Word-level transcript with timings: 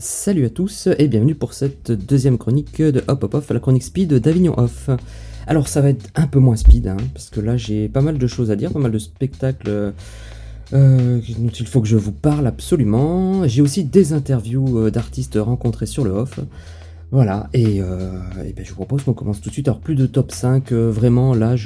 Salut 0.00 0.44
à 0.44 0.50
tous 0.50 0.86
et 0.96 1.08
bienvenue 1.08 1.34
pour 1.34 1.54
cette 1.54 1.90
deuxième 1.90 2.38
chronique 2.38 2.80
de 2.80 3.02
Hop 3.08 3.24
Hop 3.24 3.34
Off, 3.34 3.50
la 3.50 3.58
chronique 3.58 3.82
speed 3.82 4.14
d'Avignon 4.14 4.54
Off. 4.56 4.90
Alors 5.48 5.66
ça 5.66 5.80
va 5.80 5.88
être 5.88 6.06
un 6.14 6.28
peu 6.28 6.38
moins 6.38 6.54
speed, 6.54 6.86
hein, 6.86 6.96
parce 7.12 7.30
que 7.30 7.40
là 7.40 7.56
j'ai 7.56 7.88
pas 7.88 8.00
mal 8.00 8.16
de 8.16 8.26
choses 8.28 8.52
à 8.52 8.56
dire, 8.56 8.70
pas 8.70 8.78
mal 8.78 8.92
de 8.92 8.98
spectacles 9.00 9.92
euh, 10.72 11.20
dont 11.36 11.48
il 11.48 11.66
faut 11.66 11.80
que 11.80 11.88
je 11.88 11.96
vous 11.96 12.12
parle 12.12 12.46
absolument. 12.46 13.48
J'ai 13.48 13.60
aussi 13.60 13.82
des 13.82 14.12
interviews 14.12 14.78
euh, 14.78 14.90
d'artistes 14.92 15.36
rencontrés 15.36 15.86
sur 15.86 16.04
le 16.04 16.12
off. 16.12 16.38
Voilà, 17.10 17.50
et, 17.52 17.82
euh, 17.82 18.20
ben, 18.54 18.64
je 18.64 18.68
vous 18.68 18.76
propose 18.76 19.02
qu'on 19.02 19.14
commence 19.14 19.40
tout 19.40 19.48
de 19.48 19.54
suite. 19.54 19.66
Alors 19.66 19.80
plus 19.80 19.96
de 19.96 20.06
top 20.06 20.30
5, 20.30 20.70
vraiment 20.70 21.34
là 21.34 21.56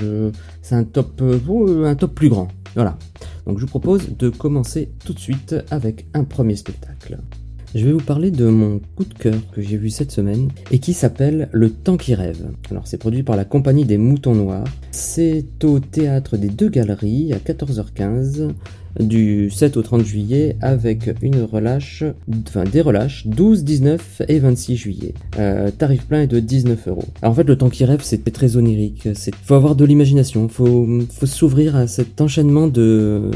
c'est 0.62 0.74
un 0.74 0.84
top, 0.84 1.20
un 1.20 1.94
top 1.96 2.14
plus 2.14 2.30
grand. 2.30 2.48
Voilà. 2.76 2.96
Donc 3.46 3.58
je 3.58 3.64
vous 3.64 3.68
propose 3.68 4.16
de 4.16 4.30
commencer 4.30 4.90
tout 5.04 5.12
de 5.12 5.18
suite 5.18 5.54
avec 5.70 6.06
un 6.14 6.24
premier 6.24 6.56
spectacle. 6.56 7.18
Je 7.74 7.86
vais 7.86 7.92
vous 7.92 8.02
parler 8.02 8.30
de 8.30 8.44
mon 8.48 8.80
coup 8.96 9.04
de 9.04 9.14
cœur 9.14 9.40
que 9.50 9.62
j'ai 9.62 9.78
vu 9.78 9.88
cette 9.88 10.12
semaine 10.12 10.50
et 10.70 10.78
qui 10.78 10.92
s'appelle 10.92 11.48
Le 11.52 11.70
temps 11.70 11.96
qui 11.96 12.14
rêve. 12.14 12.50
Alors 12.70 12.86
c'est 12.86 12.98
produit 12.98 13.22
par 13.22 13.34
la 13.34 13.46
compagnie 13.46 13.86
des 13.86 13.96
Moutons 13.96 14.34
Noirs. 14.34 14.66
C'est 14.90 15.64
au 15.64 15.80
théâtre 15.80 16.36
des 16.36 16.50
deux 16.50 16.68
galeries 16.68 17.32
à 17.32 17.38
14h15 17.38 18.50
du 19.00 19.50
7 19.50 19.76
au 19.76 19.82
30 19.82 20.04
juillet 20.04 20.56
avec 20.60 21.10
une 21.22 21.42
relâche, 21.42 22.04
enfin 22.46 22.64
des 22.64 22.80
relâches 22.80 23.26
12, 23.26 23.64
19 23.64 24.22
et 24.28 24.38
26 24.38 24.76
juillet. 24.76 25.14
Euh, 25.38 25.70
tarif 25.70 26.06
plein 26.06 26.22
est 26.22 26.26
de 26.26 26.40
19 26.40 26.88
euros. 26.88 27.04
En 27.22 27.34
fait 27.34 27.44
le 27.44 27.56
temps 27.56 27.70
qui 27.70 27.84
rêve 27.84 28.00
c'est 28.02 28.22
très 28.32 28.56
onirique, 28.56 29.08
c'est 29.14 29.34
faut 29.34 29.54
avoir 29.54 29.74
de 29.74 29.84
l'imagination, 29.84 30.48
faut, 30.48 30.86
faut 31.10 31.26
s'ouvrir 31.26 31.76
à 31.76 31.86
cet 31.86 32.20
enchaînement 32.20 32.68
de, 32.68 33.30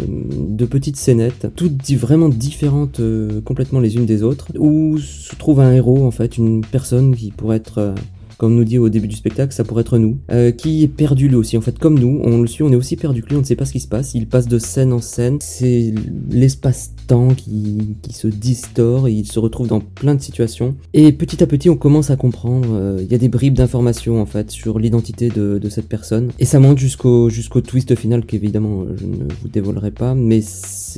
de 0.48 0.64
petites 0.66 0.96
scénettes, 0.96 1.48
toutes 1.54 1.90
vraiment 1.94 2.28
différentes 2.28 3.00
euh, 3.00 3.40
complètement 3.40 3.80
les 3.80 3.96
unes 3.96 4.06
des 4.06 4.22
autres, 4.22 4.48
où 4.58 4.98
se 4.98 5.34
trouve 5.36 5.60
un 5.60 5.72
héros 5.72 6.06
en 6.06 6.10
fait, 6.10 6.38
une 6.38 6.62
personne 6.62 7.14
qui 7.14 7.30
pourrait 7.30 7.58
être 7.58 7.78
euh, 7.78 7.94
comme 8.38 8.54
nous 8.54 8.64
dit 8.64 8.78
au 8.78 8.88
début 8.88 9.08
du 9.08 9.16
spectacle, 9.16 9.52
ça 9.54 9.64
pourrait 9.64 9.82
être 9.82 9.98
nous, 9.98 10.18
euh, 10.30 10.50
qui 10.50 10.82
est 10.82 10.88
perdu 10.88 11.28
lui 11.28 11.36
aussi. 11.36 11.56
En 11.56 11.60
fait, 11.60 11.78
comme 11.78 11.98
nous, 11.98 12.20
on 12.24 12.40
le 12.40 12.46
suit, 12.46 12.62
on 12.62 12.72
est 12.72 12.76
aussi 12.76 12.96
perdu 12.96 13.22
que 13.22 13.28
lui, 13.28 13.36
on 13.36 13.40
ne 13.40 13.44
sait 13.44 13.56
pas 13.56 13.64
ce 13.64 13.72
qui 13.72 13.80
se 13.80 13.88
passe. 13.88 14.14
Il 14.14 14.26
passe 14.26 14.46
de 14.46 14.58
scène 14.58 14.92
en 14.92 15.00
scène. 15.00 15.38
C'est 15.40 15.94
l'espace-temps 16.30 17.34
qui, 17.34 17.96
qui 18.02 18.12
se 18.12 18.28
distord 18.28 19.08
et 19.08 19.12
il 19.12 19.26
se 19.26 19.38
retrouve 19.38 19.68
dans 19.68 19.80
plein 19.80 20.14
de 20.14 20.20
situations. 20.20 20.74
Et 20.92 21.12
petit 21.12 21.42
à 21.42 21.46
petit, 21.46 21.70
on 21.70 21.76
commence 21.76 22.10
à 22.10 22.16
comprendre. 22.16 22.68
Euh, 22.72 23.00
il 23.02 23.10
y 23.10 23.14
a 23.14 23.18
des 23.18 23.28
bribes 23.28 23.54
d'informations 23.54 24.20
en 24.20 24.26
fait 24.26 24.50
sur 24.50 24.78
l'identité 24.78 25.28
de, 25.28 25.58
de, 25.58 25.68
cette 25.68 25.88
personne. 25.88 26.30
Et 26.38 26.44
ça 26.44 26.60
monte 26.60 26.78
jusqu'au 26.78 27.28
jusqu'au 27.30 27.60
twist 27.60 27.94
final 27.94 28.24
qu'évidemment 28.24 28.84
je 28.96 29.06
ne 29.06 29.24
vous 29.42 29.48
dévoilerai 29.48 29.90
pas, 29.90 30.14
mais 30.14 30.40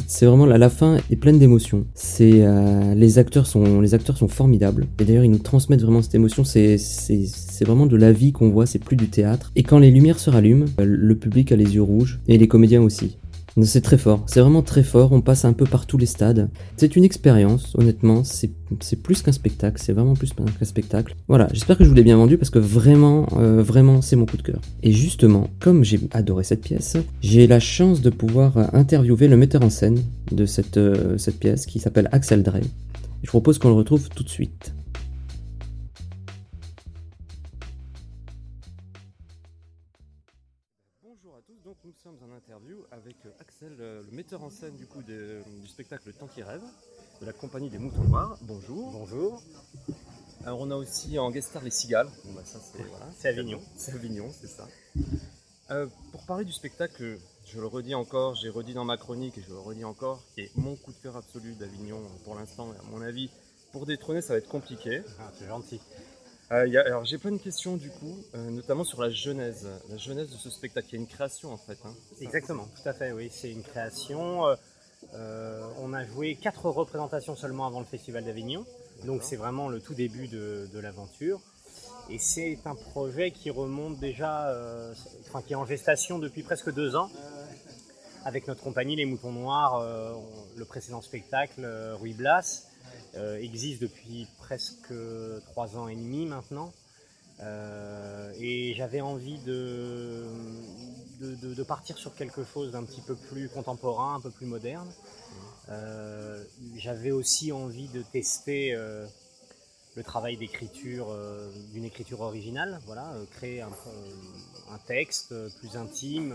c'est 0.07 0.27
vraiment 0.27 0.47
la, 0.47 0.59
la 0.59 0.71
fin 0.71 0.99
est 1.11 1.17
pleine 1.17 1.39
d'émotions. 1.39 1.85
C'est 1.95 2.43
euh, 2.43 2.95
les 2.95 3.19
acteurs 3.19 3.47
sont 3.47 3.81
les 3.81 3.95
acteurs 3.95 4.17
sont 4.17 4.29
formidables. 4.29 4.87
Et 5.01 5.05
d'ailleurs, 5.05 5.25
ils 5.25 5.31
nous 5.31 5.39
transmettent 5.39 5.83
vraiment 5.83 6.03
cette 6.03 6.15
émotion. 6.15 6.45
C'est 6.45 6.79
c'est 6.79 7.65
vraiment 7.65 7.87
de 7.87 7.97
la 7.97 8.13
vie 8.13 8.33
qu'on 8.33 8.51
voit, 8.51 8.67
c'est 8.67 8.79
plus 8.79 8.97
du 8.97 9.09
théâtre. 9.09 9.51
Et 9.57 9.63
quand 9.63 9.79
les 9.79 9.91
lumières 9.91 10.19
se 10.19 10.31
rallument, 10.31 10.67
euh, 10.81 10.85
le 10.87 11.15
public 11.17 11.53
a 11.53 11.57
les 11.57 11.75
yeux 11.75 11.83
rouges, 11.83 12.21
et 12.29 12.39
les 12.39 12.49
comédiens 12.49 12.83
aussi. 12.83 13.17
C'est 13.63 13.81
très 13.81 13.99
fort, 13.99 14.23
c'est 14.27 14.41
vraiment 14.41 14.63
très 14.63 14.83
fort, 14.83 15.13
on 15.13 15.21
passe 15.21 15.45
un 15.45 15.53
peu 15.53 15.65
par 15.65 15.87
tous 15.87 15.99
les 15.99 16.07
stades. 16.07 16.49
C'est 16.77 16.97
une 16.97 17.05
expérience, 17.05 17.75
honnêtement, 17.77 18.23
c'est 18.25 18.53
plus 19.03 19.23
qu'un 19.23 19.33
spectacle, 19.33 19.81
c'est 19.83 19.93
vraiment 19.93 20.15
plus 20.15 20.33
qu'un 20.33 20.45
spectacle. 20.65 21.17
Voilà, 21.29 21.49
j'espère 21.53 21.77
que 21.77 21.85
je 21.85 21.89
vous 21.89 21.95
l'ai 21.95 22.03
bien 22.03 22.17
vendu 22.17 22.39
parce 22.39 22.51
que 22.51 22.59
vraiment, 22.59 23.27
euh, 23.37 23.63
vraiment, 23.63 24.01
c'est 24.03 24.17
mon 24.17 24.27
coup 24.27 24.37
de 24.37 24.43
cœur. 24.43 24.61
Et 24.83 24.93
justement, 24.93 25.49
comme 25.61 25.85
j'ai 25.85 26.01
adoré 26.13 26.45
cette 26.45 26.63
pièce, 26.63 26.97
j'ai 27.21 27.47
la 27.47 27.61
chance 27.61 28.01
de 28.01 28.11
pouvoir 28.11 28.75
interviewer 28.75 29.29
le 29.29 29.37
metteur 29.37 29.63
en 29.63 29.71
scène 29.71 29.99
de 30.31 30.47
cette, 30.47 30.77
euh, 30.77 31.19
cette 31.19 31.39
pièce 31.39 31.67
qui 31.67 31.81
s'appelle 31.81 32.09
Axel 32.13 32.43
Drey. 32.43 32.63
Je 33.23 33.29
propose 33.29 33.59
qu'on 33.59 33.69
le 33.69 33.75
retrouve 33.75 34.09
tout 34.11 34.23
de 34.23 34.29
suite. 34.29 34.73
Metteur 44.29 44.45
en 44.45 44.51
scène 44.51 44.77
du 44.77 44.85
coup 44.85 45.01
du 45.03 45.67
spectacle 45.67 46.13
Temps 46.13 46.27
qui 46.27 46.43
rêve, 46.43 46.61
de 47.23 47.25
la 47.25 47.33
compagnie 47.33 47.71
des 47.71 47.79
Moutons 47.79 48.05
Noirs. 48.05 48.37
Bonjour. 48.43 48.93
Bonjour. 48.93 49.43
Alors 50.45 50.61
on 50.61 50.71
a 50.71 50.77
aussi 50.77 51.19
en 51.19 51.31
guest 51.31 51.49
star 51.49 51.63
les 51.63 51.71
Cigales. 51.71 52.11
Bah, 52.35 52.43
c'est 53.17 53.29
Avignon. 53.29 53.59
C'est 53.79 53.95
Avignon, 53.95 54.31
c'est 54.39 54.49
ça. 54.49 54.69
Euh, 55.71 55.87
pour 56.13 56.27
parler 56.27 56.45
du 56.45 56.53
spectacle, 56.53 57.19
je 57.47 57.59
le 57.59 57.67
redis 57.67 57.95
encore, 57.95 58.35
j'ai 58.35 58.51
redit 58.51 58.75
dans 58.75 58.85
ma 58.85 58.99
chronique 58.99 59.39
et 59.39 59.41
je 59.41 59.49
le 59.49 59.61
redis 59.61 59.85
encore, 59.85 60.23
qui 60.35 60.43
est 60.43 60.51
mon 60.57 60.77
coup 60.77 60.93
de 60.93 60.99
cœur 60.99 61.17
absolu 61.17 61.55
d'Avignon 61.55 62.03
pour 62.25 62.35
l'instant. 62.35 62.71
À 62.73 62.91
mon 62.91 63.01
avis, 63.01 63.31
pour 63.73 63.87
détrôner, 63.87 64.21
ça 64.21 64.35
va 64.35 64.41
être 64.41 64.49
compliqué. 64.49 65.01
Ah, 65.21 65.33
c'est 65.39 65.47
gentil. 65.47 65.81
Euh, 66.51 66.83
alors 66.87 67.05
j'ai 67.05 67.19
plein 67.19 67.33
de 67.33 67.39
questions 67.39 67.77
du 67.77 67.91
coup, 67.91 68.17
euh, 68.35 68.51
notamment 68.51 68.85
sur 68.85 69.03
la 69.03 69.11
genèse, 69.11 69.69
la 69.91 69.99
genèse 69.99 70.31
de 70.31 70.37
ce 70.37 70.49
spectacle. 70.49 70.87
Il 70.91 70.93
y 70.95 70.97
a 70.97 71.01
une 71.01 71.07
création 71.07 71.53
en 71.53 71.59
fait. 71.59 71.79
Hein. 71.85 71.93
Exactement, 72.23 72.67
tout 72.75 72.89
à 72.89 72.95
fait, 72.95 73.13
oui, 73.13 73.29
c'est 73.31 73.51
une 73.51 73.63
création. 73.63 74.45
Euh, 75.15 75.69
on 75.79 75.93
a 75.93 76.05
joué 76.07 76.37
quatre 76.37 76.67
représentations 76.71 77.37
seulement 77.37 77.67
avant 77.67 77.81
le 77.81 77.85
Festival 77.85 78.25
d'Avignon, 78.25 78.65
donc 79.05 79.23
c'est 79.23 79.37
vraiment 79.37 79.69
le 79.69 79.81
tout 79.81 79.95
début 79.95 80.27
de, 80.27 80.79
l'aventure. 80.81 81.41
Et 82.11 82.19
c'est 82.19 82.59
un 82.65 82.75
projet 82.75 83.31
qui 83.31 83.51
remonte 83.51 83.99
déjà, 83.99 84.51
enfin 85.29 85.43
qui 85.43 85.53
est 85.53 85.57
en 85.57 85.67
gestation 85.67 86.19
depuis 86.19 86.43
presque 86.43 86.73
deux 86.73 86.97
ans, 86.97 87.11
avec 88.25 88.49
notre 88.49 88.63
compagnie 88.63 88.97
Les 88.97 89.05
Moutons 89.05 89.33
Noirs, 89.33 89.87
le 90.57 90.65
précédent 90.65 91.03
spectacle, 91.03 91.69
Rui 92.01 92.15
Blas. 92.15 92.68
Euh, 93.17 93.39
existe 93.41 93.81
depuis 93.83 94.27
presque 94.39 94.93
trois 95.47 95.77
ans 95.77 95.89
et 95.89 95.97
demi 95.97 96.27
maintenant. 96.27 96.73
Euh, 97.41 98.33
et 98.41 98.75
j'avais 98.75 99.01
envie 99.01 99.39
de, 99.39 100.25
de, 101.21 101.63
partir 101.63 101.97
sur 101.97 102.15
quelque 102.15 102.43
chose 102.45 102.73
d'un 102.73 102.85
petit 102.85 103.01
peu 103.01 103.15
plus 103.15 103.49
contemporain, 103.49 104.17
un 104.17 104.21
peu 104.21 104.31
plus 104.31 104.47
moderne. 104.47 104.91
Euh, 105.69 106.43
j'avais 106.77 107.13
aussi 107.13 107.53
envie 107.53 107.89
de 107.89 108.03
tester 108.03 108.73
le 108.73 110.03
travail 110.03 110.37
d'écriture, 110.37 111.17
d'une 111.73 111.85
écriture 111.85 112.23
originale, 112.23 112.81
voilà, 112.87 113.13
créer 113.33 113.63
un, 113.63 113.71
un, 114.71 114.79
texte 114.87 115.33
plus 115.59 115.77
intime, 115.77 116.35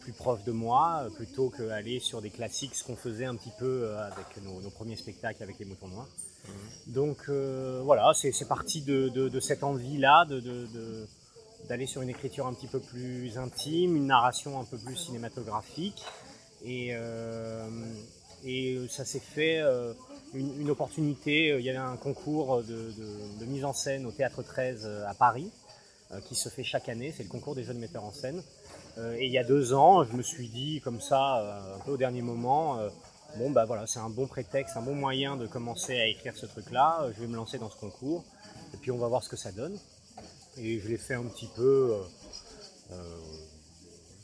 plus 0.00 0.12
proche 0.12 0.44
de 0.44 0.52
moi, 0.52 1.02
euh, 1.04 1.10
plutôt 1.10 1.50
qu'aller 1.50 1.98
sur 1.98 2.22
des 2.22 2.30
classiques, 2.30 2.74
ce 2.74 2.84
qu'on 2.84 2.96
faisait 2.96 3.24
un 3.24 3.34
petit 3.34 3.52
peu 3.58 3.84
euh, 3.84 4.06
avec 4.06 4.42
nos, 4.42 4.70
premiers 4.70 4.96
spectacles 4.96 5.42
avec 5.42 5.58
les 5.58 5.64
moutons 5.64 5.88
noirs. 5.88 6.08
Mhm. 6.46 6.92
Donc 6.92 7.28
voilà, 7.28 8.12
c'est 8.14 8.48
parti 8.48 8.82
de, 8.82 9.40
cette 9.40 9.64
envie-là 9.64 10.26
d'aller 11.68 11.86
sur 11.86 12.02
une 12.02 12.10
écriture 12.10 12.46
un 12.46 12.52
petit 12.52 12.66
peu 12.66 12.80
plus 12.80 13.38
intime, 13.38 13.96
une 13.96 14.06
narration 14.06 14.60
un 14.60 14.64
peu 14.64 14.76
plus 14.76 14.96
cinématographique. 14.96 16.04
Et, 16.62 16.94
et 18.44 18.86
ça 18.90 19.06
s'est 19.06 19.20
fait 19.20 19.62
une, 20.34 20.68
opportunité. 20.68 21.56
Il 21.58 21.64
y 21.64 21.70
avait 21.70 21.78
un 21.78 21.96
concours 21.96 22.62
de, 22.62 22.92
de, 23.40 23.44
mise 23.46 23.64
en 23.64 23.72
scène 23.72 24.04
au 24.04 24.12
Théâtre 24.12 24.42
13 24.42 24.86
à 25.08 25.14
Paris 25.14 25.50
qui 26.28 26.34
se 26.34 26.50
fait 26.50 26.64
chaque 26.64 26.90
année. 26.90 27.14
C'est 27.16 27.22
le 27.22 27.30
concours 27.30 27.54
des 27.54 27.64
jeunes 27.64 27.78
metteurs 27.78 28.04
en 28.04 28.12
scène. 28.12 28.42
Euh, 28.98 29.16
et 29.18 29.26
il 29.26 29.32
y 29.32 29.38
a 29.38 29.44
deux 29.44 29.74
ans, 29.74 30.04
je 30.04 30.12
me 30.12 30.22
suis 30.22 30.48
dit 30.48 30.80
comme 30.82 31.00
ça, 31.00 31.38
euh, 31.38 31.76
un 31.76 31.78
peu 31.80 31.92
au 31.92 31.96
dernier 31.96 32.22
moment, 32.22 32.78
euh, 32.78 32.88
bon 33.38 33.50
bah 33.50 33.64
voilà, 33.64 33.86
c'est 33.86 33.98
un 33.98 34.10
bon 34.10 34.26
prétexte, 34.26 34.76
un 34.76 34.82
bon 34.82 34.94
moyen 34.94 35.36
de 35.36 35.46
commencer 35.46 35.98
à 35.98 36.06
écrire 36.06 36.36
ce 36.36 36.46
truc-là. 36.46 37.08
Je 37.14 37.20
vais 37.20 37.26
me 37.26 37.36
lancer 37.36 37.58
dans 37.58 37.70
ce 37.70 37.76
concours 37.76 38.24
et 38.72 38.76
puis 38.76 38.90
on 38.90 38.98
va 38.98 39.08
voir 39.08 39.22
ce 39.22 39.28
que 39.28 39.36
ça 39.36 39.50
donne. 39.50 39.76
Et 40.56 40.78
je 40.78 40.88
l'ai 40.88 40.98
fait 40.98 41.14
un 41.14 41.24
petit 41.24 41.48
peu 41.56 41.94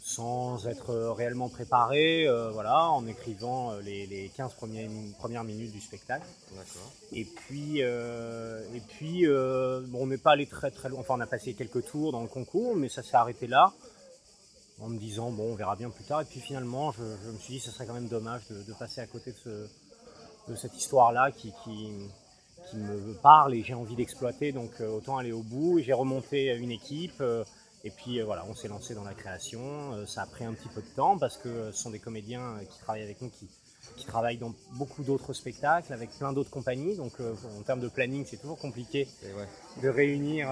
sans 0.05 0.69
être 0.69 0.95
réellement 1.17 1.49
préparé, 1.49 2.29
voilà, 2.53 2.89
en 2.89 3.05
écrivant 3.09 3.75
les, 3.79 4.31
15 4.37 4.55
premières, 4.55 5.43
minutes 5.43 5.73
du 5.73 5.81
spectacle. 5.81 6.27
Et 7.11 7.25
puis, 7.25 7.81
et 7.81 8.81
puis 8.87 9.27
bon, 9.27 10.03
on 10.03 10.07
n'est 10.07 10.19
pas 10.19 10.33
allé 10.33 10.47
très 10.47 10.71
très 10.71 10.89
loin, 10.89 11.01
enfin 11.01 11.15
on 11.17 11.21
a 11.21 11.27
passé 11.27 11.55
quelques 11.55 11.85
tours 11.87 12.13
dans 12.13 12.23
le 12.23 12.29
concours, 12.29 12.77
mais 12.77 12.89
ça 12.89 13.03
s'est 13.03 13.17
arrêté 13.17 13.49
là 13.49 13.73
en 14.81 14.89
me 14.89 14.99
disant 14.99 15.31
bon 15.31 15.53
on 15.53 15.55
verra 15.55 15.77
bien 15.77 15.91
plus 15.91 16.05
tard. 16.05 16.23
Et 16.23 16.25
puis 16.25 16.41
finalement 16.41 16.93
je, 16.93 17.03
me 17.03 17.39
suis 17.39 17.55
dit 17.55 17.61
ce 17.61 17.71
serait 17.71 17.87
quand 17.87 17.95
même 17.95 18.09
dommage 18.09 18.43
de, 18.49 18.73
passer 18.75 19.01
à 19.01 19.07
côté 19.07 19.35
de, 19.47 20.57
cette 20.57 20.77
histoire 20.77 21.13
là 21.13 21.31
qui, 21.31 21.53
me 22.75 23.15
parle 23.15 23.55
et 23.55 23.63
j'ai 23.63 23.75
envie 23.75 23.97
d'exploiter. 23.97 24.53
Donc 24.53 24.71
euh, 24.81 24.89
autant 24.89 25.19
aller 25.19 25.33
au 25.33 25.43
bout. 25.43 25.81
J'ai 25.81 25.93
remonté 25.93 26.55
une 26.57 26.71
équipe 26.71 27.21
euh, 27.21 27.45
et 27.85 27.91
puis 27.91 28.21
euh, 28.21 28.25
voilà 28.25 28.45
on 28.49 28.55
s'est 28.55 28.69
lancé 28.69 28.95
dans 28.95 29.05
la 29.05 29.15
création. 29.15 30.07
Ça 30.07 30.23
a 30.23 30.27
pris 30.27 30.45
un 30.45 30.55
petit 30.55 30.69
peu 30.69 30.83
de 30.83 30.95
temps 30.95 31.19
parce 31.19 31.37
que 31.37 31.73
ce 31.73 31.83
sont 31.83 31.91
des 31.91 31.99
comédiens 31.99 32.59
qui 32.71 32.79
travaillent 32.79 33.03
avec 33.03 33.21
nous 33.21 33.31
qui, 33.31 33.49
travaillent 34.07 34.39
dans 34.39 34.55
beaucoup 34.73 35.03
d'autres 35.03 35.35
spectacles 35.35 35.93
avec 35.93 36.11
plein 36.11 36.33
d'autres 36.33 36.51
compagnies. 36.51 36.97
Donc 36.97 37.13
en 37.21 37.63
termes 37.63 37.81
de 37.81 37.89
planning 37.89 38.25
c'est 38.27 38.39
toujours 38.39 38.59
compliqué 38.59 39.07
de 39.83 39.89
réunir 39.89 40.49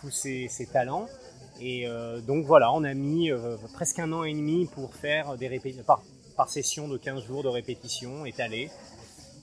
tous 0.00 0.10
ces 0.10 0.68
talents 0.72 1.08
et 1.60 1.86
euh, 1.86 2.20
donc 2.20 2.44
voilà, 2.44 2.72
on 2.72 2.84
a 2.84 2.94
mis 2.94 3.30
euh, 3.30 3.56
presque 3.72 3.98
un 3.98 4.12
an 4.12 4.24
et 4.24 4.34
demi 4.34 4.66
pour 4.66 4.94
faire 4.94 5.36
des 5.36 5.48
répétitions, 5.48 5.84
par, 6.36 6.48
session 6.48 6.88
de 6.88 6.98
15 6.98 7.24
jours 7.24 7.42
de 7.42 7.48
répétition 7.48 8.26
étalée. 8.26 8.70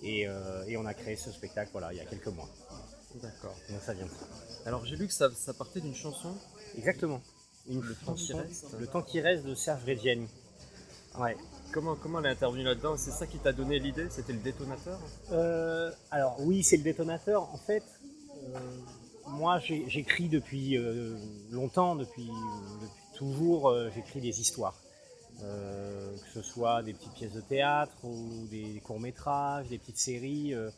Et, 0.04 0.28
euh, 0.28 0.66
et 0.68 0.76
on 0.76 0.86
a 0.86 0.94
créé 0.94 1.16
ce 1.16 1.32
spectacle 1.32 1.70
voilà, 1.72 1.94
il 1.94 1.98
y 1.98 2.02
a 2.02 2.06
quelques 2.06 2.28
mois. 2.28 2.50
D'accord. 3.22 3.56
Donc 3.70 3.80
ça 3.82 3.94
vient 3.94 4.06
de 4.06 4.10
ça. 4.10 4.26
Alors 4.66 4.86
j'ai 4.86 4.96
lu 4.96 5.08
que 5.08 5.14
ça, 5.14 5.30
ça 5.34 5.54
partait 5.54 5.80
d'une 5.80 5.96
chanson. 5.96 6.36
Exactement. 6.78 7.22
Une 7.70 7.82
Le 7.82 7.96
temps 7.96 8.14
qui 8.14 8.28
chanson, 8.28 8.40
reste. 8.40 8.66
Le 8.80 8.88
temps 8.88 9.02
qui 9.02 9.22
reste 9.22 9.46
de 9.46 9.56
Serge 9.56 9.84
Reggiani. 9.86 10.28
Ouais. 11.18 11.38
Comment, 11.72 11.96
comment 11.96 12.20
elle 12.20 12.26
est 12.26 12.30
intervenue 12.30 12.64
là-dedans? 12.64 12.98
C'est 12.98 13.12
ça 13.12 13.26
qui 13.26 13.38
t'a 13.38 13.54
donné 13.54 13.80
l'idée? 13.80 14.08
C'était 14.10 14.34
le 14.34 14.40
détonateur? 14.40 15.00
Euh, 15.32 15.92
alors 16.12 16.38
oui, 16.42 16.64
c'est 16.64 16.78
le 16.78 16.84
détonateur. 16.84 17.44
En 17.54 17.58
fait, 17.58 17.84
euh, 18.44 18.60
moi 19.28 19.60
j'écris 19.60 20.30
depuis 20.30 20.78
euh, 20.78 21.18
longtemps, 21.52 21.96
depuis, 21.96 22.30
depuis 22.82 23.04
toujours, 23.16 23.70
euh, 23.70 23.90
j'écris 23.94 24.22
des 24.22 24.42
histoires. 24.42 24.76
Euh, 25.42 26.16
que 26.16 26.30
ce 26.30 26.42
soit 26.44 26.84
des 26.84 26.94
petites 26.94 27.14
pièces 27.14 27.34
de 27.34 27.42
théâtre 27.42 27.96
ou 28.04 28.48
des 28.52 28.80
courts-métrages, 28.84 29.68
des 29.68 29.80
petites 29.80 29.98
séries. 29.98 30.54
euh, 30.54 30.70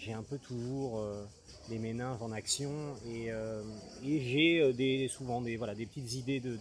j'ai 0.00 0.14
un 0.14 0.22
peu 0.22 0.38
toujours 0.38 0.98
euh, 0.98 1.24
les 1.68 1.78
méninges 1.78 2.22
en 2.22 2.32
action 2.32 2.70
et, 3.06 3.30
euh, 3.30 3.62
j'ai 4.02 4.60
euh, 4.60 5.08
souvent 5.08 5.42
des, 5.42 5.58
petites 5.58 6.14
idées 6.14 6.40
de, 6.40 6.58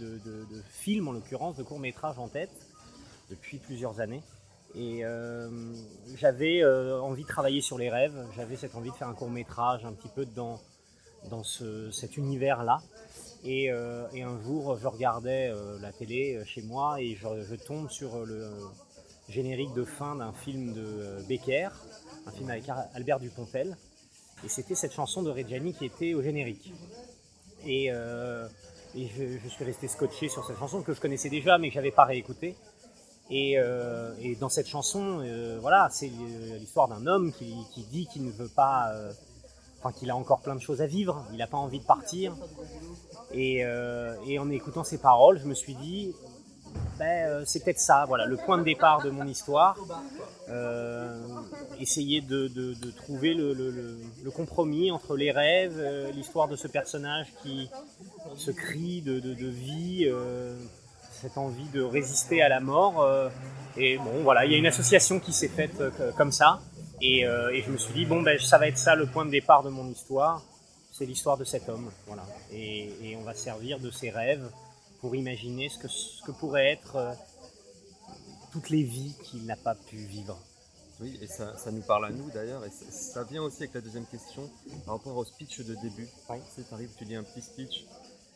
films, 0.69 1.07
en 1.07 1.11
l'occurrence, 1.13 1.55
de 1.55 1.63
courts-métrages 1.63 2.19
en 2.19 2.27
tête 2.27 2.51
depuis 3.29 3.57
plusieurs 3.57 4.01
années. 4.01 4.21
Et 4.75 5.03
euh, 5.03 5.49
j'avais 6.15 6.61
euh, 6.61 7.01
envie 7.01 7.23
de 7.23 7.27
travailler 7.27 7.61
sur 7.61 7.77
les 7.77 7.89
rêves, 7.89 8.27
j'avais 8.35 8.55
cette 8.55 8.75
envie 8.75 8.91
de 8.91 8.95
faire 8.95 9.07
un 9.07 9.15
court 9.15 9.29
métrage 9.29 9.85
un 9.85 9.93
petit 9.93 10.09
peu 10.09 10.25
dans, 10.25 10.59
dans 11.29 11.43
ce- 11.43 11.91
cet 11.91 12.17
univers-là. 12.17 12.81
Et, 13.43 13.71
euh, 13.71 14.05
et 14.13 14.23
un 14.23 14.37
jour, 14.41 14.77
je 14.77 14.87
regardais 14.87 15.49
euh, 15.49 15.79
la 15.79 15.93
télé 15.93 16.35
euh, 16.35 16.45
chez 16.45 16.61
moi 16.61 17.01
et 17.01 17.15
je, 17.15 17.27
je 17.43 17.55
tombe 17.55 17.89
sur 17.89 18.25
le 18.25 18.51
générique 19.29 19.73
de 19.73 19.85
fin 19.85 20.15
d'un 20.15 20.33
film 20.33 20.73
de 20.73 21.23
Becker, 21.27 21.69
un 22.25 22.31
film 22.31 22.49
avec 22.49 22.65
Albert 22.93 23.19
Dupontel. 23.19 23.77
Et 24.43 24.49
c'était 24.49 24.75
cette 24.75 24.93
chanson 24.93 25.21
de 25.21 25.29
Reggiani 25.29 25.73
qui 25.73 25.85
était 25.85 26.13
au 26.13 26.21
générique. 26.21 26.73
Et, 27.65 27.89
je, 27.91 29.47
suis 29.49 29.65
resté 29.65 29.87
scotché 29.87 30.29
sur 30.29 30.45
cette 30.47 30.57
chanson 30.57 30.81
que 30.81 30.93
je 30.93 30.99
connaissais 30.99 31.29
déjà 31.29 31.57
mais 31.57 31.67
que 31.67 31.75
j'avais 31.75 31.91
pas 31.91 32.05
réécoutée. 32.05 32.55
Et, 33.29 33.57
dans 34.39 34.49
cette 34.49 34.67
chanson, 34.67 35.23
voilà, 35.61 35.89
c'est 35.91 36.07
l'histoire 36.07 36.87
d'un 36.87 37.05
homme 37.05 37.31
qui, 37.33 37.85
dit 37.91 38.07
qu'il 38.07 38.25
ne 38.25 38.31
veut 38.31 38.49
pas, 38.49 38.91
qu'il 39.93 40.11
a 40.11 40.15
encore 40.15 40.41
plein 40.41 40.55
de 40.55 40.61
choses 40.61 40.81
à 40.81 40.85
vivre, 40.85 41.25
il 41.31 41.37
n'a 41.37 41.47
pas 41.47 41.57
envie 41.57 41.79
de 41.79 41.85
partir. 41.85 42.35
Et, 43.31 43.63
euh, 43.63 44.15
en 44.39 44.49
écoutant 44.49 44.83
ces 44.83 44.97
paroles, 44.97 45.39
je 45.39 45.45
me 45.45 45.53
suis 45.53 45.75
dit, 45.75 46.13
ben, 46.97 47.27
euh, 47.27 47.43
c'est 47.45 47.63
peut-être 47.63 47.79
ça, 47.79 48.05
voilà, 48.07 48.25
le 48.25 48.37
point 48.37 48.57
de 48.57 48.63
départ 48.63 49.01
de 49.01 49.09
mon 49.09 49.25
histoire. 49.25 49.77
Euh, 50.49 51.21
essayer 51.79 52.21
de, 52.21 52.49
trouver 52.97 53.33
le, 53.33 54.31
compromis 54.35 54.91
entre 54.91 55.15
les 55.15 55.31
rêves, 55.31 55.79
l'histoire 56.13 56.47
de 56.47 56.55
ce 56.55 56.67
personnage 56.67 57.27
qui 57.43 57.69
se 58.35 58.51
crie 58.51 59.01
de, 59.01 59.19
de- 59.19 59.47
vie. 59.47 60.11
cette 61.11 61.37
envie 61.37 61.67
de 61.73 61.81
résister 61.81 62.41
à 62.41 62.49
la 62.49 62.59
mort. 62.59 63.07
et 63.77 63.97
bon, 63.97 64.23
voilà, 64.23 64.45
il 64.45 64.51
y 64.51 64.55
a 64.55 64.57
une 64.57 64.67
association 64.67 65.19
qui 65.19 65.33
s'est 65.33 65.49
faite 65.49 65.81
comme 66.17 66.31
ça. 66.31 66.59
Et, 67.01 67.25
euh, 67.25 67.51
et 67.53 67.61
je 67.61 67.71
me 67.71 67.77
suis 67.77 67.93
dit, 67.93 68.05
bon, 68.05 68.21
ben, 68.21 68.37
ça 68.39 68.57
va 68.57 68.67
être 68.67 68.77
ça 68.77 68.95
le 68.95 69.05
point 69.07 69.25
de 69.25 69.31
départ 69.31 69.63
de 69.63 69.69
mon 69.69 69.87
histoire. 69.89 70.43
C'est 70.91 71.05
l'histoire 71.05 71.37
de 71.37 71.43
cet 71.45 71.69
homme. 71.69 71.89
Voilà. 72.07 72.25
Et, 72.51 73.11
et 73.11 73.15
on 73.15 73.23
va 73.23 73.33
se 73.33 73.43
servir 73.43 73.79
de 73.79 73.89
ses 73.91 74.09
rêves 74.09 74.49
pour 74.99 75.15
imaginer 75.15 75.69
ce 75.69 75.77
que, 75.79 75.87
ce 75.87 76.21
que 76.23 76.31
pourraient 76.31 76.71
être 76.71 76.95
euh, 76.97 77.13
toutes 78.51 78.69
les 78.69 78.83
vies 78.83 79.13
qu'il 79.23 79.45
n'a 79.45 79.55
pas 79.55 79.75
pu 79.75 79.95
vivre. 79.97 80.37
Oui, 80.99 81.17
et 81.21 81.27
ça, 81.27 81.57
ça 81.57 81.71
nous 81.71 81.81
parle 81.83 82.07
à 82.07 82.09
nous 82.09 82.29
d'ailleurs, 82.31 82.65
et 82.65 82.69
ça, 82.69 82.91
ça 82.91 83.23
vient 83.23 83.41
aussi 83.41 83.59
avec 83.63 83.73
la 83.73 83.79
deuxième 83.79 84.05
question 84.05 84.49
par 84.85 84.95
rapport 84.97 85.15
au 85.15 85.23
speech 85.23 85.59
de 85.61 85.73
début. 85.75 86.09
Oui. 86.29 86.37
Tu 86.53 86.61
sais, 86.61 86.67
t'arrives, 86.69 86.89
tu 86.97 87.05
dis 87.05 87.15
un 87.15 87.23
petit 87.23 87.41
speech. 87.41 87.85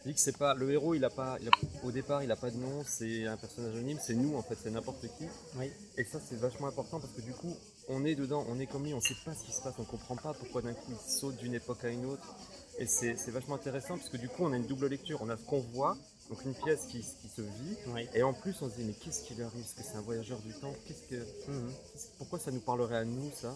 Tu 0.02 0.08
dis 0.08 0.14
que 0.14 0.20
c'est 0.22 0.38
pas 0.38 0.54
le 0.54 0.72
héros, 0.72 0.94
il 0.94 1.04
a 1.04 1.10
pas, 1.10 1.36
il 1.42 1.50
a- 1.50 1.52
au 1.86 1.92
départ, 1.92 2.24
il 2.24 2.32
a 2.32 2.38
pas 2.38 2.52
de 2.52 2.56
nom, 2.56 2.82
c'est 2.86 3.28
un 3.28 3.36
personnage 3.36 3.74
anonyme, 3.76 3.98
c'est 4.02 4.14
nous 4.14 4.38
en 4.38 4.42
fait, 4.44 4.56
c'est 4.64 4.72
n'importe 4.72 5.02
qui. 5.02 5.26
Oui. 5.58 5.70
Et 5.98 6.06
ça, 6.06 6.20
c'est 6.26 6.40
vachement 6.40 6.68
important 6.68 7.02
parce 7.02 7.12
que 7.12 7.20
du 7.22 7.34
coup, 7.34 7.54
on 7.90 8.06
est 8.06 8.16
dedans, 8.16 8.46
on 8.50 8.60
est 8.60 8.66
comme 8.68 8.84
lui, 8.86 8.94
on 8.94 9.02
sait 9.02 9.16
pas 9.26 9.34
ce 9.34 9.44
qui 9.44 9.52
se 9.52 9.62
passe, 9.62 9.74
on 9.80 9.84
comprend 9.84 10.16
pas 10.16 10.34
pourquoi 10.34 10.62
d'un 10.62 10.74
coup 10.74 10.92
il 10.92 11.12
saute 11.12 11.38
d'une 11.38 11.54
époque 11.54 11.84
à 11.84 11.90
une 11.90 12.06
autre. 12.06 12.36
Et 12.80 12.88
c'est 12.88 13.14
vachement 13.30 13.56
intéressant 13.56 13.98
parce 13.98 14.10
que 14.10 14.18
du 14.18 14.28
coup, 14.30 14.44
on 14.46 14.52
a 14.54 14.58
une 14.58 14.66
double 14.66 14.88
lecture. 14.88 15.20
On 15.22 15.30
a 15.30 15.38
ce 15.38 15.44
qu'on 15.44 15.60
voit, 15.60 15.96
donc 16.30 16.44
une 16.44 16.56
pièce 16.56 16.86
qui, 16.88 17.00
qui 17.02 17.28
se 17.28 17.42
vit, 17.42 17.78
Oui. 17.94 18.08
et 18.16 18.24
en 18.24 18.34
plus, 18.34 18.56
on 18.62 18.70
se 18.70 18.76
dit, 18.76 18.84
mais 18.84 18.94
qu'est-ce 18.94 19.24
qui 19.24 19.36
lui 19.36 19.44
arrive? 19.44 19.62
Est-ce 19.62 19.76
que 19.76 19.84
c'est 19.84 19.98
un 19.98 20.02
voyageur 20.02 20.40
du 20.40 20.54
temps 20.54 20.74
Qu'est-ce 20.88 21.04
que. 21.04 21.24
Mhm. 21.52 21.72
Pourquoi 22.18 22.40
ça 22.40 22.50
nous 22.52 22.62
parlerait 22.62 22.98
à 22.98 23.06
nous, 23.06 23.30
ça? 23.36 23.56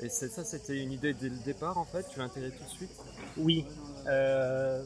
Et 0.00 0.08
ça, 0.10 0.44
c'était 0.44 0.76
une 0.82 0.92
idée 0.92 1.14
dès 1.14 1.28
le 1.30 1.38
départ, 1.38 1.76
en 1.78 1.84
fait 1.84 2.06
Tu 2.10 2.18
l'as 2.18 2.26
intégré 2.26 2.50
tout 2.50 2.62
de 2.62 2.68
suite? 2.68 2.90
Oui, 3.38 3.64
euh, 4.06 4.84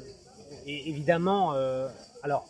et 0.64 0.88
évidemment, 0.88 1.52
euh, 1.54 1.88
alors, 2.22 2.48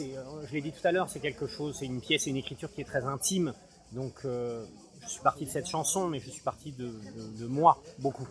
euh, 0.00 0.46
je 0.46 0.52
l'ai 0.52 0.60
dit 0.60 0.72
tout 0.72 0.86
à 0.86 0.92
l'heure, 0.92 1.08
c'est 1.08 1.20
quelque 1.20 1.46
chose, 1.46 1.76
c'est 1.78 1.86
une 1.86 2.00
pièce 2.00 2.26
et 2.26 2.30
une 2.30 2.36
écriture 2.36 2.72
qui 2.74 2.82
est 2.82 2.84
très 2.84 3.04
intime. 3.04 3.54
Donc, 3.92 4.12
euh, 4.24 4.64
je 5.04 5.08
suis 5.08 5.20
parti 5.20 5.44
de 5.44 5.50
cette 5.50 5.66
chanson, 5.68 6.08
mais 6.08 6.20
je 6.20 6.30
suis 6.30 6.42
parti 6.42 6.72
de, 6.72 6.86
de- 6.86 7.40
de 7.40 7.46
moi, 7.46 7.82
beaucoup. 7.98 8.26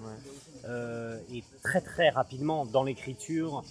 Euh, 0.65 1.19
et 1.33 1.44
très 1.63 1.81
très 1.81 2.09
rapidement, 2.09 2.65
dans 2.65 2.83
l'écriture, 2.83 3.63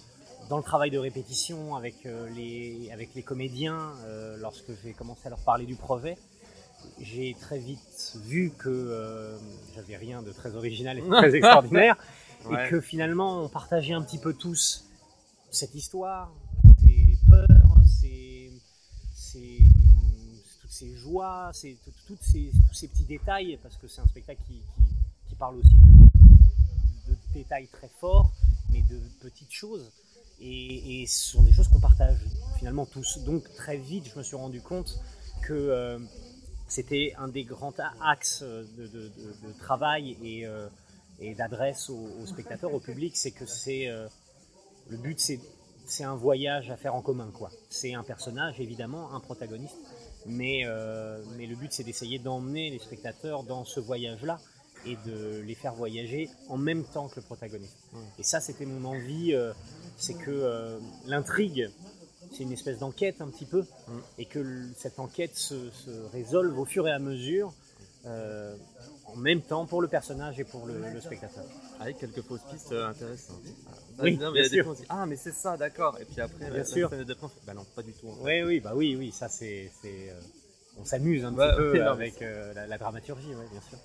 dans 0.49 0.57
le 0.57 0.63
travail 0.63 0.91
de 0.91 0.97
répétition 0.97 1.75
avec, 1.75 2.05
euh, 2.05 2.29
les, 2.29 2.89
avec 2.91 3.13
les 3.15 3.23
comédiens, 3.23 3.91
euh, 4.05 4.37
lorsque 4.37 4.71
j'ai 4.83 4.93
commencé 4.93 5.21
à 5.25 5.29
leur 5.29 5.39
parler 5.39 5.65
du 5.65 5.75
projet, 5.75 6.17
j'ai 6.99 7.35
très 7.39 7.59
vite 7.59 8.17
vu 8.25 8.51
que 8.57 9.37
j'avais 9.75 9.97
rien 9.97 10.21
de 10.23 10.31
très 10.31 10.55
original 10.55 10.97
et 10.97 11.01
de 11.01 11.07
très 11.09 11.35
extraordinaire 11.35 11.95
Ouais. 12.49 12.65
et 12.65 12.69
que 12.71 12.81
finalement 12.81 13.43
on 13.43 13.49
partageait 13.49 13.93
un 13.93 14.01
petit 14.01 14.17
peu 14.17 14.33
tous 14.33 14.85
cette 15.51 15.75
histoire, 15.75 16.31
ces 16.81 17.05
peurs, 17.29 17.47
ces, 17.85 18.51
ces- 19.13 19.60
ces 20.81 20.95
joies, 20.95 21.51
toutes 22.07 22.23
ces, 22.23 22.51
tous 22.67 22.73
ces 22.73 22.87
petits 22.87 23.03
détails, 23.03 23.59
parce 23.61 23.77
que 23.77 23.87
c'est 23.87 24.01
un 24.01 24.07
spectacle 24.07 24.41
qui, 24.47 24.61
parle 25.35 25.57
aussi 25.57 25.75
de, 27.07 27.15
détails 27.33 27.67
très 27.67 27.89
forts, 27.99 28.31
mais 28.71 28.81
de 28.83 28.99
petites 29.21 29.51
choses. 29.51 29.91
Et, 30.39 31.05
ce 31.07 31.31
sont 31.31 31.43
des 31.43 31.51
choses 31.51 31.67
qu'on 31.67 31.79
partage 31.79 32.17
finalement 32.57 32.85
tous. 32.85 33.19
Donc 33.25 33.43
très 33.55 33.77
vite, 33.77 34.07
je 34.11 34.17
me 34.17 34.23
suis 34.23 34.35
rendu 34.35 34.61
compte 34.61 34.99
que 35.43 35.53
euh, 35.53 35.99
c'était 36.67 37.13
un 37.17 37.27
des 37.27 37.43
grands 37.43 37.73
axes 38.03 38.43
de, 38.43 39.11
travail 39.59 40.17
et, 40.23 40.45
euh, 40.45 40.67
d'adresse 41.37 41.89
aux, 41.89 42.25
spectateurs, 42.25 42.73
au 42.73 42.79
public, 42.79 43.15
c'est 43.17 43.31
que 43.31 43.45
c'est 43.45 43.87
euh, 43.87 44.07
le 44.89 44.97
but, 44.97 45.19
c'est 45.19 46.03
un 46.03 46.15
voyage 46.15 46.69
à 46.69 46.77
faire 46.77 46.95
en 46.95 47.01
commun, 47.01 47.31
quoi. 47.31 47.51
C'est 47.69 47.93
un 47.93 48.03
personnage, 48.03 48.59
évidemment, 48.59 49.13
un 49.13 49.19
protagoniste, 49.19 49.77
mais 50.25 50.61
euh, 50.65 51.21
mais 51.37 51.45
le 51.47 51.55
but, 51.55 51.71
c'est 51.71 51.83
d'essayer 51.83 52.19
d'emmener 52.19 52.69
les 52.69 52.79
spectateurs 52.79 53.43
dans 53.43 53.65
ce 53.65 53.79
voyage-là 53.79 54.39
et 54.85 54.97
de 55.05 55.41
les 55.41 55.55
faire 55.55 55.75
voyager 55.75 56.29
en 56.49 56.57
même 56.57 56.83
temps 56.83 57.07
que 57.07 57.17
le 57.17 57.21
protagoniste. 57.21 57.77
Et 58.17 58.23
ça, 58.23 58.39
c'était 58.39 58.65
mon 58.65 58.83
envie, 58.89 59.33
euh, 59.33 59.53
c'est 59.97 60.15
que 60.15 60.31
euh, 60.31 60.79
l'intrigue, 61.05 61.69
c'est 62.31 62.43
une 62.43 62.51
espèce 62.51 62.79
d'enquête 62.79 63.21
un 63.21 63.27
petit 63.29 63.45
peu, 63.45 63.61
Mm. 63.61 63.99
et 64.19 64.25
que 64.25 64.67
cette 64.77 64.99
enquête 64.99 65.35
se, 65.35 65.69
se 65.71 65.91
résolve 66.11 66.57
au 66.57 66.65
fur 66.65 66.87
et 66.87 66.91
à 66.91 66.99
mesure, 66.99 67.53
en 69.05 69.15
même 69.17 69.41
temps 69.41 69.67
pour 69.67 69.81
le 69.81 69.87
personnage 69.87 70.39
et 70.39 70.43
pour 70.43 70.65
le, 70.65 70.89
le 70.91 71.01
spectateur. 71.01 71.43
Avec 71.81 71.97
quelques 71.97 72.21
fausses 72.21 72.43
pistes 72.49 72.71
euh, 72.71 72.87
intéressantes. 72.87 73.41
Ah, 73.67 73.71
Oui, 74.03 74.17
non, 74.17 74.31
mais 74.31 74.39
il 74.39 74.43
y 74.43 74.45
a 74.45 74.49
des 74.49 74.63
fois, 74.63 74.71
on 74.73 74.75
dit, 74.75 74.85
ah, 74.89 75.05
mais 75.07 75.15
c'est 75.15 75.31
ça, 75.33 75.57
d'accord. 75.57 75.97
Et 75.99 76.05
puis 76.05 76.21
après, 76.21 76.49
Bien 76.49 76.59
la, 76.59 76.63
sûr. 76.65 76.89
scène 76.89 77.05
bah 77.47 77.53
non, 77.53 77.65
pas 77.75 77.81
du 77.81 77.91
tout. 77.93 78.07
en 78.07 78.15
fait. 78.15 78.43
Oui, 78.43 78.47
oui, 78.47 78.59
bah 78.59 78.73
oui, 78.75 78.95
oui, 78.95 79.11
ça 79.11 79.27
c'est, 79.29 79.71
euh, 79.85 80.19
on 80.79 80.85
s'amuse 80.85 81.25
un 81.25 81.33
Ouais, 81.33 81.47
petit 81.49 81.55
peu 81.57 81.79
non, 81.83 81.91
avec 81.93 82.21
euh, 82.21 82.53
la, 82.53 82.67
la 82.67 82.77
dramaturgie, 82.77 83.29
ouais, 83.29 83.47
bien 83.51 83.61
sûr. 83.61 83.79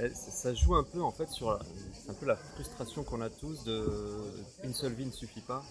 Et 0.00 0.10
ça 0.14 0.52
joue 0.54 0.74
un 0.74 0.82
peu 0.82 1.00
en 1.00 1.12
fait 1.12 1.28
sur 1.30 1.50
la- 1.52 1.60
c'est 2.02 2.10
un 2.10 2.14
peu 2.14 2.26
la 2.26 2.36
frustration 2.36 3.04
qu'on 3.04 3.20
a 3.20 3.30
tous 3.30 3.64
de 3.64 3.86
une 4.64 4.74
seule 4.74 4.92
vie 4.92 5.06
ne 5.06 5.12
suffit 5.12 5.40
pas 5.40 5.62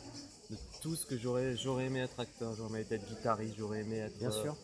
de 0.50 0.56
tout 0.82 0.96
ce 0.96 1.06
que 1.06 1.18
j'aurais 1.18 1.58
j'aurais 1.58 1.88
aimé 1.88 2.00
être 2.00 2.18
acteur 2.22 2.56
j'aurais 2.56 2.82
aimé 2.84 2.86
être 2.90 3.06
guitariste 3.06 3.56
j'aurais 3.58 3.82
aimé 3.82 3.98
être 3.98 4.18
Bien 4.20 4.30
euh, 4.30 4.42
sûr. 4.42 4.56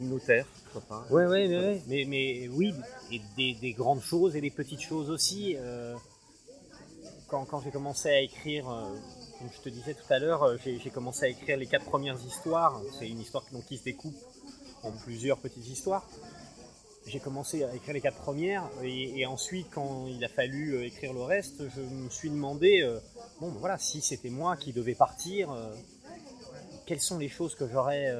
notaire 0.00 0.46
pourquoi 0.72 0.80
pas 1.08 1.14
Ouais, 1.14 1.26
ouais. 1.26 1.82
Mais, 1.88 2.06
mais 2.08 2.48
oui, 2.48 2.74
et 3.10 3.20
des, 3.36 3.52
des 3.60 3.72
grandes 3.74 4.00
choses 4.00 4.34
et 4.34 4.40
des 4.40 4.50
petites 4.50 4.80
choses 4.80 5.10
aussi. 5.10 5.56
euh, 5.58 5.94
quand 7.32 7.46
quand 7.46 7.62
j'ai 7.62 7.70
commencé 7.70 8.10
à 8.10 8.20
écrire, 8.20 8.68
euh, 8.68 8.94
comme 9.38 9.48
je 9.50 9.60
te 9.62 9.70
disais 9.70 9.94
tout 9.94 10.12
à 10.12 10.18
l'heure, 10.18 10.42
euh, 10.42 10.58
j'ai 10.62 10.90
commencé 10.90 11.24
à 11.24 11.28
écrire 11.28 11.56
les 11.56 11.66
quatre 11.66 11.86
premières 11.86 12.20
histoires. 12.26 12.78
C'est 12.98 13.08
une 13.08 13.20
histoire 13.20 13.42
donc, 13.52 13.64
qui 13.64 13.78
se 13.78 13.84
découpe 13.84 14.14
en 14.82 14.92
plusieurs 14.92 15.38
petites 15.38 15.66
histoires. 15.66 16.06
J'ai 17.06 17.20
commencé 17.20 17.64
à 17.64 17.74
écrire 17.74 17.94
les 17.94 18.02
quatre 18.02 18.18
premières 18.18 18.68
et, 18.82 19.18
et 19.18 19.24
ensuite, 19.24 19.68
quand 19.70 20.06
il 20.08 20.22
a 20.22 20.28
fallu 20.28 20.74
euh, 20.74 20.84
écrire 20.84 21.14
le 21.14 21.22
reste, 21.22 21.66
je 21.74 21.80
me 21.80 22.10
suis 22.10 22.28
demandé, 22.28 22.86
bon, 23.40 23.50
ben 23.50 23.58
voilà, 23.58 23.78
si 23.78 24.02
c'était 24.02 24.30
moi 24.30 24.58
qui 24.58 24.74
devais 24.74 24.94
partir, 24.94 25.48
quelles 26.84 27.00
sont 27.00 27.18
les 27.18 27.30
choses 27.30 27.54
que 27.54 27.66
j'aurais 27.66 28.14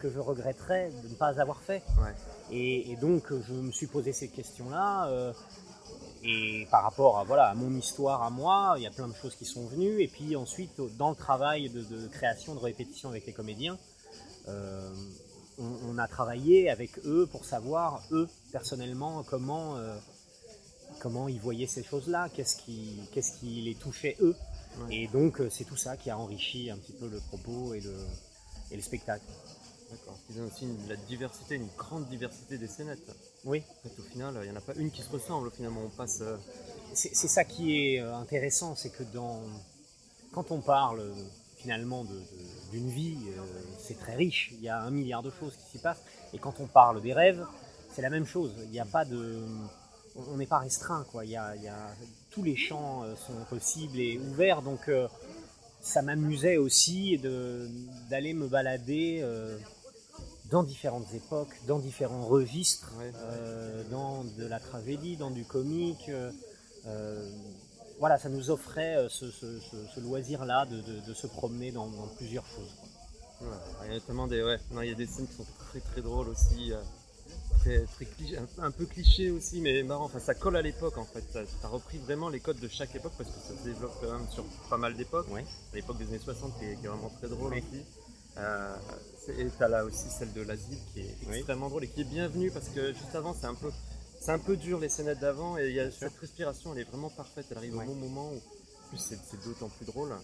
que 0.00 0.10
je 0.10 0.18
regretterais 0.18 0.90
de 1.04 1.08
ne 1.08 1.14
pas 1.14 1.40
avoir 1.40 1.60
fait? 1.60 1.82
Ouais. 1.98 2.14
Et, 2.50 2.90
et 2.90 2.96
donc 2.96 3.32
je 3.46 3.54
me 3.54 3.70
suis 3.70 3.86
posé 3.86 4.12
ces 4.12 4.28
questions-là. 4.28 5.08
euh, 5.08 5.32
et 6.24 6.66
par 6.70 6.84
rapport 6.84 7.18
à, 7.18 7.24
voilà, 7.24 7.46
à 7.48 7.54
mon 7.54 7.76
histoire 7.76 8.22
à 8.22 8.30
moi, 8.30 8.74
il 8.76 8.82
y 8.82 8.86
a 8.86 8.90
plein 8.90 9.08
de 9.08 9.14
choses 9.14 9.34
qui 9.34 9.44
sont 9.44 9.66
venues. 9.66 10.00
Et 10.02 10.08
puis 10.08 10.36
ensuite, 10.36 10.80
dans 10.96 11.10
le 11.10 11.16
travail 11.16 11.68
de, 11.68 11.82
de 11.82 12.06
création, 12.08 12.54
de 12.54 12.60
répétition 12.60 13.08
avec 13.08 13.26
les 13.26 13.32
comédiens, 13.32 13.76
euh, 14.48 14.94
on, 15.58 15.90
on 15.90 15.98
a 15.98 16.06
travaillé 16.06 16.70
avec 16.70 16.98
eux 17.04 17.26
pour 17.30 17.44
savoir, 17.44 18.02
eux, 18.12 18.28
personnellement, 18.52 19.24
comment, 19.24 19.76
euh, 19.76 19.96
comment 21.00 21.28
ils 21.28 21.40
voyaient 21.40 21.66
ces 21.66 21.82
choses-là, 21.82 22.28
qu'est-ce 22.32 22.56
qui, 22.56 23.00
qu'est-ce 23.12 23.38
qui 23.38 23.62
les 23.62 23.74
touchait 23.74 24.16
eux. 24.20 24.36
Ouais. 24.80 24.94
Et 24.94 25.08
donc, 25.08 25.40
euh, 25.40 25.50
c'est 25.50 25.64
tout 25.64 25.76
ça 25.76 25.96
qui 25.96 26.08
a 26.10 26.16
enrichi 26.16 26.70
un 26.70 26.76
petit 26.76 26.92
peu 26.92 27.08
le 27.08 27.18
propos 27.18 27.74
et 27.74 27.80
le, 27.80 27.94
et 28.70 28.76
le 28.76 28.82
spectacle. 28.82 29.24
D'accord. 29.92 30.16
Ce 30.22 30.26
qui 30.32 30.38
donne 30.38 30.46
aussi 30.48 30.64
une- 30.64 30.88
la 30.88 30.96
diversité, 30.96 31.54
une 31.56 31.68
grande 31.76 32.08
diversité 32.08 32.56
des 32.58 32.66
scénettes. 32.66 33.10
Oui, 33.44 33.62
En 33.84 33.88
fait, 33.88 33.98
au 34.00 34.02
final, 34.04 34.34
il 34.42 34.50
n'y 34.50 34.50
en 34.50 34.56
a 34.56 34.60
pas 34.60 34.74
une 34.74 34.90
qui 34.90 35.02
se 35.02 35.10
ressemble. 35.10 35.50
Finalement, 35.50 35.82
on 35.84 35.90
passe. 35.90 36.20
euh, 36.22 36.36
c'est 36.94 37.14
ça 37.28 37.44
qui 37.44 37.76
est 37.94 38.00
euh, 38.00 38.14
intéressant, 38.16 38.74
c'est 38.74 38.90
que 38.90 39.02
dans, 39.02 39.40
quand 40.32 40.50
on 40.50 40.60
parle 40.60 41.02
finalement 41.56 42.04
d'une 42.72 42.88
vie, 42.90 43.18
euh, 43.28 43.40
c'est 43.78 43.98
très 43.98 44.14
riche, 44.16 44.50
il 44.54 44.60
y 44.62 44.68
a 44.68 44.80
un 44.82 44.90
milliard 44.90 45.22
de 45.22 45.30
choses 45.30 45.54
qui 45.56 45.70
s'y 45.72 45.78
passent. 45.78 46.02
Et 46.34 46.38
quand 46.38 46.54
on 46.60 46.66
parle 46.66 47.00
des 47.02 47.12
rêves, 47.12 47.46
c'est 47.94 48.02
la 48.02 48.10
même 48.10 48.26
chose. 48.26 48.52
Il 48.64 48.70
n'y 48.70 48.80
a 48.80 48.84
pas 48.86 49.04
de, 49.04 49.38
on 50.16 50.36
n'est 50.38 50.46
pas 50.46 50.58
restreint, 50.58 51.04
quoi. 51.12 51.24
Il 51.24 51.30
y 51.30 51.36
a, 51.36 51.54
il 51.56 51.62
y 51.62 51.68
a- 51.68 51.94
tous 52.30 52.42
les 52.42 52.56
champs 52.56 53.04
sont 53.16 53.44
possibles 53.50 53.98
et 54.00 54.18
ouverts, 54.18 54.62
donc 54.62 54.88
euh, 54.88 55.06
ça 55.80 56.00
m'amusait 56.02 56.56
aussi 56.56 57.18
de- 57.18 57.68
d'aller 58.10 58.32
me 58.34 58.48
balader 58.48 59.20
euh, 59.22 59.58
dans 60.52 60.62
différentes 60.62 61.12
époques, 61.14 61.54
dans 61.66 61.78
différents 61.78 62.26
registres, 62.26 62.92
Ouais. 62.98 63.10
euh, 63.16 63.82
dans 63.90 64.22
de 64.24 64.46
la 64.46 64.60
tragédie, 64.60 65.16
dans 65.16 65.30
du 65.30 65.44
comique. 65.44 66.08
euh, 66.10 66.30
euh, 66.86 67.28
voilà, 67.98 68.18
ça 68.18 68.28
nous 68.28 68.50
offrait 68.50 69.06
ce, 69.08 69.30
ce- 69.30 69.58
ce- 69.60 69.86
ce 69.94 70.00
loisir-là 70.00 70.66
de, 70.66 70.80
de- 70.80 71.00
de 71.06 71.14
se 71.14 71.26
promener 71.26 71.70
dans, 71.72 71.86
dans 71.86 72.06
plusieurs 72.18 72.44
choses. 72.46 72.74
Ouais, 73.40 73.48
il 73.88 73.94
y 73.94 73.96
a 73.96 74.00
tellement 74.00 74.26
des, 74.26 74.42
ouais, 74.42 74.58
non, 74.72 74.82
il 74.82 74.88
y 74.88 74.92
a 74.92 74.94
des 74.96 75.06
scènes 75.06 75.26
qui 75.26 75.34
sont 75.36 75.46
très 75.58 75.80
très 75.80 76.00
drôles 76.02 76.28
aussi, 76.28 76.72
très, 77.60 77.84
très 77.86 78.04
cliché, 78.04 78.36
un, 78.38 78.46
un 78.64 78.70
peu 78.72 78.84
cliché 78.86 79.30
aussi, 79.30 79.60
mais 79.60 79.82
marrant. 79.84 80.04
Enfin, 80.06 80.18
ça 80.18 80.34
colle 80.34 80.56
à 80.56 80.62
l'époque 80.62 80.98
en 80.98 81.04
fait. 81.04 81.22
Tu 81.32 81.38
as 81.64 81.68
repris 81.68 81.98
vraiment 81.98 82.28
les 82.28 82.40
codes 82.40 82.58
de 82.60 82.68
chaque 82.68 82.94
époque 82.94 83.12
parce 83.16 83.30
que 83.30 83.40
ça 83.40 83.54
se 83.58 83.64
développe 83.64 83.94
quand 84.00 84.10
même 84.12 84.28
sur 84.30 84.44
pas 84.68 84.76
mal 84.76 84.94
d'époques. 84.96 85.30
Ouais. 85.30 85.44
L'époque 85.72 85.98
des 85.98 86.04
années 86.06 86.18
60 86.18 86.58
qui 86.58 86.64
est, 86.66 86.76
qui 86.76 86.84
est 86.84 86.88
vraiment 86.88 87.10
très 87.18 87.28
drôle 87.28 87.52
aussi. 87.54 87.84
Euh, 88.38 88.76
et 89.38 89.46
t'as 89.58 89.68
là 89.68 89.84
aussi 89.84 90.08
celle 90.08 90.32
de 90.32 90.40
l'asile 90.42 90.78
qui 90.92 91.00
est 91.00 91.14
Oui. 91.28 91.36
extrêmement 91.36 91.68
drôle 91.68 91.84
et 91.84 91.88
qui 91.88 92.00
est 92.00 92.04
bienvenue 92.04 92.50
parce 92.50 92.68
que 92.70 92.92
juste 92.94 93.14
avant 93.14 93.34
c'est 93.38 93.46
un 93.46 93.54
peu 93.54 93.70
c'est 94.20 94.32
un 94.32 94.38
peu 94.38 94.56
dur 94.56 94.78
les 94.80 94.88
scénettes 94.88 95.20
d'avant 95.20 95.58
et 95.58 95.70
y 95.70 95.80
a 95.80 95.90
cette 95.90 96.16
respiration 96.18 96.72
elle 96.72 96.80
est 96.80 96.84
vraiment 96.90 97.10
parfaite 97.10 97.44
elle 97.50 97.58
arrive 97.58 97.76
Ouais. 97.76 97.84
au 97.84 97.88
bon 97.88 97.94
moment 97.94 98.30
où 98.32 98.36
en 98.36 98.88
plus 98.88 98.98
c'est 98.98 99.44
d'autant 99.44 99.68
plus 99.68 99.84
drôle 99.84 100.14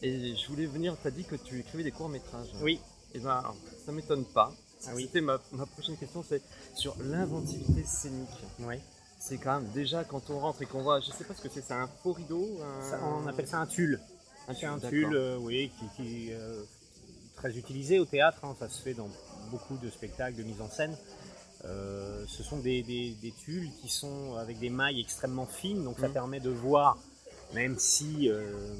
et 0.00 0.36
je 0.36 0.46
voulais 0.48 0.66
venir 0.66 0.96
t'as 1.02 1.10
dit 1.10 1.24
que 1.24 1.34
tu 1.34 1.58
écrivais 1.58 1.82
des 1.82 1.90
courts 1.90 2.08
métrages 2.08 2.50
Oui, 2.62 2.80
et 3.14 3.18
ben 3.18 3.30
alors, 3.30 3.56
ça 3.84 3.90
m'étonne 3.90 4.24
pas 4.26 4.52
Ah 4.86 4.90
oui. 4.94 5.02
c'était 5.06 5.20
ma, 5.20 5.40
ma 5.52 5.66
prochaine 5.66 5.96
question 5.96 6.24
c'est 6.26 6.40
sur 6.76 6.96
l'inventivité 7.02 7.82
scénique 7.84 8.28
oui. 8.60 8.76
c'est 9.18 9.38
quand 9.38 9.60
même 9.60 9.70
déjà 9.72 10.04
quand 10.04 10.30
on 10.30 10.38
rentre 10.38 10.62
et 10.62 10.66
qu'on 10.66 10.82
voit 10.82 11.00
je 11.00 11.10
sais 11.10 11.24
pas 11.24 11.34
ce 11.34 11.42
que 11.42 11.48
c'est 11.52 11.62
c'est 11.66 11.74
un 11.74 11.88
faux 12.02 12.12
rideau 12.12 12.60
un- 12.62 12.90
Ça, 12.90 13.00
on 13.04 13.26
appelle 13.26 13.48
ça 13.48 13.58
un 13.58 13.66
tulle. 13.66 14.00
Un 14.46 14.78
tulle, 14.78 15.16
euh, 15.16 15.38
oui, 15.38 15.72
qui, 15.96 16.28
euh, 16.30 16.62
très 17.44 17.58
utilisé 17.58 17.98
au 17.98 18.06
théâtre. 18.06 18.38
hein. 18.44 18.56
Ça 18.58 18.68
se 18.70 18.80
fait 18.80 18.94
dans 18.94 19.08
beaucoup 19.50 19.76
de 19.76 19.90
spectacles, 19.90 20.36
de 20.36 20.42
mise 20.42 20.62
en 20.62 20.70
scène. 20.70 20.96
Euh, 21.66 22.24
ce 22.26 22.42
sont 22.42 22.58
des, 22.58 22.82
des, 22.82 23.14
qui 23.82 23.88
sont 23.88 24.34
avec 24.36 24.58
des 24.58 24.70
mailles 24.70 25.00
extrêmement 25.00 25.46
fines, 25.46 25.84
donc 25.84 25.98
ça 25.98 26.08
Mhm. 26.08 26.14
permet 26.14 26.40
de 26.40 26.48
voir, 26.50 26.96
même 27.52 27.78
si, 27.78 28.30
euh, 28.30 28.74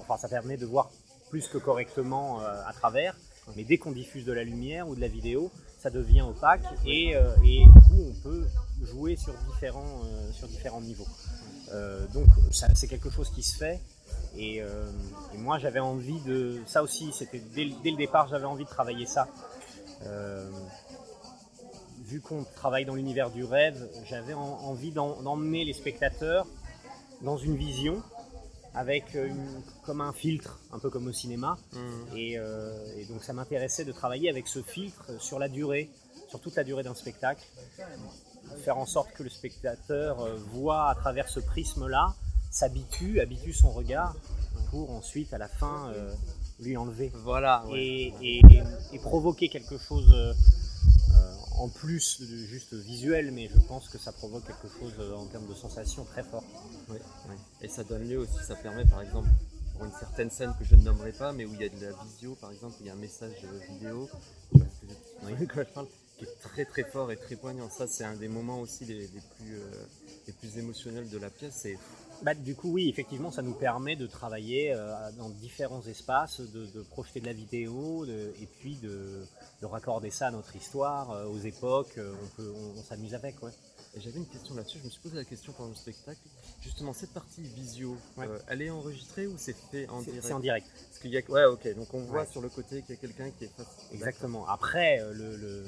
enfin, 0.00 0.16
ça 0.18 0.28
permet 0.28 0.56
de 0.58 0.66
voir 0.66 0.90
plus 1.30 1.48
que 1.48 1.56
correctement 1.58 2.42
euh, 2.42 2.62
à 2.66 2.72
travers. 2.74 3.16
Mais 3.56 3.64
dès 3.64 3.78
qu'on 3.78 3.92
diffuse 3.92 4.24
de 4.26 4.32
la 4.32 4.44
lumière 4.44 4.88
ou 4.88 4.94
de 4.94 5.00
la 5.00 5.08
vidéo, 5.08 5.50
ça 5.80 5.88
devient 5.90 6.20
opaque 6.22 6.62
et, 6.86 7.14
et 7.44 7.64
du 7.64 7.80
coup, 7.88 8.02
on 8.10 8.14
peut 8.22 8.46
jouer 8.82 9.16
sur 9.16 9.34
différents, 9.50 10.02
sur 10.32 10.46
différents 10.46 10.80
niveaux. 10.80 11.08
Donc, 12.14 12.26
ça, 12.52 12.68
c'est 12.76 12.86
quelque 12.86 13.10
chose 13.10 13.30
qui 13.34 13.42
se 13.42 13.56
fait. 13.56 13.80
Et, 14.36 14.62
euh, 14.62 14.90
et 15.34 15.38
moi, 15.38 15.58
j'avais 15.58 15.80
envie 15.80 16.20
de. 16.20 16.60
Ça 16.66 16.82
aussi, 16.82 17.12
c'était 17.12 17.38
dès, 17.54 17.64
le- 17.64 17.74
dès 17.82 17.90
le 17.90 17.96
départ, 17.96 18.28
j'avais 18.28 18.46
envie 18.46 18.64
de 18.64 18.68
travailler 18.70 19.06
ça. 19.06 19.28
Euh, 20.04 20.48
vu 22.04 22.20
qu'on 22.20 22.44
travaille 22.56 22.84
dans 22.84 22.94
l'univers 22.94 23.30
du 23.30 23.44
rêve, 23.44 23.88
j'avais 24.06 24.34
en- 24.34 24.40
envie 24.40 24.90
d'emmener 24.90 25.64
les 25.64 25.72
spectateurs 25.72 26.46
dans 27.22 27.36
une 27.36 27.56
vision 27.56 28.02
avec 28.74 29.14
une- 29.14 29.62
comme 29.84 30.00
un 30.00 30.12
filtre, 30.12 30.58
un 30.72 30.78
peu 30.78 30.88
comme 30.90 31.06
au 31.08 31.12
cinéma. 31.12 31.58
Mhm. 31.72 32.16
Et, 32.16 32.38
euh, 32.38 32.72
et 32.96 33.04
donc 33.04 33.22
ça 33.22 33.32
m'intéressait 33.32 33.84
de 33.84 33.92
travailler 33.92 34.30
avec 34.30 34.48
ce 34.48 34.62
filtre 34.62 35.20
sur 35.20 35.38
la 35.38 35.48
durée, 35.48 35.90
sur 36.28 36.40
toute 36.40 36.56
la 36.56 36.64
durée 36.64 36.82
d'un 36.82 36.94
spectacle, 36.94 37.44
faire 38.64 38.78
en 38.78 38.86
sorte 38.86 39.12
que 39.12 39.22
le 39.22 39.28
spectateur 39.30 40.26
voit 40.52 40.88
à 40.88 40.94
travers 40.94 41.28
ce 41.28 41.40
prisme-là, 41.40 42.14
s'habitue, 42.52 43.20
habitue 43.20 43.52
son 43.52 43.70
regard, 43.70 44.14
pour 44.70 44.90
ensuite 44.90 45.32
à 45.34 45.38
la 45.38 45.48
fin 45.48 45.90
euh, 45.90 46.14
lui 46.60 46.76
enlever 46.76 47.10
voilà 47.24 47.64
ouais. 47.66 47.80
et, 48.22 48.38
et- 48.38 48.42
et 48.92 48.98
provoquer 49.00 49.48
quelque 49.48 49.78
chose 49.78 50.10
euh, 50.14 50.32
en 51.58 51.68
plus 51.68 52.20
de 52.20 52.36
juste 52.46 52.74
visuel, 52.74 53.30
mais 53.32 53.48
je 53.48 53.58
pense 53.68 53.88
que 53.88 53.98
ça 53.98 54.12
provoque 54.12 54.46
quelque 54.46 54.68
chose 54.78 54.92
euh, 54.98 55.14
en 55.14 55.26
termes 55.26 55.46
de 55.46 55.54
sensation 55.54 56.04
très 56.04 56.22
fort. 56.22 56.44
Ouais, 56.88 56.96
ouais. 57.28 57.36
Et 57.62 57.68
ça 57.68 57.84
donne 57.84 58.08
lieu 58.08 58.18
aussi, 58.18 58.38
ça 58.46 58.54
permet 58.56 58.84
par 58.86 59.02
exemple, 59.02 59.28
pour 59.74 59.84
une 59.84 59.92
certaine 59.92 60.30
scène 60.30 60.52
que 60.58 60.64
je 60.64 60.74
ne 60.74 60.82
nommerai 60.82 61.12
pas, 61.12 61.32
mais 61.32 61.44
où 61.44 61.52
il 61.54 61.60
y 61.60 61.64
a 61.64 61.68
de 61.68 61.80
la 61.80 61.92
visio 62.04 62.34
par 62.40 62.50
exemple, 62.52 62.76
il 62.80 62.86
y 62.86 62.90
a 62.90 62.92
un 62.92 62.96
message 62.96 63.32
vidéo, 63.70 64.08
que 64.52 64.58
je- 65.64 65.72
parle, 65.74 65.86
qui 66.18 66.24
est 66.24 66.40
très 66.42 66.64
très 66.64 66.84
fort 66.84 67.10
et 67.12 67.16
très 67.16 67.36
poignant. 67.36 67.68
Ça, 67.70 67.86
c'est 67.86 68.04
un 68.04 68.16
des 68.16 68.28
moments 68.28 68.60
aussi 68.60 68.84
les, 68.84 69.00
les 69.00 69.08
plus, 69.36 69.54
euh, 69.56 69.84
les 70.26 70.32
plus 70.32 70.58
émotionnels 70.58 71.08
de 71.08 71.18
la 71.18 71.30
pièce. 71.30 71.54
C'est 71.62 71.78
Bah, 72.22 72.34
du 72.34 72.54
coup, 72.54 72.70
oui, 72.72 72.88
effectivement, 72.88 73.30
ça 73.32 73.42
nous 73.42 73.54
permet 73.54 73.96
de 73.96 74.06
travailler 74.06 74.72
euh, 74.72 74.94
dans 75.18 75.28
différents 75.28 75.82
espaces, 75.82 76.40
de, 76.40 76.66
de 76.66 76.82
projeter 76.82 77.20
de 77.20 77.26
la 77.26 77.32
vidéo, 77.32 78.06
de- 78.06 78.32
et 78.40 78.46
puis 78.46 78.76
de, 78.76 79.26
de 79.60 79.66
raccorder 79.66 80.10
ça 80.10 80.28
à 80.28 80.30
notre 80.30 80.54
histoire, 80.54 81.10
euh, 81.10 81.26
aux 81.26 81.38
époques. 81.40 81.98
euh, 81.98 82.14
on 82.22 82.26
peut, 82.36 82.52
on, 82.54 82.78
on 82.78 82.82
s'amuse 82.84 83.14
avec, 83.14 83.42
ouais. 83.42 83.50
Et 83.94 84.00
j'avais 84.00 84.18
une 84.18 84.26
question 84.26 84.54
là-dessus, 84.54 84.78
je 84.80 84.84
me 84.84 84.90
suis 84.90 85.00
posé 85.02 85.16
la 85.16 85.24
question 85.24 85.52
pendant 85.52 85.70
le 85.70 85.74
spectacle. 85.74 86.20
Justement, 86.62 86.92
cette 86.94 87.12
partie 87.12 87.42
visio, 87.42 87.96
Ouais. 88.16 88.26
euh, 88.28 88.38
elle 88.48 88.62
est 88.62 88.70
enregistrée 88.70 89.26
ou 89.26 89.34
c'est 89.36 89.56
fait 89.70 89.88
en 89.88 90.00
direct? 90.00 90.22
C'est 90.24 90.32
en 90.32 90.40
direct. 90.40 90.66
Parce 90.88 90.98
qu'il 91.00 91.10
y 91.10 91.18
a... 91.18 91.22
Ouais, 91.28 91.44
ok, 91.44 91.74
donc 91.74 91.92
on 91.92 92.00
voit 92.04 92.20
Ouais. 92.20 92.26
sur 92.26 92.40
le 92.40 92.48
côté 92.48 92.82
qu'il 92.82 92.94
y 92.94 92.98
a 92.98 93.00
quelqu'un 93.00 93.30
qui 93.30 93.44
est 93.44 93.50
face. 93.56 93.66
Exactement. 93.92 94.46
Après, 94.48 95.00
le, 95.12 95.36
le- 95.36 95.66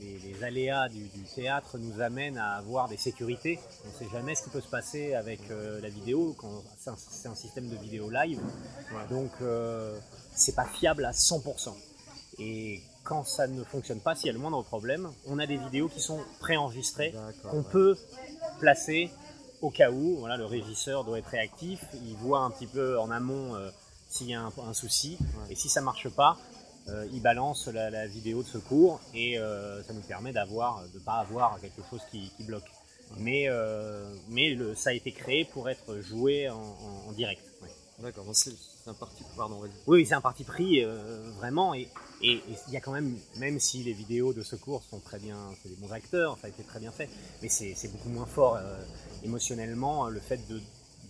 les, 0.00 0.18
les 0.18 0.44
aléas 0.44 0.88
du, 0.88 1.08
du 1.08 1.22
théâtre 1.34 1.78
nous 1.78 2.00
amènent 2.00 2.38
à 2.38 2.54
avoir 2.56 2.88
des 2.88 2.96
sécurités. 2.96 3.58
On 3.84 3.88
ne 3.88 3.94
sait 4.08 4.12
jamais 4.12 4.34
ce 4.34 4.42
qui 4.44 4.50
peut 4.50 4.60
se 4.60 4.68
passer 4.68 5.14
avec 5.14 5.40
euh, 5.50 5.80
la 5.80 5.88
vidéo. 5.88 6.34
quand 6.38 6.62
C'est 6.78 7.28
un, 7.28 7.34
système 7.34 7.68
de 7.68 7.76
vidéo 7.76 8.10
live. 8.10 8.40
Ouais. 8.92 9.06
Donc, 9.10 9.30
euh, 9.42 9.98
c'est 10.34 10.54
pas 10.54 10.64
fiable 10.66 11.04
à 11.04 11.12
100%. 11.12 11.74
Et 12.38 12.80
quand 13.04 13.24
ça 13.24 13.46
ne 13.46 13.62
fonctionne 13.64 14.00
pas, 14.00 14.14
s'il 14.14 14.26
y 14.26 14.30
a 14.30 14.32
le 14.32 14.38
moindre 14.38 14.62
problème, 14.62 15.10
on 15.26 15.38
a 15.38 15.46
des 15.46 15.56
vidéos 15.56 15.88
qui 15.88 16.00
sont 16.00 16.20
préenregistrées 16.40 17.14
qu'on 17.42 17.58
ouais. 17.58 17.64
peut 17.70 17.98
placer 18.58 19.10
au 19.60 19.70
cas 19.70 19.90
où. 19.90 20.16
Voilà, 20.18 20.36
le 20.36 20.46
régisseur 20.46 21.04
doit 21.04 21.18
être 21.18 21.28
réactif, 21.28 21.84
il 21.94 22.16
voit 22.16 22.40
un 22.40 22.50
petit 22.50 22.66
peu 22.66 22.98
en 22.98 23.10
amont 23.10 23.54
euh, 23.54 23.70
s'il 24.08 24.28
y 24.28 24.34
a 24.34 24.40
un, 24.40 24.52
un 24.66 24.72
souci, 24.74 25.18
Ouais. 25.20 25.52
et 25.52 25.54
si 25.54 25.68
ça 25.68 25.80
marche 25.82 26.08
pas, 26.08 26.36
euh, 26.88 27.06
il 27.12 27.20
balance 27.22 27.68
la, 27.68 27.90
la 27.90 28.06
vidéo 28.06 28.42
de 28.42 28.48
secours 28.48 29.00
et 29.14 29.38
euh, 29.38 29.82
ça 29.82 29.92
nous 29.92 30.00
permet 30.02 30.32
d'avoir, 30.32 30.82
de 30.94 30.98
pas 30.98 31.18
avoir 31.18 31.60
quelque 31.60 31.82
chose 31.88 32.00
qui, 32.10 32.30
qui 32.36 32.44
bloque. 32.44 32.70
Mais, 33.18 33.46
euh, 33.48 34.14
mais 34.28 34.50
le, 34.54 34.74
ça 34.74 34.90
a 34.90 34.92
été 34.92 35.12
créé 35.12 35.44
pour 35.44 35.68
être 35.68 36.00
joué 36.00 36.48
en, 36.48 36.56
en- 36.58 37.08
en 37.08 37.12
direct. 37.12 37.42
ouais. 37.62 37.68
D'accord, 37.98 38.24
c'est 38.32 38.54
un 38.86 38.94
parti. 38.94 39.22
Pardon, 39.36 39.58
vas-y. 39.60 39.70
Oui, 39.86 40.06
c'est 40.06 40.14
un 40.14 40.22
parti 40.22 40.42
pris 40.42 40.82
vraiment, 41.36 41.74
et 41.74 41.86
il 42.22 42.40
y 42.70 42.76
a 42.78 42.80
quand 42.80 42.92
même, 42.92 43.14
même 43.36 43.60
si 43.60 43.82
les 43.82 43.92
vidéos 43.92 44.32
de 44.32 44.42
secours 44.42 44.82
sont 44.88 45.00
très 45.00 45.18
bien, 45.18 45.36
c'est 45.62 45.68
des 45.68 45.74
bons 45.74 45.92
acteurs, 45.92 46.38
ça 46.40 46.46
a 46.46 46.50
été 46.50 46.62
très 46.62 46.80
bien 46.80 46.92
fait, 46.92 47.10
mais 47.42 47.50
c'est 47.50 47.74
c'est 47.76 47.88
beaucoup 47.88 48.08
moins 48.08 48.24
fort 48.24 48.58
émotionnellement 49.22 50.08
le 50.08 50.20
fait 50.20 50.40
de, 50.48 50.58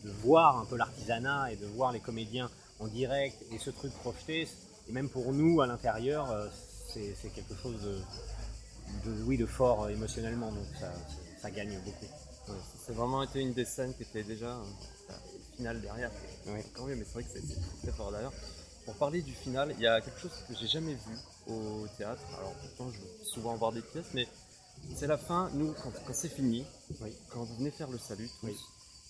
de 0.04 0.10
voir 0.22 0.58
un 0.58 0.64
peu 0.64 0.76
l'artisanat 0.76 1.52
et 1.52 1.56
de 1.56 1.66
voir 1.66 1.92
les 1.92 2.00
comédiens 2.00 2.50
en 2.80 2.88
direct 2.88 3.36
et 3.52 3.58
ce 3.58 3.70
truc 3.70 3.92
projeté, 3.92 4.48
et 4.90 4.92
même 4.92 5.08
pour 5.08 5.32
nous 5.32 5.60
à 5.60 5.68
l'intérieur, 5.68 6.28
euh, 6.32 6.48
c'est 6.92 7.32
quelque 7.32 7.54
chose 7.62 7.76
de, 7.82 9.08
de- 9.08 9.22
oui, 9.22 9.36
de 9.36 9.46
fort 9.46 9.84
euh, 9.84 9.88
émotionnellement, 9.90 10.50
donc 10.50 10.66
ça, 11.40 11.50
gagne 11.52 11.78
beaucoup. 11.84 12.06
Ouais, 12.48 12.56
c'est 12.84 12.92
vraiment 12.92 13.22
été 13.22 13.40
une 13.40 13.52
des 13.52 13.64
scènes 13.64 13.94
qui 13.94 14.02
était 14.02 14.24
déjà 14.24 14.56
euh, 14.56 14.64
le 15.12 15.56
final 15.56 15.80
derrière. 15.80 16.10
Ouais. 16.48 16.64
Quand 16.74 16.86
même, 16.86 16.98
mais 16.98 17.04
c'est 17.04 17.12
vrai 17.14 17.22
que 17.22 17.30
c'est 17.32 17.40
c'est 17.46 17.82
très 17.82 17.92
fort 17.96 18.10
d'ailleurs. 18.10 18.32
Pour 18.84 18.94
parler 18.96 19.22
du 19.22 19.32
final, 19.32 19.72
il 19.76 19.82
y 19.82 19.86
a 19.86 20.00
quelque 20.00 20.18
chose 20.18 20.32
que 20.48 20.54
j'ai 20.58 20.66
jamais 20.66 20.94
vu 20.94 21.16
au 21.46 21.86
théâtre. 21.96 22.22
Alors 22.38 22.52
pourtant, 22.54 22.90
je 22.92 22.98
veux 22.98 23.24
souvent 23.24 23.54
voir 23.56 23.70
des 23.70 23.82
pièces, 23.82 24.06
mais 24.14 24.26
c'est 24.96 25.06
la 25.06 25.18
fin. 25.18 25.50
Nous, 25.54 25.72
quand, 25.84 25.92
quand 26.04 26.14
c'est 26.14 26.28
fini, 26.30 26.64
Oui. 27.00 27.12
quand 27.28 27.44
vous 27.44 27.54
venez 27.58 27.70
faire 27.70 27.90
le 27.90 27.98
salut, 27.98 28.28
tous, 28.40 28.46
Oui. 28.48 28.56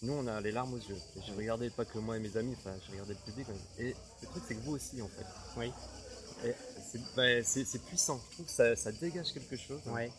Nous, 0.03 0.15
on 0.15 0.27
a 0.27 0.41
les 0.41 0.51
larmes 0.51 0.73
aux 0.73 0.79
yeux. 0.79 0.97
Et 1.17 1.21
J'ai 1.27 1.35
regardé 1.35 1.69
pas 1.69 1.85
que 1.85 1.99
moi 1.99 2.17
et 2.17 2.21
mes 2.21 2.35
amis, 2.37 2.55
enfin, 2.59 2.75
j'ai 2.87 2.93
regardé 2.93 3.13
le 3.15 3.21
public. 3.33 3.47
Et 3.79 3.95
le 4.23 4.29
truc, 4.29 4.43
c'est 4.49 4.55
que 4.55 4.61
vous 4.61 4.73
aussi, 4.73 5.03
en 5.03 5.09
fait. 5.09 5.27
Oui. 5.59 5.73
C'est 6.91 7.01
bah, 7.15 7.45
c'est- 7.45 7.85
puissant. 7.85 8.19
Je 8.31 8.35
trouve 8.37 8.47
que 8.47 8.53
ça, 8.53 8.75
ça 8.77 8.93
dégage 8.93 9.33
quelque 9.35 9.57
chose. 9.57 9.81
Ouais. 9.89 10.11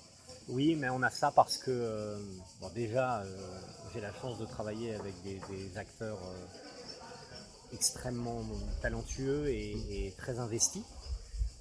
Oui, 0.48 0.76
mais 0.76 0.90
on 0.90 1.02
a 1.02 1.10
ça 1.10 1.32
parce 1.32 1.58
que, 1.58 1.72
euh, 1.72 2.20
bon, 2.60 2.70
déjà, 2.76 3.22
euh, 3.22 3.60
j'ai 3.94 4.02
la 4.02 4.14
chance 4.14 4.38
de 4.38 4.46
travailler 4.46 4.94
avec 4.94 5.20
des, 5.24 5.42
des 5.50 5.76
acteurs 5.78 6.20
euh, 6.24 7.74
extrêmement 7.74 8.44
talentueux 8.84 9.48
et, 9.50 9.72
et 10.08 10.12
très 10.12 10.38
investis. 10.38 10.84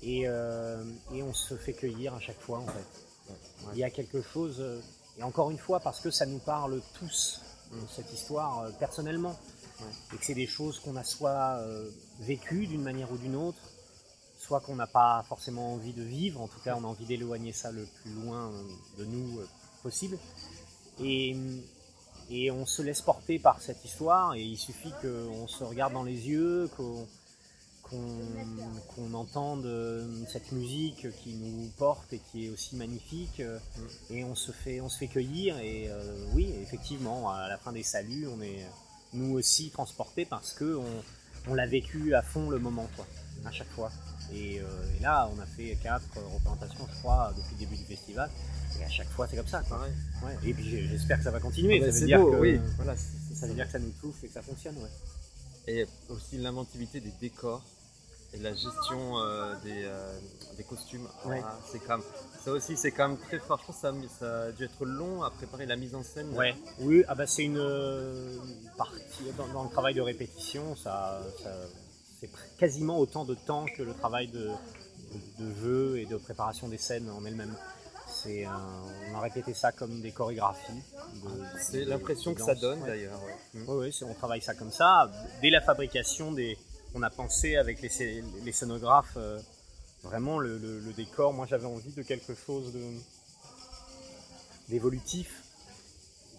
Et, 0.03 0.23
et 0.23 1.23
on 1.23 1.33
se 1.35 1.57
fait 1.57 1.75
cueillir 1.75 2.15
à 2.15 2.21
chaque 2.21 2.41
fois, 2.41 2.59
en 2.59 2.67
fait. 2.67 3.31
Ouais. 3.31 3.37
Il 3.73 3.79
y 3.79 3.85
a 3.85 3.91
quelque 3.91 4.21
chose, 4.23 4.63
et 5.19 5.23
encore 5.23 5.51
une 5.51 5.59
fois, 5.59 5.81
parce 5.81 6.01
que 6.01 6.11
ça 6.11 6.25
nous 6.27 6.39
parle 6.39 6.81
tous. 6.99 7.41
Cette 7.91 8.13
histoire, 8.13 8.61
euh, 8.61 8.71
personnellement. 8.79 9.39
Ouais. 9.81 9.87
Et 10.15 10.19
que 10.19 10.25
c'est 10.25 10.35
des 10.35 10.47
choses 10.47 10.79
qu'on 10.79 10.97
a 10.97 11.05
soit 11.05 11.57
euh, 11.59 11.91
vécues 12.21 12.67
d'une 12.67 12.83
manière 12.83 13.11
ou 13.13 13.17
d'une 13.17 13.37
autre, 13.37 13.59
soit 14.39 14.61
qu'on 14.61 14.77
n'a 14.77 14.87
pas 14.87 15.25
forcément 15.29 15.75
envie 15.75 15.93
de 15.93 16.03
vivre, 16.03 16.41
en 16.41 16.49
tout 16.49 16.61
cas 16.61 16.77
on 16.77 16.85
a 16.85 16.87
envie 16.87 17.07
d'éloigner 17.07 17.53
ça 17.53 17.71
le 17.71 17.87
plus 18.03 18.13
loin 18.13 18.51
de 18.99 19.05
nous 19.05 19.39
euh, 19.39 19.49
possible. 19.83 20.19
Et, 21.03 21.37
et 22.29 22.51
on 22.51 22.67
se 22.67 22.83
laisse 22.83 23.01
porter 23.01 23.39
par 23.39 23.61
cette 23.61 23.85
histoire 23.85 24.35
et 24.35 24.43
il 24.43 24.59
suffit 24.59 24.93
qu'on 25.01 25.49
se 25.49 25.65
regarde 25.65 25.95
dans 25.95 26.03
les 26.03 26.29
yeux, 26.29 26.69
qu'on 26.77 27.07
qu'on 27.91 29.15
entende 29.15 29.67
euh, 29.67 30.07
cette 30.33 30.53
musique 30.53 31.07
qui 31.23 31.35
nous 31.35 31.69
porte 31.77 32.13
et 32.13 32.21
qui 32.31 32.47
est 32.47 32.51
aussi 32.51 32.77
magnifique 32.77 33.41
euh, 33.41 33.59
et 34.11 34.23
on 34.25 34.35
se 34.35 34.53
fait 34.53 34.81
on 34.81 34.89
se 34.89 34.99
fait 34.99 35.09
cueillir 35.09 35.59
et 35.59 35.89
euh, 35.89 36.25
oui 36.35 36.53
effectivement 36.63 37.31
à 37.31 37.49
la 37.49 37.59
fin 37.59 37.73
des 37.73 37.83
saluts 37.83 38.27
on 38.29 38.41
est 38.43 38.65
nous 39.13 39.33
aussi 39.35 39.71
transportés 39.71 40.25
parce 40.25 40.53
que 40.53 40.77
on, 40.77 41.51
on 41.51 41.55
l'a 41.55 41.67
vécu 41.67 42.15
à 42.15 42.23
fond 42.23 42.49
le 42.51 42.59
moment 42.59 42.89
quoi 42.97 43.07
à 43.45 43.51
chaque 43.51 43.71
fois 43.71 43.91
et, 44.33 44.61
euh, 44.61 44.65
et 44.97 45.03
là 45.03 45.29
on 45.35 45.41
a 45.41 45.47
fait 45.47 45.77
quatre 45.83 46.05
représentations 46.33 46.87
je 46.95 46.99
crois 47.01 47.33
depuis 47.37 47.55
le 47.55 47.59
début 47.61 47.77
du 47.77 47.85
festival 47.85 48.31
et 48.79 48.85
à 48.85 48.89
chaque 48.89 49.09
fois 49.09 49.27
c'est 49.29 49.37
comme 49.37 49.49
ça 49.49 49.63
quoi. 49.63 49.81
Ouais. 50.25 50.37
et 50.49 50.55
puis 50.55 50.65
j'espère 50.89 51.19
que 51.19 51.25
ça 51.25 51.31
va 51.33 51.41
continuer 51.41 51.81
Ah 51.83 51.87
bah, 51.87 51.93
ça 51.93 52.01
veut 52.01 52.07
dire 52.07 52.21
beau, 52.21 52.31
que 52.33 52.37
oui. 52.37 52.61
Voilà, 52.77 52.95
ça 52.97 53.47
veut 53.49 53.55
dire 53.55 53.67
que 53.67 53.73
ça 53.73 53.79
nous 53.81 53.93
touche 54.01 54.15
et 54.23 54.29
que 54.29 54.33
ça 54.35 54.43
fonctionne 54.43 54.77
ouais. 54.77 54.91
Et 55.67 55.87
aussi 56.09 56.39
l'inventivité 56.39 57.01
des 57.01 57.13
décors 57.21 57.63
et 58.33 58.39
la 58.39 58.51
gestion 58.55 59.19
euh, 59.19 59.55
des, 59.65 59.85
euh, 59.85 60.19
des 60.57 60.65
costumes. 60.65 61.09
Ouais. 61.25 61.41
Ah, 61.45 61.59
c'est 61.71 61.79
quand 61.81 61.99
même- 61.99 62.07
ça 62.45 62.53
aussi, 62.53 62.77
c'est 62.77 62.91
quand 62.93 63.09
même 63.09 63.19
très 63.19 63.39
fort. 63.39 63.59
Je 63.61 63.67
pense 63.67 63.77
que 63.77 63.83
ça, 63.83 63.89
a- 63.89 64.19
ça 64.19 64.43
a 64.49 64.53
dû 64.53 64.65
être 64.65 64.85
long 64.85 65.23
à 65.23 65.31
préparer 65.31 65.67
la 65.67 65.77
mise 65.77 65.95
en 65.95 66.03
scène. 66.03 66.29
Ouais, 66.37 66.55
oui, 66.81 67.03
ah 67.09 67.15
bah 67.15 67.27
c'est 67.27 67.43
une 67.45 67.59
euh, 67.59 68.37
partie 68.77 69.25
dans, 69.37 69.49
dans 69.49 69.65
le 69.65 69.71
travail 69.71 69.95
de 69.95 70.01
répétition, 70.01 70.77
ça, 70.77 71.21
ça- 71.43 71.51
c'est 72.21 72.31
quasiment 72.59 72.99
autant 72.99 73.25
de 73.25 73.35
temps 73.35 73.65
que 73.77 73.83
le 73.83 73.95
travail 73.95 74.29
de, 74.29 74.49
de, 74.49 75.45
de 75.45 75.55
jeu 75.63 75.99
et 75.99 76.07
de 76.07 76.17
préparation 76.17 76.69
des 76.69 76.79
scènes 76.79 77.11
en 77.11 77.25
elles-mêmes. 77.25 77.55
C'est 78.13 78.45
on 78.47 79.17
a 79.17 79.21
répété 79.21 79.55
ça 79.55 79.71
comme 79.73 80.01
des 80.01 80.11
chorégraphies. 80.11 80.83
de- 81.15 81.29
C'est 81.61 81.85
l'impression 81.85 82.35
que 82.35 82.43
ça 82.43 82.55
donne 82.55 82.83
ouais. 82.83 82.89
d'ailleurs. 82.89 83.21
ouais. 83.25 83.61
Mm. 83.61 83.65
Oui, 83.69 83.93
c'est- 83.93 84.05
on 84.05 84.15
travaille 84.15 84.43
ça 84.43 84.55
comme 84.55 84.71
ça. 84.73 85.11
Dès 85.41 85.51
la 85.51 85.61
fabrication, 85.61 86.33
des, 86.33 86.59
on 86.95 87.03
a 87.03 87.11
pensé 87.11 87.57
avec 87.57 87.81
les, 87.83 87.89
scé- 87.89 88.23
les 88.45 88.53
scénographes, 88.53 89.17
euh, 89.17 89.39
vraiment 90.03 90.39
le, 90.39 90.59
le- 90.59 90.81
le 90.81 90.93
décor. 90.93 91.33
Moi, 91.33 91.47
j'avais 91.49 91.67
envie 91.67 91.93
de 91.93 92.03
quelque 92.03 92.35
chose 92.35 92.73
d'évolutif 94.69 95.43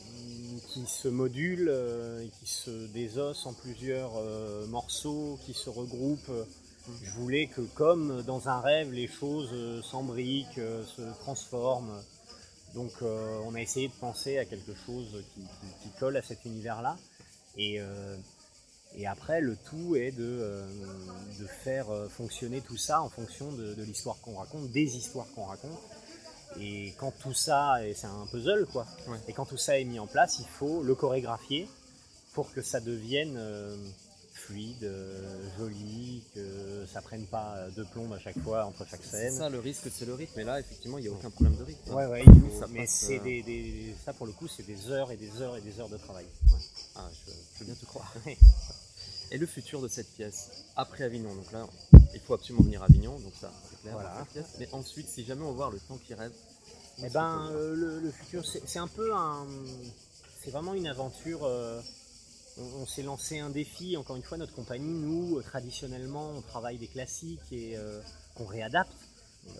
mm, 0.06 0.58
qui 0.70 0.86
se 0.86 1.08
module 1.08 1.68
euh, 1.70 2.24
et 2.26 2.30
qui 2.40 2.48
se 2.48 2.88
désosse 2.88 3.46
en 3.46 3.54
plusieurs 3.54 4.12
euh, 4.18 4.66
morceaux, 4.68 5.40
qui 5.46 5.54
se 5.54 5.70
regroupent. 5.70 6.32
Je 7.04 7.12
voulais 7.12 7.48
que, 7.48 7.62
comme 7.62 8.24
dans 8.24 8.50
un 8.50 8.60
rêve, 8.60 8.92
les 8.92 9.08
choses 9.08 9.84
s'embriquent, 9.86 10.56
se 10.56 11.04
transforment. 11.20 12.02
Donc, 12.74 12.92
on 13.04 13.54
a 13.54 13.62
essayé 13.62 13.88
de 13.88 13.94
penser 13.94 14.40
à 14.40 14.46
quelque 14.46 14.74
chose 14.88 15.24
qui, 15.36 15.42
qui- 15.42 15.84
qui 15.84 16.00
colle 16.00 16.18
à 16.18 16.24
cet 16.24 16.44
univers-là. 16.44 16.98
Et, 17.56 17.80
et 18.96 19.08
après, 19.08 19.42
le 19.42 19.56
tout 19.56 19.96
est 19.96 20.12
de, 20.12 20.24
euh, 20.42 20.68
de 21.40 21.46
faire 21.48 21.90
euh, 21.90 22.08
fonctionner 22.10 22.62
tout 22.62 22.78
ça 22.78 23.02
en 23.02 23.10
fonction 23.10 23.52
de, 23.54 23.74
de 23.74 23.84
l'histoire 23.84 24.18
qu'on 24.22 24.36
raconte, 24.36 24.70
des 24.72 24.98
histoires 24.98 25.28
qu'on 25.36 25.46
raconte. 25.46 25.80
Et 26.60 26.94
quand 26.98 27.14
tout 27.22 27.34
ça, 27.34 27.86
et 27.86 27.94
c'est 27.94 28.08
un 28.08 28.26
puzzle 28.30 28.66
quoi, 28.72 28.86
Ouais. 29.08 29.18
et 29.28 29.34
quand 29.34 29.46
tout 29.46 29.58
ça 29.58 29.80
est 29.80 29.86
mis 29.86 30.00
en 30.00 30.08
place, 30.08 30.38
il 30.40 30.46
faut 30.48 30.84
le 30.84 30.96
chorégraphier 30.96 31.68
pour 32.34 32.52
que 32.54 32.62
ça 32.62 32.82
devienne 32.82 33.36
euh, 33.38 33.78
fluide, 34.34 34.84
euh, 34.84 35.48
joli, 35.58 36.24
que 36.36 36.86
ça 36.92 37.02
prenne 37.02 37.26
pas 37.26 37.56
de 37.78 37.84
plomb 37.84 38.12
à 38.12 38.20
chaque 38.20 38.38
fois 38.40 38.66
entre 38.66 38.86
chaque 38.86 39.00
C'est 39.04 39.30
scène. 39.30 39.38
ça 39.38 39.48
le 39.50 39.60
risque, 39.60 39.88
c'est 39.94 40.06
le 40.06 40.14
rythme. 40.16 40.40
Et 40.42 40.44
là, 40.44 40.60
effectivement, 40.60 40.98
il 40.98 41.04
n'y 41.04 41.08
a 41.08 41.12
aucun 41.14 41.30
problème 41.30 41.56
de 41.56 41.64
rythme. 41.64 41.94
Ouais, 41.94 42.06
ouais, 42.08 42.24
Ça 42.26 42.32
il 42.34 42.42
faut- 42.52 42.60
passe, 42.60 42.70
mais 42.72 42.86
c'est 42.88 43.20
euh, 43.20 43.24
des, 43.24 43.44
des- 43.44 43.96
ça 44.04 44.12
pour 44.12 44.26
le 44.26 44.34
coup, 44.34 44.48
c'est 44.50 44.66
des 44.66 44.90
heures 44.90 45.10
et 45.12 45.16
des 45.18 45.42
heures 45.42 45.56
et 45.56 45.62
des 45.62 45.80
heures 45.80 45.90
de 45.90 45.98
travail. 45.98 46.26
Ah, 46.98 47.10
je, 47.26 47.32
je 47.32 47.60
veux 47.60 47.66
bien 47.66 47.76
te 47.76 47.86
croire. 47.86 48.14
Et 49.32 49.38
le 49.38 49.46
futur 49.46 49.82
de 49.82 49.88
cette 49.88 50.12
pièce, 50.14 50.66
après 50.76 51.04
Avignon, 51.06 51.34
donc 51.34 51.52
là, 51.54 51.66
il 52.14 52.20
faut 52.20 52.34
absolument 52.34 52.64
venir 52.64 52.82
à 52.84 52.86
Avignon, 52.86 53.18
donc 53.20 53.34
ça, 53.40 53.52
c'est 53.70 53.80
clair. 53.82 53.94
Voilà. 53.94 54.26
pièce. 54.34 54.46
Mais 54.60 54.68
ensuite, 54.74 55.08
si 55.08 55.24
jamais 55.24 55.44
on 55.44 55.54
voit 55.54 55.70
le 55.72 55.80
temps 55.80 55.98
qui 56.06 56.14
rêve, 56.14 56.34
Eh 57.04 57.10
ben, 57.10 57.50
euh, 57.52 57.74
le, 57.76 58.00
le 58.02 58.12
futur, 58.12 58.44
c'est 58.46 58.80
un 58.80 58.88
peu 58.90 59.14
un. 59.16 59.48
C'est 60.44 60.52
vraiment 60.52 60.74
une 60.74 60.88
aventure. 60.88 61.46
euh, 61.46 61.82
on 62.58 62.82
on 62.82 62.86
s'est 62.86 63.04
lancé 63.04 63.40
un 63.40 63.50
défi. 63.50 63.96
Encore 63.96 64.18
une 64.18 64.24
fois, 64.24 64.38
notre 64.38 64.54
compagnie, 64.54 64.92
nous, 64.94 65.38
euh, 65.38 65.42
traditionnellement, 65.42 66.32
on 66.38 66.42
travaille 66.42 66.78
des 66.78 66.88
classiques 66.88 67.40
et 67.54 67.78
euh, 67.78 68.02
qu'on 68.36 68.46
réadapte 68.46 68.92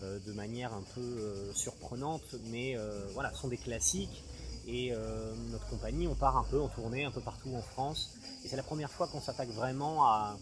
de 0.00 0.32
manière 0.32 0.72
un 0.74 0.84
peu 0.94 1.50
surprenante, 1.56 2.36
mais 2.52 2.76
voilà, 3.14 3.32
ce 3.34 3.40
sont 3.40 3.48
des 3.48 3.56
classiques. 3.56 4.22
Et 4.66 4.92
euh, 4.92 5.34
notre 5.50 5.66
compagnie, 5.68 6.06
on 6.06 6.14
part 6.14 6.36
un 6.36 6.44
peu 6.44 6.60
en 6.60 6.68
tournée, 6.68 7.04
un 7.04 7.10
peu 7.10 7.20
partout 7.20 7.54
en 7.54 7.62
France. 7.62 8.10
Et 8.44 8.48
c'est 8.48 8.56
la 8.56 8.62
première 8.62 8.90
fois 8.90 9.08
qu'on 9.08 9.20
s'attaque 9.20 9.50
vraiment 9.50 10.04
à, 10.06 10.36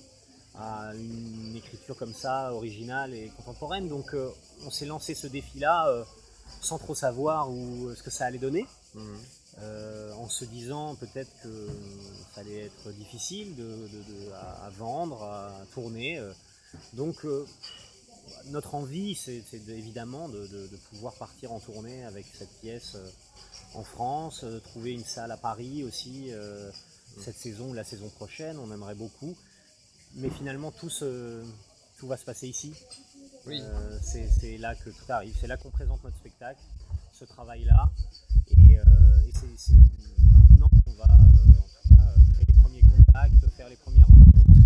à 0.59 0.94
une 0.94 1.54
écriture 1.56 1.96
comme 1.96 2.12
ça, 2.14 2.52
originale 2.52 3.14
et 3.14 3.30
contemporaine. 3.37 3.88
Donc, 3.88 4.14
euh, 4.14 4.30
on 4.66 4.70
s'est 4.70 4.87
lancé 4.87 5.14
ce 5.14 5.26
défi-là. 5.26 5.88
euh, 5.88 6.04
sans 6.62 6.78
trop 6.78 6.96
savoir 6.96 7.48
où, 7.48 7.94
ce 7.94 8.02
que 8.02 8.11
ça 8.11 8.26
allait 8.26 8.38
donner, 8.38 8.66
Mhm. 8.94 9.18
en 10.18 10.28
se 10.28 10.44
disant 10.44 10.96
peut-être 10.96 11.30
que 11.44 11.68
ça 12.35 12.40
allait 12.40 12.64
être 12.66 12.90
difficile 12.92 13.54
de, 13.54 13.62
de- 13.62 14.24
de- 14.26 14.33
à, 14.33 14.64
à 14.66 14.70
vendre, 14.70 15.22
à 15.22 15.52
tourner. 15.72 16.20
Donc 16.94 17.24
notre 18.46 18.74
envie, 18.74 19.14
c'est 19.14 19.42
c'est 19.48 19.64
de- 19.64 19.72
évidemment 19.72 20.28
de, 20.28 20.46
de- 20.48 20.66
de 20.66 20.76
pouvoir 20.90 21.14
partir 21.14 21.52
en 21.52 21.61
tournée 21.61 22.04
avec 22.04 22.26
cette 22.37 22.52
pièce 22.61 22.96
en 23.74 23.83
France, 23.85 24.42
euh, 24.44 24.59
trouver 24.61 24.92
une 24.92 25.04
salle 25.04 25.30
à 25.33 25.37
Paris 25.37 25.85
aussi 25.85 26.26
euh, 26.33 26.70
cette 27.20 27.37
saison 27.37 27.70
ou 27.70 27.74
la 27.74 27.85
saison 27.85 28.09
prochaine, 28.09 28.59
on 28.59 28.72
aimerait 28.72 28.94
beaucoup. 28.94 29.37
Mais 30.16 30.30
finalement, 30.30 30.70
tout, 30.72 30.90
se- 30.90 31.44
tout 31.98 32.06
va 32.09 32.16
se 32.16 32.24
passer 32.24 32.48
ici. 32.48 32.72
Oui. 33.46 33.61
Euh, 33.62 33.98
c'est 34.02 34.59
là 34.59 34.74
que 34.74 34.90
tout 34.90 35.04
arrive, 35.12 35.35
c'est 35.40 35.46
là 35.46 35.56
qu'on 35.56 35.70
présente 35.70 36.02
notre 36.04 36.16
spectacle, 36.16 36.61
ce 37.12 37.24
travail-là. 37.24 37.90
Et, 38.56 38.78
euh, 38.78 38.83
et 39.28 39.33
c'est 39.56 39.72
maintenant 40.33 40.68
qu'on 40.85 40.92
va 40.94 41.04
euh, 41.04 41.59
en 41.59 41.88
tout 41.88 41.94
cas, 41.96 42.14
créer 42.35 42.44
les 42.48 42.61
premiers 42.61 42.83
contacts, 42.83 43.35
faire 43.56 43.68
les 43.68 43.76
premières 43.76 44.06
rencontres, 44.09 44.61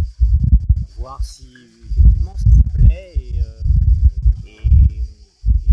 voir 0.97 1.23
si 1.25 1.47
effectivement 1.91 2.35
si 2.39 2.51
ça 2.57 2.63
plaît. 2.75 3.13
Et, 3.17 3.39
et- 4.49 4.97
et 4.97 5.03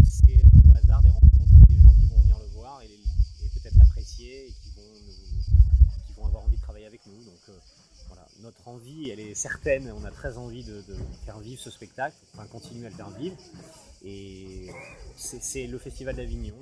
c'est 0.06 0.44
au 0.67 0.78
hasard 0.78 1.02
des 1.02 1.10
rencontres 1.10 1.31
et 4.28 4.54
qui 4.62 4.70
vont, 4.76 6.06
qui 6.08 6.14
vont 6.14 6.26
avoir 6.26 6.44
envie 6.44 6.56
de 6.56 6.62
travailler 6.62 6.86
avec 6.86 7.06
nous. 7.06 7.24
Donc, 7.24 7.40
euh, 7.50 7.54
voilà, 8.08 8.28
notre 8.42 8.68
envie, 8.68 9.10
elle 9.10 9.20
est 9.20 9.36
certaine. 9.36 9.92
On 9.92 10.04
a 10.06 10.12
très 10.12 10.38
envie 10.38 10.64
de, 10.64 10.82
de 10.82 10.96
faire 11.26 11.40
vivre 11.40 11.62
ce 11.62 11.72
spectacle, 11.72 12.16
enfin 12.34 12.46
continuer 12.48 12.88
à 12.88 12.90
le 12.90 12.96
faire 12.96 13.10
vivre. 13.12 13.38
Et 14.04 14.70
c'est 15.18 15.68
le 15.68 15.78
Festival 15.78 16.16
d'Avignon 16.16 16.56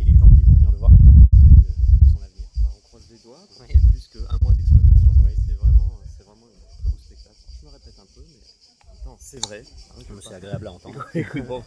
et, 0.00 0.04
les 0.04 0.16
gens 0.16 0.28
qui 0.28 0.42
vont 0.44 0.54
venir 0.54 0.70
le 0.70 0.78
voir 0.78 0.90
qui 0.92 1.04
vont 1.04 1.12
décider 1.12 1.58
de, 1.58 2.04
de 2.04 2.12
son 2.12 2.22
avenir. 2.22 2.46
Bah, 2.62 2.70
on 2.76 2.80
croise 2.86 3.10
les 3.10 3.18
doigts, 3.18 3.42
qu'il 3.66 3.74
y 3.74 3.78
a 3.78 3.90
plus 3.90 4.06
qu'un 4.08 4.38
mois 4.40 4.54
d'exploitation. 4.54 5.12
C'est 5.46 5.54
vraiment, 5.54 5.98
c'est 6.16 6.24
vraiment 6.24 6.46
un 6.46 6.82
très 6.82 6.90
beau 6.90 6.98
spectacle. 6.98 7.36
Je 7.60 7.66
me 7.66 7.70
répète 7.72 7.98
un 7.98 8.06
peu, 8.14 8.22
mais 8.22 8.42
en 8.86 8.94
même 8.94 9.02
temps, 9.02 9.05
c'est 9.18 9.44
vrai. 9.46 9.62
hein, 9.66 10.02
je 10.08 10.12
veux 10.14 10.20
C'est 10.20 10.34
agréable 10.34 10.66
à 10.66 10.72
entendre. 10.72 11.06
Écoute, 11.14 11.44
bon, 11.46 11.62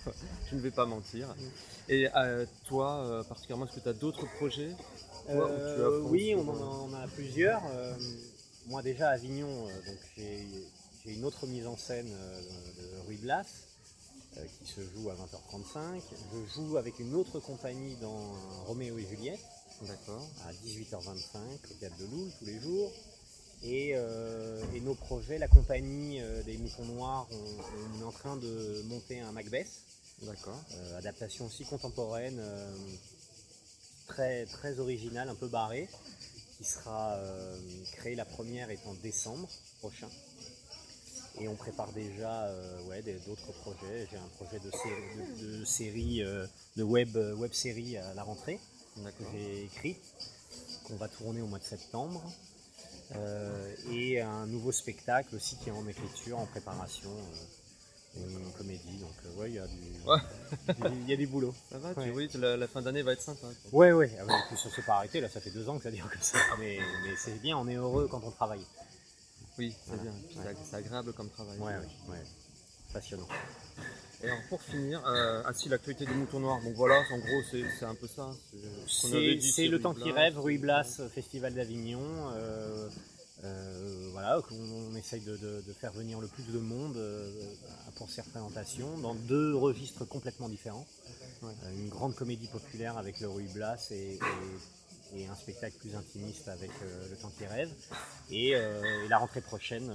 je 0.50 0.56
ne 0.56 0.62
vais 0.62 0.72
pas 0.72 0.86
mentir. 0.86 1.34
Et 1.88 2.08
euh, 2.16 2.46
toi, 2.66 3.04
euh, 3.06 3.24
particulièrement, 3.24 3.66
est-ce 3.66 3.76
que 3.76 3.80
tu 3.82 3.90
as 3.90 3.94
d'autres 3.94 4.26
projets 4.38 4.72
Toi, 5.26 5.50
Euh, 5.50 6.00
oui, 6.02 6.34
on 6.36 6.48
en, 6.48 6.56
a, 6.56 6.76
on 6.90 6.94
a 6.94 7.08
plusieurs. 7.08 7.62
Euh, 7.72 7.94
moi 8.68 8.82
déjà 8.84 9.10
à 9.10 9.14
Avignon, 9.14 9.48
euh, 9.68 9.72
donc 9.88 9.98
j'ai 10.16 11.14
une 11.14 11.26
autre 11.26 11.48
mise 11.48 11.66
en 11.66 11.76
scène 11.78 12.12
euh, 12.12 12.42
de 12.42 13.08
Rue 13.08 13.16
Blas 13.18 13.46
qui 14.64 14.72
se 14.72 14.82
joue 14.82 15.10
à 15.10 15.16
20h35. 15.16 16.02
Je 16.32 16.54
joue 16.54 16.78
avec 16.78 17.00
une 17.00 17.14
autre 17.16 17.40
compagnie 17.40 17.96
dans 18.02 18.22
Roméo 18.68 18.98
et 18.98 19.06
Juliette. 19.06 19.40
D'accord. 19.82 20.26
À 20.48 20.54
18h25 20.54 21.38
au 21.72 21.74
Théâtre 21.80 21.98
de 21.98 22.06
Loul 22.06 22.30
tous 22.38 22.46
les 22.46 22.60
jours. 22.60 22.92
Et, 23.64 23.96
nos 24.84 24.96
projets, 24.96 25.38
la 25.38 25.50
compagnie 25.50 26.22
des 26.46 26.58
Moutons 26.58 26.86
Noirs, 26.86 27.28
on, 27.32 28.02
est 28.02 28.04
en 28.06 28.12
train 28.12 28.38
de 28.38 28.84
monter 28.88 29.20
un 29.20 29.32
Macbeth. 29.32 29.70
D'accord. 30.24 30.60
adaptation 30.98 31.46
aussi 31.46 31.66
contemporaine, 31.66 32.42
très, 34.08 34.46
très 34.46 34.80
originale, 34.80 35.30
un 35.30 35.36
peu 35.36 35.48
barrée 35.48 35.88
qui 36.60 36.66
sera 36.66 37.14
euh, 37.14 37.58
créée. 37.94 38.16
La 38.16 38.26
première 38.26 38.70
est 38.70 38.86
en 38.86 38.94
décembre 38.96 39.48
prochain. 39.80 40.10
Et 41.40 41.48
on 41.48 41.56
prépare 41.56 41.94
déjà 41.94 42.44
euh, 42.48 42.84
ouais, 42.90 43.02
d'autres 43.02 43.54
projets. 43.62 44.08
J'ai 44.12 44.18
un 44.18 44.28
projet 44.36 44.60
de 44.60 44.70
série, 45.66 46.20
de, 46.20 46.50
de, 46.76 46.82
euh, 46.82 46.84
web, 46.84 47.16
web 47.16 47.54
série 47.54 47.96
à 47.96 48.14
la 48.14 48.24
rentrée 48.24 48.60
que 49.18 49.24
j'ai 49.32 49.64
écrit, 49.64 49.96
qu'on 50.84 50.98
va 50.98 51.08
tourner 51.08 51.42
au 51.42 51.48
mois 51.48 51.60
de 51.60 51.64
septembre. 51.64 52.22
Et 53.92 54.22
un 54.22 54.46
nouveau 54.46 54.72
spectacle 54.72 55.36
aussi 55.36 55.58
qui 55.58 55.70
est 55.70 55.74
en 55.74 55.88
écriture, 55.88 56.40
en 56.40 56.46
préparation 56.46 57.10
une 58.16 58.52
comédie, 58.58 58.98
donc 58.98 59.14
euh, 59.26 59.42
ouais, 59.42 59.50
il 59.50 59.56
y, 59.56 59.60
a 59.60 59.68
du, 60.90 61.04
y 61.08 61.14
a 61.14 61.16
du 61.16 61.28
boulot. 61.28 61.54
Ça 61.72 61.78
va, 61.78 61.94
tu, 61.94 62.10
oui, 62.12 62.30
la, 62.36 62.68
fin 62.68 62.82
d'année 62.82 63.02
va 63.02 63.14
être 63.14 63.22
sympa. 63.22 63.48
Ouais, 63.72 63.92
ouais, 63.92 64.12
ah, 64.20 64.26
ouais 64.26 64.58
ça 64.58 64.70
s'est 64.70 64.82
pas 64.82 64.96
arrêté, 64.96 65.22
là, 65.22 65.30
ça 65.30 65.40
fait 65.40 65.52
deux 65.52 65.68
ans 65.70 65.78
que 65.78 65.84
ça 65.84 65.92
dure 65.92 66.10
comme 66.10 66.22
ça. 66.22 66.40
Mais, 66.60 66.80
mais 67.04 67.16
c'est 67.18 67.40
bien, 67.42 67.58
on 67.58 67.68
est 67.68 67.76
heureux 67.76 68.08
quand 68.10 68.22
on 68.24 68.32
travaille. 68.32 68.66
Oui, 69.58 69.76
c'est 69.86 70.02
bien, 70.02 70.14
c'est 70.64 70.76
agréable 70.76 71.14
comme 71.14 71.30
travail. 71.30 71.58
Ouais, 71.60 71.76
ouais. 72.10 72.24
Passionnant. 72.94 73.28
Et 74.22 74.26
alors 74.26 74.42
pour 74.50 74.62
finir, 74.62 75.02
euh, 75.08 75.44
ah 75.46 75.54
si 75.54 75.70
l'actualité 75.70 76.06
des 76.06 76.14
moutons 76.14 76.42
noirs, 76.42 76.62
donc 76.62 76.74
voilà, 76.76 77.02
en 77.12 77.18
gros 77.20 77.42
c'est 77.52 77.86
un 77.86 77.96
peu 77.96 78.08
ça. 78.08 78.30
C'est 78.88 79.68
le 79.68 79.80
temps 79.80 79.94
qui 79.94 80.12
rêve, 80.12 80.38
Rue 80.40 80.58
Blas, 80.58 81.02
Festival 81.14 81.54
d'Avignon. 81.54 82.02
Euh, 82.34 82.90
euh, 83.46 84.10
voilà, 84.12 84.42
on, 84.52 84.96
essaye 84.96 85.22
de, 85.22 85.62
faire 85.80 85.94
venir 85.94 86.20
le 86.20 86.28
plus 86.28 86.44
de 86.44 86.60
monde 86.60 86.98
euh, 86.98 87.32
pour 87.96 88.10
ces 88.10 88.22
représentations 88.22 88.98
dans 88.98 89.16
deux 89.16 89.56
registres 89.56 90.06
complètement 90.06 90.50
différents. 90.50 90.86
Euh, 91.44 91.48
une 91.78 91.88
grande 91.88 92.16
comédie 92.16 92.48
populaire 92.48 92.98
avec 92.98 93.22
le 93.22 93.30
Rue 93.30 93.48
Blas 93.54 93.92
et, 93.92 94.20
un 95.30 95.36
spectacle 95.36 95.76
plus 95.80 95.96
intimiste 95.96 96.48
avec 96.50 96.70
Le 97.10 97.16
Temps 97.18 97.32
qui 97.38 97.46
rêve. 97.46 97.72
Et, 98.30 98.54
la 99.10 99.18
rentrée 99.18 99.42
prochaine, 99.42 99.92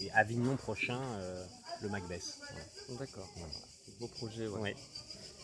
et 0.00 0.10
Avignon 0.12 0.56
prochain, 0.56 1.00
le 1.82 1.88
Macbeth. 1.88 2.38
D'accord. 2.98 3.28
Beau 4.00 4.08
projet, 4.08 4.46
ouais. 4.48 4.74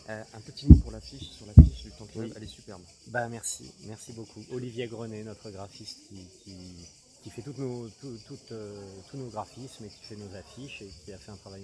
un 0.07 0.41
petit 0.41 0.67
mot 0.67 0.75
pour 0.75 0.91
l'affiche, 0.91 1.29
sur 1.31 1.45
l'affiche 1.45 1.83
du 1.83 1.91
temps 1.91 2.07
rêve, 2.15 2.33
elle 2.35 2.43
est 2.43 2.47
superbe. 2.47 2.81
Bah 3.07 3.27
merci, 3.29 3.71
merci 3.85 4.13
beaucoup. 4.13 4.43
Olivier 4.51 4.87
Grenet, 4.87 5.23
notre 5.23 5.49
graphiste 5.51 5.99
qui 6.09 6.85
qui 7.23 7.29
fait 7.29 7.41
toutes 7.41 7.59
nos, 7.59 7.85
euh, 7.85 8.81
tous 9.09 9.17
nos 9.17 9.27
graphismes 9.27 9.85
et 9.85 9.89
qui 9.89 10.03
fait 10.03 10.15
nos 10.15 10.35
affiches 10.35 10.81
et 10.81 10.91
qui 11.05 11.13
a 11.13 11.17
fait 11.17 11.31
un 11.31 11.37
travail 11.37 11.61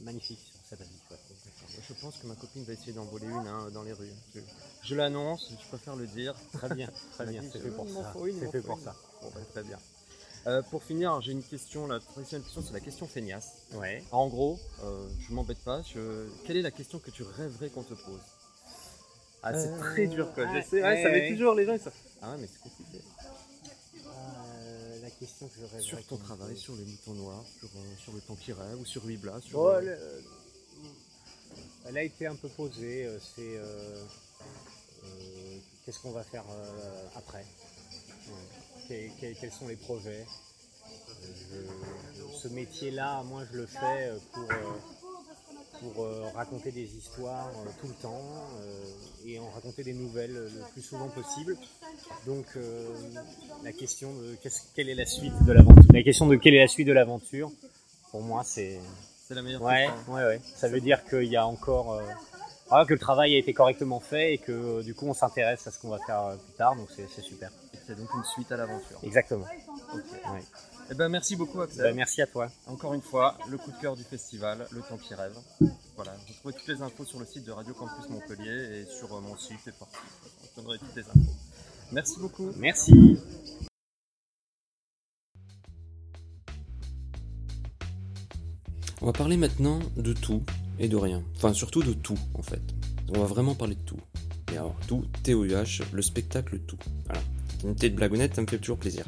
magnifique 0.00 0.38
sur 0.38 0.60
cette 0.68 0.80
affiche. 0.80 1.88
Je 1.88 1.94
pense 1.94 2.16
que 2.16 2.26
ma 2.26 2.34
copine 2.34 2.64
va 2.64 2.72
essayer 2.72 2.92
d'envoler 2.92 3.26
une 3.26 3.46
hein, 3.46 3.68
dans 3.72 3.82
les 3.82 3.92
rues. 3.92 4.12
Je, 4.82 4.94
l'annonce, 4.94 5.50
je 5.50 5.68
préfère 5.68 5.96
le 5.96 6.06
dire. 6.06 6.34
Très 6.54 6.74
bien, 6.74 6.88
très 7.12 7.26
bien, 7.26 7.42
c'est 7.52 7.60
fait 7.60 7.70
pour 7.70 7.88
ça. 7.88 8.14
C'est 8.40 8.50
fait 8.50 8.62
pour 8.62 8.80
ça. 8.80 8.96
Bon, 9.22 9.30
bah, 9.34 9.40
très 9.52 9.62
bien. 9.62 9.78
Euh, 10.46 10.62
pour 10.70 10.82
finir, 10.82 11.20
j'ai 11.22 11.32
une 11.32 11.42
question, 11.42 11.86
la 11.86 12.00
troisième 12.00 12.42
question, 12.42 12.62
c'est 12.62 12.72
la 12.72 12.80
question 12.80 13.06
feignasse. 13.06 13.66
Ouais. 13.72 14.02
En 14.12 14.28
gros, 14.28 14.58
euh, 14.82 15.08
je 15.20 15.32
m'embête 15.32 15.62
pas, 15.64 15.82
quelle 16.44 16.56
est 16.58 16.62
la 16.62 16.70
question 16.70 16.98
que 16.98 17.10
tu 17.10 17.22
rêverais 17.22 17.70
qu'on 17.70 17.82
te 17.82 17.94
pose? 17.94 18.20
Ah, 19.42 19.52
c'est 19.54 19.76
très 19.78 20.06
dur 20.06 20.32
quoi, 20.34 20.46
je 20.54 20.62
sais, 20.62 20.80
ça 20.80 21.10
met 21.10 21.30
toujours 21.32 21.54
les 21.54 21.66
gens, 21.66 21.76
Ah 22.22 22.32
ouais, 22.32 22.38
mais 22.40 22.46
c'est 22.46 22.60
compliqué. 22.60 23.02
Sur 25.80 26.04
ton 26.06 26.16
travail, 26.16 26.56
sur 26.56 26.74
les 26.76 26.84
moutons 26.84 27.14
noirs, 27.14 27.44
sur, 27.58 27.68
euh, 27.68 27.96
sur 27.98 28.12
le 28.12 28.20
temps 28.20 28.36
qui 28.36 28.52
rêve 28.52 28.80
ou 28.80 28.84
sur 28.84 29.04
Huibla 29.04 29.40
sur, 29.40 29.58
oh, 29.58 29.72
elle, 29.78 29.98
elle, 31.86 31.98
a 31.98 32.02
été 32.02 32.26
un 32.26 32.34
peu 32.34 32.48
posée. 32.48 33.06
Euh, 33.06 33.18
c'est 33.18 33.56
euh, 33.56 34.04
qu'est-ce 35.84 35.98
qu'on 36.00 36.12
va 36.12 36.22
faire 36.24 36.44
après? 37.16 37.44
Quels, 38.88 39.52
sont 39.52 39.68
les 39.68 39.76
projets 39.76 40.24
Ce 42.42 42.48
métier-là, 42.48 43.22
moi, 43.24 43.42
je 43.50 43.58
le 43.58 43.66
fais 43.66 44.12
pour 44.32 44.48
pour 45.80 46.04
euh, 46.04 46.24
raconter 46.34 46.70
des 46.70 46.96
histoires 46.96 47.48
euh, 47.48 47.70
tout 47.80 47.88
le 47.88 47.94
temps 47.94 48.22
euh, 48.60 49.26
et 49.26 49.38
en 49.38 49.48
raconter 49.50 49.84
des 49.84 49.92
nouvelles 49.92 50.32
le 50.32 50.62
plus 50.72 50.82
souvent 50.82 51.08
possible. 51.08 51.56
Donc 52.26 52.46
la 53.62 53.72
question 53.72 54.12
de 54.12 54.36
quelle 54.74 54.88
est 54.88 54.94
la 54.94 55.06
suite 55.06 55.34
de 55.46 55.52
l'aventure, 55.52 55.90
la 55.92 56.02
question 56.02 56.26
de 56.26 56.36
quelle 56.36 56.54
est 56.54 56.60
la 56.60 56.68
suite 56.68 56.86
de 56.86 56.92
l'aventure, 56.92 57.50
pour 58.10 58.22
moi 58.22 58.42
c'est 58.44 58.78
c'est 59.26 59.34
la 59.34 59.42
meilleure 59.42 59.62
ouais, 59.62 59.88
Ouais, 60.08 60.24
ouais. 60.24 60.40
Ça 60.54 60.68
veut 60.68 60.80
dire 60.80 61.04
qu'il 61.04 61.24
y 61.24 61.36
a 61.36 61.46
encore 61.46 62.00
que 62.86 62.92
le 62.92 62.98
travail 62.98 63.34
a 63.34 63.38
été 63.38 63.52
correctement 63.52 64.00
fait 64.00 64.34
et 64.34 64.38
que 64.38 64.82
du 64.82 64.94
coup 64.94 65.06
on 65.06 65.14
s'intéresse 65.14 65.66
à 65.66 65.70
ce 65.70 65.78
qu'on 65.78 65.90
va 65.90 65.98
faire 66.06 66.36
plus 66.44 66.54
tard, 66.54 66.76
donc 66.76 66.88
c'est 66.94 67.22
super. 67.22 67.50
C'est 67.86 67.96
donc 67.96 68.08
une 68.14 68.24
suite 68.24 68.50
à 68.50 68.56
l'aventure. 68.56 68.98
Exactement. 69.02 69.44
Eh 70.90 70.94
ben, 70.94 71.08
merci 71.08 71.36
beaucoup 71.36 71.60
Axel. 71.60 71.84
Ben, 71.84 71.94
merci 71.94 72.20
à 72.20 72.26
toi. 72.26 72.48
Encore 72.66 72.94
une 72.94 73.02
fois, 73.02 73.38
le 73.48 73.56
coup 73.56 73.70
de 73.70 73.76
cœur 73.80 73.96
du 73.96 74.04
festival, 74.04 74.66
Le 74.70 74.80
Temps 74.82 74.98
qui 74.98 75.14
rêve. 75.14 75.36
Voilà, 75.96 76.12
vous 76.26 76.34
trouvez 76.34 76.54
toutes 76.54 76.68
les 76.68 76.82
infos 76.82 77.04
sur 77.04 77.18
le 77.20 77.26
site 77.26 77.44
de 77.44 77.52
Radio 77.52 77.72
Campus 77.74 78.08
Montpellier 78.10 78.80
et 78.80 78.84
sur 78.86 79.14
euh, 79.14 79.20
mon 79.20 79.36
site 79.36 79.66
et 79.66 79.72
partout. 79.72 80.00
Je 80.42 80.60
donnerai 80.60 80.78
toutes 80.78 80.96
les 80.96 81.02
infos. 81.02 81.32
Merci 81.92 82.20
beaucoup. 82.20 82.50
Merci. 82.56 83.18
On 89.00 89.06
va 89.06 89.12
parler 89.12 89.36
maintenant 89.36 89.80
de 89.96 90.12
tout 90.12 90.42
et 90.78 90.88
de 90.88 90.96
rien. 90.96 91.22
Enfin, 91.36 91.52
surtout 91.52 91.82
de 91.82 91.92
tout, 91.92 92.18
en 92.34 92.42
fait. 92.42 92.62
On 93.14 93.20
va 93.20 93.26
vraiment 93.26 93.54
parler 93.54 93.74
de 93.74 93.82
tout. 93.82 94.00
Et 94.52 94.56
alors, 94.56 94.76
tout, 94.86 95.04
T-O-U-H, 95.22 95.82
le 95.92 96.02
spectacle 96.02 96.58
tout. 96.66 96.78
Voilà 97.06 97.20
une 97.64 97.74
tête 97.74 97.94
blagounette, 97.94 98.34
ça 98.34 98.42
me 98.42 98.46
fait 98.46 98.58
toujours 98.58 98.78
plaisir. 98.78 99.04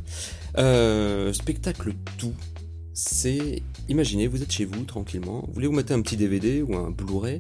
Euh, 0.58 1.32
spectacle 1.32 1.94
tout, 2.18 2.34
c'est, 2.92 3.62
imaginez, 3.88 4.26
vous 4.26 4.42
êtes 4.42 4.52
chez 4.52 4.64
vous 4.64 4.84
tranquillement, 4.84 5.44
vous 5.46 5.52
voulez 5.52 5.66
vous 5.66 5.72
mater 5.72 5.94
un 5.94 6.00
petit 6.00 6.16
DVD 6.16 6.62
ou 6.62 6.76
un 6.76 6.90
Blu-ray, 6.90 7.38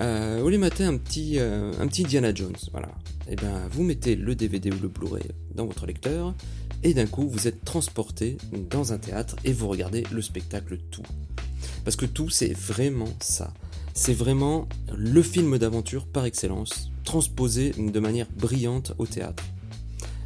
euh, 0.00 0.36
vous 0.38 0.44
voulez 0.44 0.58
mater 0.58 0.84
un 0.84 0.96
petit, 0.96 1.38
euh, 1.38 1.72
un 1.78 1.86
petit 1.86 2.06
Jones, 2.08 2.56
voilà. 2.72 2.88
Et 3.26 3.32
eh 3.32 3.36
ben, 3.36 3.68
vous 3.70 3.84
mettez 3.84 4.16
le 4.16 4.34
DVD 4.34 4.70
ou 4.70 4.78
le 4.82 4.88
Blu-ray 4.88 5.24
dans 5.54 5.66
votre 5.66 5.86
lecteur, 5.86 6.34
et 6.82 6.92
d'un 6.92 7.06
coup, 7.06 7.28
vous 7.28 7.48
êtes 7.48 7.64
transporté 7.64 8.36
dans 8.70 8.92
un 8.92 8.98
théâtre 8.98 9.36
et 9.44 9.52
vous 9.52 9.68
regardez 9.68 10.04
le 10.12 10.20
spectacle 10.20 10.76
tout. 10.90 11.02
Parce 11.84 11.96
que 11.96 12.06
tout, 12.06 12.30
c'est 12.30 12.52
vraiment 12.52 13.12
ça. 13.20 13.52
C'est 13.94 14.14
vraiment 14.14 14.68
le 14.96 15.22
film 15.22 15.56
d'aventure 15.58 16.06
par 16.06 16.24
excellence, 16.24 16.90
transposé 17.04 17.70
de 17.70 18.00
manière 18.00 18.26
brillante 18.36 18.92
au 18.98 19.06
théâtre. 19.06 19.44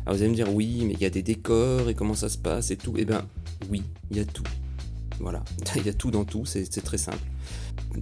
Alors 0.07 0.17
vous 0.17 0.23
allez 0.23 0.31
me 0.31 0.37
dire, 0.37 0.55
oui, 0.55 0.85
mais 0.87 0.95
il 0.95 1.01
y 1.01 1.05
a 1.05 1.11
des 1.11 1.23
décors 1.23 1.91
et 1.91 1.95
comment 1.95 2.15
ça 2.15 2.31
se 2.31 2.39
passe 2.39 2.71
et 2.71 2.77
tout. 2.77 2.95
Eh 2.97 3.05
ben, 3.05 3.27
oui, 3.71 3.83
il 4.11 4.17
y 4.17 4.21
a 4.21 4.25
tout. 4.25 4.45
Voilà, 5.21 5.45
il 5.77 5.85
y 5.85 5.89
a 5.89 5.93
tout 5.93 6.11
dans 6.11 6.25
tout, 6.25 6.47
c'est 6.47 6.65
très 6.83 6.97
simple. 6.97 7.19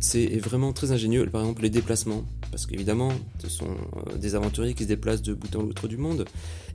C'est 0.00 0.38
vraiment 0.38 0.72
très 0.72 0.92
ingénieux, 0.92 1.26
par 1.26 1.40
exemple 1.40 1.62
les 1.62 1.70
déplacements, 1.70 2.24
parce 2.50 2.66
qu'évidemment, 2.66 3.10
ce 3.38 3.48
sont 3.48 3.66
euh, 4.08 4.16
des 4.16 4.34
aventuriers 4.34 4.74
qui 4.74 4.84
se 4.84 4.88
déplacent 4.88 5.22
de 5.22 5.34
bout 5.34 5.54
en 5.56 5.62
l'autre 5.62 5.88
du 5.88 5.96
monde. 5.96 6.26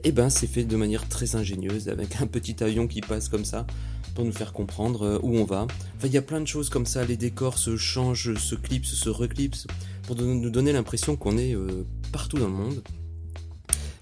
Eh 0.04 0.12
ben, 0.12 0.28
c'est 0.30 0.46
fait 0.46 0.64
de 0.64 0.76
manière 0.76 1.08
très 1.08 1.36
ingénieuse, 1.36 1.88
avec 1.88 2.20
un 2.20 2.26
petit 2.26 2.62
avion 2.62 2.86
qui 2.86 3.00
passe 3.00 3.28
comme 3.28 3.44
ça, 3.44 3.66
pour 4.14 4.24
nous 4.24 4.32
faire 4.32 4.52
comprendre 4.52 5.02
euh, 5.02 5.18
où 5.22 5.36
on 5.36 5.44
va. 5.44 5.66
Enfin, 5.96 6.06
il 6.06 6.12
y 6.12 6.18
a 6.18 6.22
plein 6.22 6.40
de 6.40 6.46
choses 6.46 6.68
comme 6.68 6.86
ça, 6.86 7.04
les 7.04 7.16
décors 7.16 7.58
se 7.58 7.76
changent, 7.76 8.34
se 8.34 8.54
clipsent, 8.54 8.94
se 8.94 9.08
reclipsent, 9.08 9.66
pour 10.04 10.16
nous 10.16 10.50
donner 10.50 10.72
l'impression 10.72 11.16
qu'on 11.16 11.38
est 11.38 11.54
euh, 11.54 11.84
partout 12.12 12.38
dans 12.38 12.48
le 12.48 12.52
monde. 12.52 12.82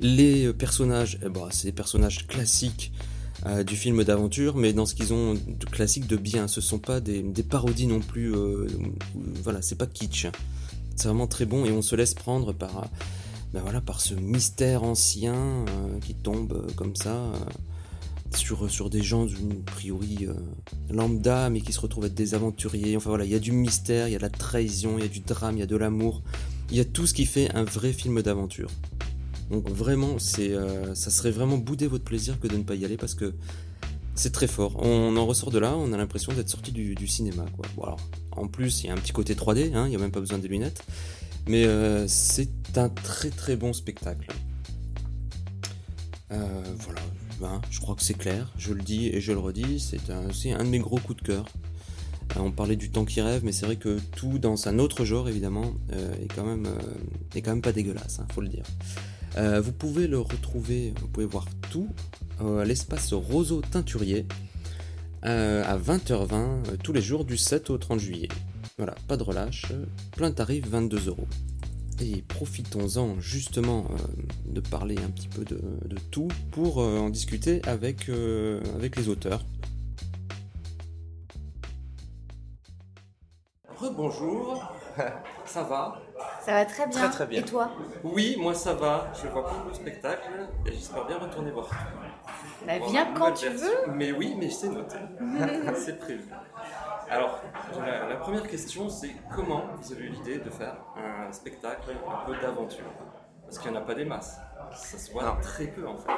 Les 0.00 0.52
personnages, 0.52 1.18
eh 1.24 1.28
ben, 1.28 1.48
c'est 1.50 1.68
des 1.68 1.72
personnages 1.72 2.26
classiques 2.26 2.92
euh, 3.46 3.64
du 3.64 3.74
film 3.74 4.04
d'aventure, 4.04 4.54
mais 4.54 4.74
dans 4.74 4.84
ce 4.84 4.94
qu'ils 4.94 5.14
ont 5.14 5.32
de 5.32 5.64
classique 5.64 6.06
de 6.06 6.16
bien. 6.16 6.46
Ce 6.46 6.60
sont 6.60 6.78
pas 6.78 7.00
des, 7.00 7.22
parodies 7.42 7.86
non 7.86 8.00
plus. 8.00 8.34
Euh, 8.34 8.66
voilà, 9.42 9.62
c'est 9.62 9.76
pas 9.76 9.86
kitsch. 9.86 10.26
C'est 10.94 11.08
vraiment 11.08 11.26
très 11.26 11.46
bon 11.46 11.64
et 11.64 11.70
on 11.70 11.80
se 11.80 11.96
laisse 11.96 12.12
prendre 12.12 12.52
par, 12.52 12.88
ben 13.54 13.62
voilà, 13.62 13.80
par 13.80 14.02
ce 14.02 14.12
mystère 14.12 14.82
ancien 14.82 15.34
euh, 15.34 15.98
qui 16.04 16.14
tombe 16.14 16.70
comme 16.76 16.94
ça 16.94 17.32
sur, 18.34 18.70
sur 18.70 18.90
des 18.90 19.02
gens 19.02 19.26
d'une 19.26 19.62
priori 19.62 20.26
lambda, 20.90 21.50
mais 21.50 21.60
qui 21.60 21.72
se 21.72 21.80
retrouvent 21.80 22.06
être 22.06 22.14
des 22.14 22.34
aventuriers. 22.34 22.96
Enfin 22.96 23.10
voilà, 23.10 23.24
il 23.24 23.30
y 23.30 23.34
a 23.34 23.38
du 23.38 23.52
mystère, 23.52 24.08
il 24.08 24.12
y 24.12 24.14
a 24.14 24.18
de 24.18 24.22
la 24.22 24.30
trahison, 24.30 24.96
il 24.98 25.02
y 25.04 25.06
a 25.06 25.08
du 25.08 25.20
drame, 25.20 25.56
il 25.56 25.60
y 25.60 25.64
a 25.64 25.66
de 25.66 25.76
l'amour. 25.76 26.22
Il 26.70 26.76
y 26.76 26.80
a 26.80 26.84
tout 26.84 27.06
ce 27.06 27.14
qui 27.14 27.26
fait 27.26 27.50
un 27.54 27.64
vrai 27.64 27.92
film 27.92 28.22
d'aventure. 28.22 28.70
Donc 29.50 29.68
vraiment, 29.68 30.16
euh, 30.38 30.94
ça 30.94 31.10
serait 31.10 31.32
vraiment 31.32 31.58
bouder 31.58 31.88
votre 31.88 32.04
plaisir 32.04 32.38
que 32.38 32.46
de 32.46 32.56
ne 32.56 32.62
pas 32.62 32.76
y 32.76 32.84
aller 32.84 32.96
parce 32.96 33.14
que 33.14 33.34
c'est 34.14 34.30
très 34.30 34.46
fort. 34.46 34.76
On 34.78 35.16
en 35.16 35.26
ressort 35.26 35.50
de 35.50 35.58
là, 35.58 35.74
on 35.76 35.92
a 35.92 35.96
l'impression 35.96 36.32
d'être 36.32 36.48
sorti 36.48 36.70
du, 36.70 37.08
cinéma. 37.08 37.44
En 38.32 38.46
plus, 38.46 38.84
il 38.84 38.86
y 38.86 38.90
a 38.90 38.92
un 38.92 38.96
petit 38.96 39.12
côté 39.12 39.34
3D, 39.34 39.74
hein, 39.74 39.86
il 39.86 39.90
n'y 39.90 39.96
a 39.96 39.98
même 39.98 40.12
pas 40.12 40.20
besoin 40.20 40.38
des 40.38 40.48
lunettes. 40.48 40.84
Mais 41.48 41.64
euh, 41.64 42.06
c'est 42.06 42.48
un 42.76 42.88
très 42.88 43.30
très 43.30 43.56
bon 43.56 43.72
spectacle. 43.72 44.28
Euh, 46.30 46.62
voilà, 46.78 47.00
je 47.70 47.80
crois 47.80 47.94
que 47.94 48.02
c'est 48.02 48.14
clair, 48.14 48.50
je 48.56 48.72
le 48.72 48.82
dis 48.82 49.08
et 49.08 49.20
je 49.20 49.32
le 49.32 49.38
redis, 49.38 49.80
c'est 49.80 50.10
un, 50.10 50.28
un 50.28 50.64
de 50.64 50.68
mes 50.68 50.78
gros 50.78 50.98
coups 50.98 51.22
de 51.22 51.26
cœur. 51.26 51.44
Euh, 52.36 52.40
on 52.40 52.50
parlait 52.50 52.76
du 52.76 52.90
temps 52.90 53.04
qui 53.04 53.20
rêve, 53.20 53.42
mais 53.44 53.52
c'est 53.52 53.66
vrai 53.66 53.76
que 53.76 53.98
tout 54.16 54.38
dans 54.38 54.68
un 54.68 54.78
autre 54.78 55.04
genre 55.04 55.28
évidemment 55.28 55.74
est, 55.90 56.32
quand 56.32 56.44
même, 56.44 56.68
est 57.34 57.42
quand 57.42 57.50
même 57.50 57.62
pas 57.62 57.72
dégueulasse, 57.72 58.20
hein, 58.20 58.26
faut 58.32 58.40
le 58.40 58.48
dire. 58.48 58.64
vous 59.62 59.72
pouvez 59.72 60.06
le 60.06 60.18
retrouver, 60.18 60.92
vous 61.00 61.08
pouvez 61.08 61.26
voir 61.26 61.46
tout 61.70 61.88
à 62.40 62.64
l'espace 62.64 63.12
Roseau 63.12 63.62
Teinturier 63.62 64.26
à 65.22 65.76
20h20 65.76 66.78
tous 66.82 66.92
les 66.92 67.02
jours 67.02 67.24
du 67.24 67.36
7 67.36 67.70
au 67.70 67.78
30 67.78 67.98
juillet. 67.98 68.28
Voilà, 68.76 68.94
pas 69.08 69.16
de 69.16 69.22
relâche, 69.22 69.66
plein 70.12 70.30
tarif 70.30 70.66
22 70.66 71.08
euros. 71.08 71.28
Et 72.00 72.22
profitons-en 72.22 73.20
justement 73.20 73.84
euh, 73.90 73.96
de 74.46 74.60
parler 74.60 74.96
un 74.98 75.10
petit 75.10 75.28
peu 75.28 75.44
de, 75.44 75.60
tout 76.10 76.28
pour 76.50 76.80
euh, 76.80 76.98
en 76.98 77.10
discuter 77.10 77.60
avec, 77.66 78.08
euh, 78.08 78.60
avec 78.74 78.96
les 78.96 79.08
auteurs. 79.10 79.44
Rebonjour, 83.76 84.72
ça 85.44 85.62
va? 85.62 86.00
Ça 86.42 86.52
va 86.52 86.64
très 86.64 86.86
bien. 86.86 87.08
Très, 87.10 87.26
bien. 87.26 87.40
Et 87.40 87.44
toi? 87.44 87.70
Oui, 88.02 88.36
moi 88.38 88.54
ça 88.54 88.72
va. 88.72 89.12
Je 89.22 89.28
vois 89.28 89.44
pas 89.44 89.64
le 89.68 89.74
spectacle 89.74 90.28
et 90.64 90.72
j'espère 90.72 91.06
bien 91.06 91.18
retourner 91.18 91.50
voir. 91.50 91.68
Bah, 92.66 92.72
viens 92.90 93.12
quand 93.14 93.32
tu 93.32 93.48
veux. 93.48 93.92
Mais 93.94 94.12
oui, 94.12 94.34
mais 94.38 94.48
c'est 94.48 94.70
noté. 94.70 94.96
c'est 95.76 95.98
prévu. 95.98 96.24
Alors, 97.10 97.42
la, 98.08 98.14
première 98.16 98.46
question, 98.46 98.88
c'est 98.88 99.10
comment 99.34 99.64
vous 99.80 99.92
avez 99.92 100.04
eu 100.04 100.08
l'idée 100.10 100.38
de 100.38 100.48
faire 100.48 100.76
un 100.96 101.32
spectacle 101.32 101.90
un 101.90 102.24
peu 102.24 102.40
d'aventure? 102.40 102.84
Parce 103.42 103.58
qu'il 103.58 103.72
n'y 103.72 103.76
en 103.76 103.80
a 103.80 103.84
pas 103.84 103.94
des 103.94 104.04
masses. 104.04 104.38
Ça 104.76 104.96
se 104.96 105.10
voit 105.10 105.36
très 105.42 105.66
peu 105.66 105.88
en 105.88 105.96
fait. 105.96 106.12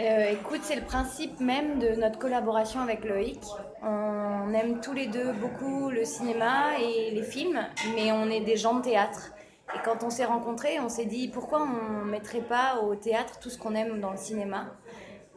Euh, 0.00 0.32
écoute, 0.32 0.62
c'est 0.62 0.74
le 0.74 0.84
principe 0.84 1.38
même 1.38 1.78
de 1.78 1.90
notre 1.90 2.18
collaboration 2.18 2.80
avec 2.80 3.04
Loïc. 3.04 3.40
On 3.82 4.52
aime 4.52 4.80
tous 4.80 4.94
les 4.94 5.06
deux 5.06 5.32
beaucoup 5.32 5.90
le 5.90 6.04
cinéma 6.04 6.76
et 6.80 7.12
les 7.12 7.22
films, 7.22 7.60
mais 7.94 8.10
on 8.10 8.28
est 8.28 8.40
des 8.40 8.56
gens 8.56 8.74
de 8.74 8.82
théâtre. 8.82 9.30
Et 9.76 9.78
quand 9.84 10.02
on 10.02 10.10
s'est 10.10 10.24
rencontrés, 10.24 10.80
on 10.80 10.88
s'est 10.88 11.06
dit 11.06 11.28
pourquoi 11.28 11.62
on 11.62 12.04
ne 12.04 12.10
mettrait 12.10 12.40
pas 12.40 12.80
au 12.82 12.96
théâtre 12.96 13.38
tout 13.38 13.48
ce 13.48 13.58
qu'on 13.58 13.76
aime 13.76 14.00
dans 14.00 14.10
le 14.10 14.16
cinéma? 14.16 14.72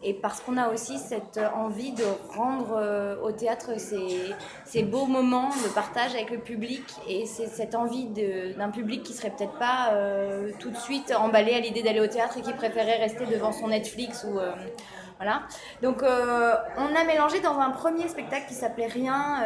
Et 0.02 0.14
parce 0.14 0.40
qu'on 0.40 0.58
a 0.58 0.70
aussi 0.70 0.98
cette 0.98 1.40
envie 1.56 1.92
de 1.92 2.04
rendre 2.30 2.78
euh, 2.78 3.16
au 3.22 3.32
théâtre 3.32 3.78
ces, 3.78 4.34
ces, 4.66 4.84
beaux 4.84 5.06
moments 5.06 5.50
de 5.50 5.70
partage 5.74 6.16
avec 6.16 6.30
le 6.30 6.40
public 6.40 6.84
et 7.08 7.26
c'est 7.26 7.48
cette 7.48 7.76
envie 7.76 8.06
d'un 8.06 8.70
public 8.70 9.04
qui 9.04 9.14
serait 9.14 9.32
peut-être 9.32 9.58
pas 9.58 9.90
euh, 9.92 10.52
tout 10.60 10.70
de 10.70 10.78
suite 10.78 11.14
emballé 11.18 11.54
à 11.54 11.60
l'idée 11.60 11.84
d'aller 11.84 12.00
au 12.00 12.08
théâtre 12.08 12.38
et 12.38 12.42
qui 12.42 12.54
préférait 12.54 12.98
rester 12.98 13.26
devant 13.26 13.52
son 13.52 13.68
Netflix 13.68 14.26
ou 14.30 14.40
euh, 14.40 14.54
voilà. 15.18 15.42
Donc 15.82 16.02
on 16.02 16.96
a 16.96 17.04
mélangé 17.04 17.42
dans 17.42 17.60
un 17.60 17.72
premier 17.72 18.08
spectacle 18.08 18.48
qui 18.48 18.54
s'appelait 18.54 18.88
Rien 18.88 19.44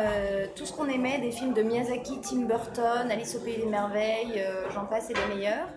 tout 0.55 0.67
ce 0.67 0.71
qu'on 0.71 0.87
aimait 0.87 1.17
des 1.17 1.31
films 1.31 1.53
de 1.53 1.63
Miyazaki, 1.63 2.21
Tim 2.21 2.41
Burton, 2.41 3.09
Alice 3.09 3.35
au 3.35 3.39
pays 3.39 3.57
des 3.57 3.65
merveilles, 3.65 4.45
j'en 4.71 4.85
passe 4.85 5.09
et 5.09 5.15
les 5.15 5.35
meilleurs. 5.35 5.67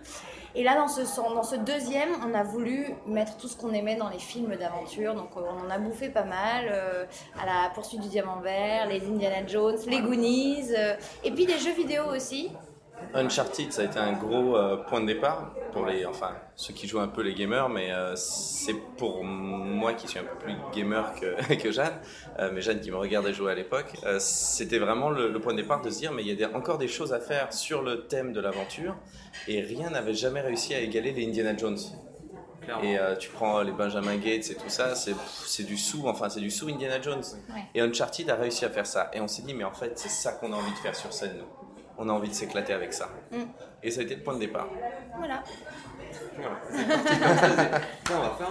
Et 0.59 0.65
là, 0.65 0.75
dans 0.75 0.89
ce, 0.89 1.57
deuxième, 1.57 2.09
on 2.27 2.33
a 2.33 2.43
voulu 2.43 2.87
mettre 3.07 3.37
tout 3.37 3.47
ce 3.47 3.55
qu'on 3.55 3.75
aimait 3.75 3.97
dans 3.97 4.09
les 4.09 4.19
films 4.19 4.57
d'aventure. 4.57 5.15
Donc, 5.15 5.29
euh, 5.37 5.43
on 5.55 5.67
en 5.67 5.71
a 5.71 5.77
bouffé 5.77 6.09
pas 6.09 6.25
mal. 6.25 6.65
Euh, 6.71 7.05
à 7.39 7.45
la 7.45 7.71
poursuite 7.75 8.01
du 8.01 8.09
diamant 8.09 8.41
vert, 8.41 8.89
les 8.89 9.07
Indiana 9.07 9.47
Jones, 9.47 9.77
les 9.87 10.01
Goonies. 10.01 10.75
Euh, 10.75 10.95
et 11.25 11.31
puis 11.31 11.45
des 11.45 11.59
jeux 11.59 11.75
vidéo 11.75 12.05
aussi. 12.11 12.51
Uncharted, 13.15 13.73
ça 13.73 13.83
a 13.83 13.85
été 13.85 13.99
un 13.99 14.13
gros 14.13 14.57
euh, 14.57 14.77
point 14.77 15.01
de 15.01 15.07
départ 15.07 15.55
pour 15.73 15.87
les, 15.87 16.05
enfin, 16.05 16.37
ceux 16.55 16.75
qui 16.75 16.87
jouent 16.87 17.01
un 17.01 17.09
peu 17.09 17.23
les 17.23 17.35
gamers, 17.35 17.69
mais 17.69 17.91
euh, 17.91 18.15
c'est 18.17 18.77
pour 18.97 19.25
moi 19.25 19.95
qui 19.95 20.09
suis 20.09 20.19
un 20.19 20.25
peu 20.25 20.37
plus 20.39 20.55
gamer 20.75 21.15
que, 21.15 21.55
que 21.63 21.73
Jeanne, 21.73 21.99
euh, 22.39 22.51
mais 22.53 22.61
Jeanne 22.61 22.81
qui 22.81 22.91
me 22.91 22.97
regardait 22.97 23.33
jouer 23.33 23.53
à 23.53 23.55
l'époque, 23.55 23.93
c'était 24.19 24.79
vraiment 24.79 25.11
le, 25.11 25.39
point 25.41 25.53
de 25.53 25.63
départ 25.63 25.81
de 25.81 25.91
se 25.91 25.99
dire, 25.99 26.13
mais 26.13 26.23
il 26.25 26.39
y 26.39 26.45
a 26.45 26.55
encore 26.55 26.79
des 26.79 26.89
choses 26.89 27.13
à 27.13 27.21
faire 27.21 27.53
sur 27.53 27.83
le 27.83 28.07
thème 28.07 28.33
de 28.33 28.41
l'aventure, 28.41 28.97
et 29.49 29.63
rien 29.63 29.91
n'avait 29.91 30.15
jamais 30.15 30.41
réussi 30.41 30.75
à 30.75 30.81
égaler 30.81 31.13
les 31.13 31.27
Indiana 31.27 31.57
Jones. 31.57 31.79
Et 32.83 32.97
tu 33.21 33.29
prends 33.31 33.63
les 33.63 33.71
Benjamin 33.71 34.17
Gates 34.17 34.51
et 34.51 34.57
tout 34.57 34.69
ça, 34.69 34.97
c'est 34.97 35.63
du 35.63 35.79
sous, 35.79 36.09
enfin 36.09 36.29
c'est 36.29 36.41
du 36.41 36.51
sous 36.51 36.69
Indiana 36.69 37.01
Jones. 37.01 37.23
Et 37.75 37.81
Uncharted 37.81 38.29
a 38.29 38.35
réussi 38.35 38.65
à 38.65 38.71
faire 38.71 38.87
ça. 38.87 39.09
Et 39.13 39.21
on 39.21 39.29
s'est 39.29 39.43
dit, 39.43 39.55
mais 39.55 39.63
en 39.63 39.73
fait, 39.73 39.93
c'est 39.97 40.09
ça 40.09 40.33
qu'on 40.33 40.53
a 40.53 40.57
envie 40.57 40.73
de 40.73 40.79
faire 40.79 40.97
sur 40.97 41.13
scène, 41.13 41.37
nous 41.39 41.66
on 41.99 42.09
a 42.09 42.13
envie 42.13 42.29
de 42.29 42.35
s'éclater 42.35 42.73
avec 42.73 42.93
ça. 42.93 43.09
Mm. 43.31 43.43
Et 43.83 43.91
ça 43.91 44.01
a 44.01 44.05
été 44.05 44.17
le 44.17 44.23
point 44.23 44.35
de 44.35 44.41
départ. 44.41 44.69
Voilà. 45.17 45.43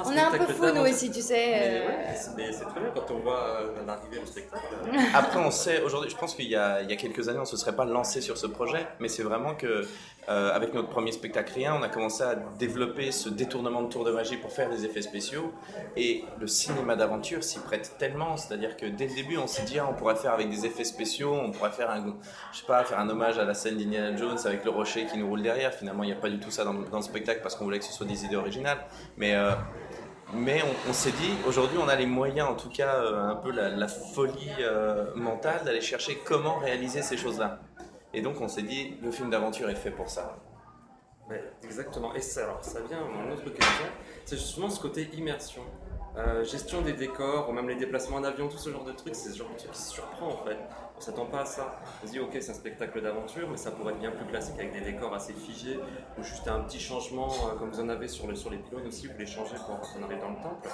on, 0.05 0.11
est 0.11 0.19
un 0.19 0.31
peu 0.31 0.53
fou 0.53 0.65
nous 0.73 0.81
aussi, 0.81 1.11
tu 1.11 1.21
sais. 1.21 1.83
Mais, 2.35 2.51
c'est 2.51 2.65
très 2.65 2.79
bien 2.79 2.89
quand 2.93 3.11
on 3.11 3.19
voit 3.19 3.61
euh, 3.61 3.85
l'arrivée 3.85 4.19
du 4.19 4.25
spectacle. 4.25 4.63
Après, 5.13 5.39
on 5.39 5.51
sait, 5.51 5.81
aujourd'hui, 5.81 6.09
je 6.09 6.15
pense 6.15 6.35
qu'il 6.35 6.47
y, 6.47 6.55
a 6.55 6.83
quelques 6.95 7.27
années, 7.29 7.37
on 7.37 7.41
ne 7.41 7.47
se 7.47 7.57
serait 7.57 7.75
pas 7.75 7.85
lancé 7.85 8.21
sur 8.21 8.37
ce 8.37 8.47
projet, 8.47 8.87
mais 8.99 9.07
c'est 9.07 9.23
vraiment 9.23 9.55
que 9.55 9.87
euh, 10.27 10.51
avec 10.53 10.73
notre 10.73 10.89
premier 10.89 11.11
spectacle 11.11 11.53
Rien, 11.53 11.75
on 11.79 11.83
a 11.83 11.89
commencé 11.89 12.23
à 12.23 12.35
développer 12.35 13.11
ce 13.11 13.29
détournement 13.29 13.83
de 13.83 13.89
tour 13.89 14.03
de 14.03 14.11
magie 14.11 14.37
pour 14.37 14.51
faire 14.51 14.69
des 14.69 14.83
effets 14.83 15.03
spéciaux. 15.03 15.53
Et 15.95 16.23
le 16.39 16.47
cinéma 16.47 16.95
d'aventure 16.95 17.43
s'y 17.43 17.59
prête 17.59 17.95
tellement, 17.99 18.35
c'est-à-dire 18.35 18.75
que 18.75 18.87
dès 18.87 19.07
le 19.07 19.15
début, 19.15 19.37
on 19.37 19.47
s'est 19.47 19.63
dit, 19.63 19.77
ah, 19.77 19.87
on 19.89 19.93
pourrait 19.93 20.15
faire 20.15 20.33
avec 20.33 20.49
des 20.49 20.65
effets 20.65 20.83
spéciaux, 20.83 21.33
on 21.33 21.51
pourrait 21.51 21.71
faire 21.71 21.91
un, 21.91 22.15
je 22.51 22.59
sais 22.59 22.65
pas, 22.65 22.83
faire 22.83 22.99
un 22.99 23.09
hommage 23.09 23.37
à 23.37 23.45
la 23.45 23.53
scène 23.53 23.77
d'Indiana 23.77 24.15
Jones 24.15 24.37
avec 24.45 24.65
le 24.65 24.71
rocher 24.71 25.05
qui 25.05 25.17
nous 25.17 25.27
roule 25.27 25.43
derrière. 25.43 25.73
Finalement, 25.73 26.03
il 26.03 26.07
n'y 26.07 26.13
a 26.13 26.19
pas 26.19 26.29
du 26.29 26.39
tout 26.39 26.51
ça 26.51 26.63
dans, 26.63 26.73
le 26.73 27.01
spectacle 27.01 27.41
parce 27.43 27.55
qu'on 27.55 27.65
voulait 27.65 27.79
que 27.79 27.85
ce 27.85 27.93
soit 27.93 28.07
des 28.07 28.25
idées 28.25 28.35
originales. 28.35 28.79
Mais 29.17 29.35
euh, 29.35 29.51
mais 30.33 30.63
on, 30.89 30.93
s'est 30.93 31.11
dit, 31.11 31.33
aujourd'hui, 31.47 31.77
on 31.79 31.87
a 31.87 31.95
les 31.95 32.07
moyens, 32.07 32.49
en 32.49 32.55
tout 32.55 32.69
cas, 32.69 32.95
euh, 32.95 33.29
un 33.29 33.35
peu 33.35 33.51
la, 33.51 33.87
folie 33.87 34.49
mentale 35.15 35.63
d'aller 35.63 35.81
chercher 35.81 36.19
comment 36.25 36.57
réaliser 36.57 37.03
ces 37.03 37.15
choses-là. 37.15 37.59
Et 38.15 38.21
donc 38.21 38.39
on 38.39 38.47
s'est 38.47 38.61
dit, 38.63 38.95
le 39.01 39.11
film 39.11 39.29
d'aventure 39.29 39.69
est 39.69 39.75
fait 39.75 39.91
pour 39.91 40.09
ça. 40.09 40.37
exactement. 41.61 42.15
Et 42.15 42.21
ça, 42.21 42.45
alors, 42.45 42.63
ça 42.63 42.79
vient 42.81 42.99
à 42.99 43.25
une 43.25 43.33
autre 43.33 43.49
question. 43.49 43.85
C'est 44.23 44.37
justement 44.37 44.69
ce 44.69 44.79
côté 44.79 45.09
immersion. 45.13 45.61
Euh, 46.17 46.45
gestion 46.45 46.81
des 46.81 46.93
décors, 46.93 47.49
ou 47.49 47.51
même 47.51 47.67
les 47.67 47.75
déplacements 47.75 48.17
en 48.17 48.23
avion, 48.23 48.47
tout 48.47 48.57
ce 48.57 48.69
genre 48.69 48.85
de 48.85 48.93
trucs, 48.93 49.15
c'est 49.15 49.31
ce 49.31 49.37
genre 49.37 49.49
de 49.49 49.57
truc 49.57 49.71
qui 49.71 49.81
surprend 49.81 50.27
en 50.27 50.45
fait. 50.45 50.57
On 50.97 51.01
s'attend 51.01 51.25
pas 51.25 51.41
à 51.41 51.45
ça. 51.45 51.75
On 52.01 52.07
se 52.07 52.13
dit, 52.13 52.19
ok, 52.21 52.37
c'est 52.39 52.51
un 52.51 52.53
spectacle 52.53 53.01
d'aventure, 53.01 53.49
mais 53.49 53.57
ça 53.57 53.71
pourrait 53.71 53.91
être 53.91 53.99
bien 53.99 54.11
plus 54.11 54.25
classique 54.25 54.55
avec 54.57 54.71
des 54.71 54.79
décors 54.79 55.13
assez 55.13 55.33
figés, 55.33 55.77
ou 56.17 56.23
juste 56.23 56.47
un 56.47 56.61
petit 56.61 56.79
changement, 56.79 57.27
euh, 57.27 57.59
comme 57.59 57.69
vous 57.69 57.81
en 57.81 57.89
avez 57.89 58.07
sur, 58.07 58.27
le, 58.27 58.35
sur 58.35 58.49
les 58.49 58.59
pylônes 58.59 58.87
aussi, 58.87 59.07
vous 59.07 59.17
les 59.19 59.25
changez 59.25 59.55
pour 59.55 59.77
quand 59.81 59.87
on 59.99 60.03
arrive 60.03 60.21
dans 60.21 60.29
le 60.29 60.35
temple. 60.35 60.69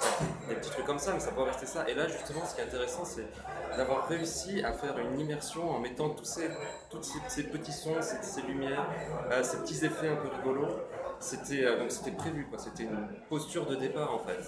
Des 0.48 0.54
petits 0.54 0.70
trucs 0.70 0.86
comme 0.86 1.00
ça, 1.00 1.12
mais 1.12 1.18
ça 1.20 1.32
peut 1.32 1.42
rester 1.42 1.66
ça. 1.66 1.88
Et 1.88 1.94
là, 1.94 2.06
justement, 2.06 2.46
ce 2.46 2.54
qui 2.54 2.60
est 2.60 2.64
intéressant, 2.64 3.04
c'est 3.04 3.26
d'avoir 3.76 4.06
réussi 4.06 4.62
à 4.62 4.72
faire 4.72 4.96
une 4.98 5.18
immersion 5.18 5.68
en 5.68 5.80
mettant 5.80 6.10
tous 6.10 6.24
ces, 6.24 6.50
tous 6.88 7.02
ces, 7.26 7.42
petits 7.42 7.72
sons, 7.72 7.96
ces, 8.00 8.42
lumières, 8.42 8.86
euh, 9.32 9.42
ces 9.42 9.56
petits 9.58 9.84
effets 9.84 10.08
un 10.08 10.16
peu 10.16 10.28
rigolos. 10.28 10.68
C'était 11.18 11.66
c'était 11.88 12.10
prévu. 12.10 12.48
C'était 12.58 12.82
une 12.84 13.08
posture 13.28 13.66
de 13.66 13.76
départ 13.76 14.12
en 14.12 14.18
fait. 14.18 14.40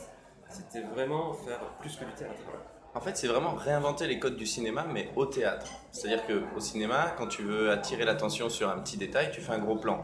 C'était 0.55 0.83
vraiment 0.83 1.33
faire 1.33 1.59
plus 1.81 1.97
que 1.97 2.05
du 2.05 2.13
théâtre. 2.13 2.35
En 2.95 3.01
fait, 3.01 3.17
c'est 3.17 3.27
vraiment 3.27 3.55
réinventer 3.55 4.07
les 4.07 4.21
codes 4.21 4.37
du 4.37 4.47
cinéma, 4.47 4.87
mais 4.89 5.11
au 5.17 5.27
théâtre. 5.27 5.67
C'est-à-dire 5.91 6.25
qu'au 6.29 6.61
cinéma, 6.61 7.13
quand 7.19 7.27
tu 7.27 7.43
veux 7.43 7.73
attirer 7.73 8.05
l'attention 8.05 8.49
sur 8.49 8.71
un 8.71 8.79
petit 8.79 8.97
détail, 8.97 9.33
tu 9.33 9.41
fais 9.41 9.51
un 9.51 9.59
gros 9.59 9.75
plan 9.75 10.01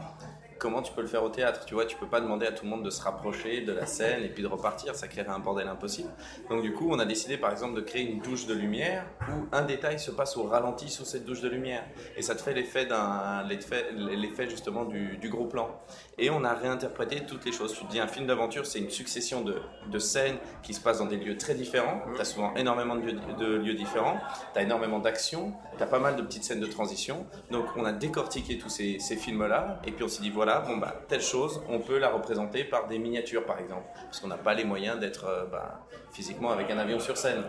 comment 0.61 0.83
tu 0.83 0.93
peux 0.93 1.01
le 1.01 1.07
faire 1.07 1.23
au 1.23 1.29
théâtre 1.29 1.65
Tu 1.65 1.73
vois, 1.73 1.85
tu 1.85 1.97
peux 1.97 2.07
pas 2.07 2.21
demander 2.21 2.45
à 2.45 2.51
tout 2.51 2.65
le 2.65 2.69
monde 2.69 2.85
de 2.85 2.91
se 2.91 3.01
rapprocher 3.01 3.61
de 3.61 3.73
la 3.73 3.87
scène 3.87 4.23
et 4.23 4.29
puis 4.29 4.43
de 4.43 4.47
repartir, 4.47 4.95
ça 4.95 5.07
créerait 5.07 5.31
un 5.31 5.39
bordel 5.39 5.67
impossible. 5.67 6.09
Donc 6.49 6.61
du 6.61 6.71
coup, 6.71 6.87
on 6.91 6.99
a 6.99 7.05
décidé 7.05 7.37
par 7.37 7.51
exemple 7.51 7.73
de 7.73 7.81
créer 7.81 8.03
une 8.03 8.19
douche 8.19 8.45
de 8.45 8.53
lumière 8.53 9.03
où 9.27 9.47
un 9.51 9.63
détail 9.63 9.99
se 9.99 10.11
passe 10.11 10.37
au 10.37 10.43
ralenti 10.43 10.87
sous 10.89 11.03
cette 11.03 11.25
douche 11.25 11.41
de 11.41 11.49
lumière 11.49 11.83
et 12.15 12.21
ça 12.21 12.35
te 12.35 12.41
fait 12.41 12.53
l'effet 12.53 12.85
d'un 12.85 13.43
l'effet 13.47 14.47
justement 14.49 14.85
du, 14.85 15.29
gros 15.29 15.45
plan. 15.45 15.81
Et 16.19 16.29
on 16.29 16.43
a 16.43 16.53
réinterprété 16.53 17.25
toutes 17.25 17.45
les 17.45 17.51
choses. 17.51 17.73
Tu 17.73 17.83
te 17.85 17.91
dis 17.91 17.99
un 17.99 18.07
film 18.07 18.27
d'aventure, 18.27 18.65
c'est 18.67 18.79
une 18.79 18.89
succession 18.91 19.41
de, 19.41 19.55
de, 19.89 19.99
scènes 19.99 20.37
qui 20.61 20.73
se 20.73 20.81
passent 20.81 20.99
dans 20.99 21.05
des 21.05 21.17
lieux 21.17 21.37
très 21.37 21.55
différents. 21.55 22.01
Tu 22.13 22.21
as 22.21 22.25
souvent 22.25 22.53
énormément 22.55 22.95
de 22.95 23.01
lieux, 23.01 23.19
de 23.39 23.55
lieux 23.55 23.73
différents, 23.73 24.19
tu 24.53 24.59
as 24.59 24.63
énormément 24.63 24.99
d'actions, 24.99 25.53
tu 25.77 25.81
as 25.81 25.87
pas 25.87 25.99
mal 25.99 26.17
de 26.17 26.21
petites 26.21 26.43
scènes 26.43 26.59
de 26.59 26.67
transition. 26.67 27.25
Donc 27.49 27.65
on 27.77 27.85
a 27.85 27.93
décortiqué 27.93 28.59
tous 28.59 28.69
ces, 28.69 28.99
ces 28.99 29.15
films-là 29.15 29.81
et 29.87 29.91
puis 29.91 30.03
on 30.03 30.07
s'est 30.07 30.21
dit 30.21 30.29
voilà 30.29 30.50
bon 30.59 30.77
bah 30.77 30.93
telle 31.07 31.21
chose, 31.21 31.61
on 31.69 31.79
peut 31.79 31.97
la 31.97 32.09
représenter 32.09 32.63
par 32.63 32.87
des 32.87 32.99
miniatures 32.99 33.45
par 33.45 33.59
exemple, 33.59 33.87
parce 34.03 34.19
qu'on 34.19 34.27
n'a 34.27 34.37
pas 34.37 34.53
les 34.53 34.65
moyens 34.65 34.99
d'être 34.99 35.25
euh, 35.25 35.45
bah, 35.45 35.87
physiquement 36.11 36.51
avec 36.51 36.69
un 36.69 36.77
avion 36.77 36.99
sur 36.99 37.17
scène. 37.17 37.43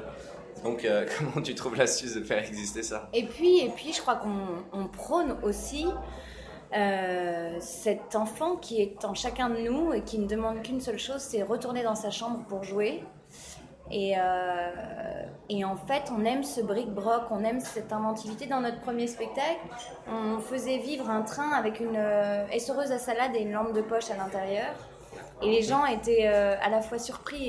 Donc 0.64 0.84
euh, 0.84 1.06
comment 1.18 1.42
tu 1.42 1.54
trouves 1.54 1.76
l'astuce 1.76 2.14
de 2.14 2.22
faire 2.22 2.38
exister 2.38 2.82
ça? 2.82 3.08
Et 3.12 3.24
puis 3.24 3.60
et 3.60 3.70
puis 3.70 3.92
je 3.92 4.00
crois 4.00 4.16
qu'on 4.16 4.88
prône 4.88 5.36
aussi 5.42 5.86
euh, 6.74 7.56
cet 7.60 8.16
enfant 8.16 8.56
qui 8.56 8.80
est 8.80 9.04
en 9.04 9.12
chacun 9.12 9.50
de 9.50 9.58
nous 9.58 9.92
et 9.92 10.02
qui 10.02 10.18
ne 10.18 10.26
demande 10.26 10.62
qu'une 10.62 10.80
seule 10.80 10.98
chose, 10.98 11.20
c'est 11.20 11.42
retourner 11.42 11.82
dans 11.82 11.94
sa 11.94 12.10
chambre 12.10 12.44
pour 12.48 12.64
jouer. 12.64 13.02
Et, 13.90 14.14
euh, 14.16 15.22
et 15.48 15.64
en 15.64 15.76
fait, 15.76 16.04
on 16.16 16.24
aime 16.24 16.44
ce 16.44 16.60
bric-broc, 16.60 17.24
on 17.30 17.44
aime 17.44 17.60
cette 17.60 17.92
inventivité. 17.92 18.46
Dans 18.46 18.60
notre 18.60 18.80
premier 18.80 19.06
spectacle, 19.06 19.60
on 20.08 20.38
faisait 20.38 20.78
vivre 20.78 21.10
un 21.10 21.22
train 21.22 21.50
avec 21.50 21.80
une 21.80 21.96
euh, 21.96 22.46
à 22.46 22.98
salade 22.98 23.32
et 23.34 23.40
une 23.40 23.52
lampe 23.52 23.74
de 23.74 23.82
poche 23.82 24.10
à 24.10 24.16
l'intérieur. 24.16 24.72
Et 25.42 25.50
les 25.50 25.62
gens 25.62 25.84
étaient 25.84 26.28
euh, 26.28 26.54
à 26.62 26.70
la 26.70 26.80
fois 26.80 26.98
surpris 26.98 27.44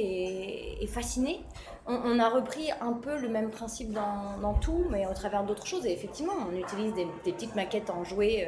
et, 0.81 0.87
fascinés. 0.87 1.41
On, 1.85 2.17
a 2.19 2.29
repris 2.29 2.71
un 2.81 2.93
peu 2.93 3.17
le 3.17 3.27
même 3.27 3.49
principe 3.49 3.91
dans, 3.91 4.53
tout, 4.61 4.85
mais 4.89 5.05
au 5.05 5.13
travers 5.13 5.43
d'autres 5.43 5.65
choses. 5.65 5.85
Et 5.85 5.91
effectivement, 5.91 6.33
on 6.49 6.55
utilise 6.55 6.93
des, 6.93 7.05
petites 7.23 7.55
maquettes 7.55 7.89
en 7.89 8.03
jouets 8.03 8.47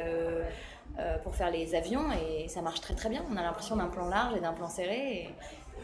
euh, 0.98 1.18
pour 1.24 1.36
faire 1.36 1.52
les 1.52 1.76
avions 1.76 2.06
et 2.12 2.48
ça 2.48 2.62
marche 2.62 2.80
très 2.80 2.94
très 2.94 3.10
bien. 3.10 3.24
On 3.32 3.36
a 3.36 3.42
l'impression 3.42 3.76
d'un 3.76 3.88
plan 3.88 4.08
large 4.08 4.36
et 4.38 4.40
d'un 4.40 4.54
plan 4.54 4.70
serré. 4.70 5.34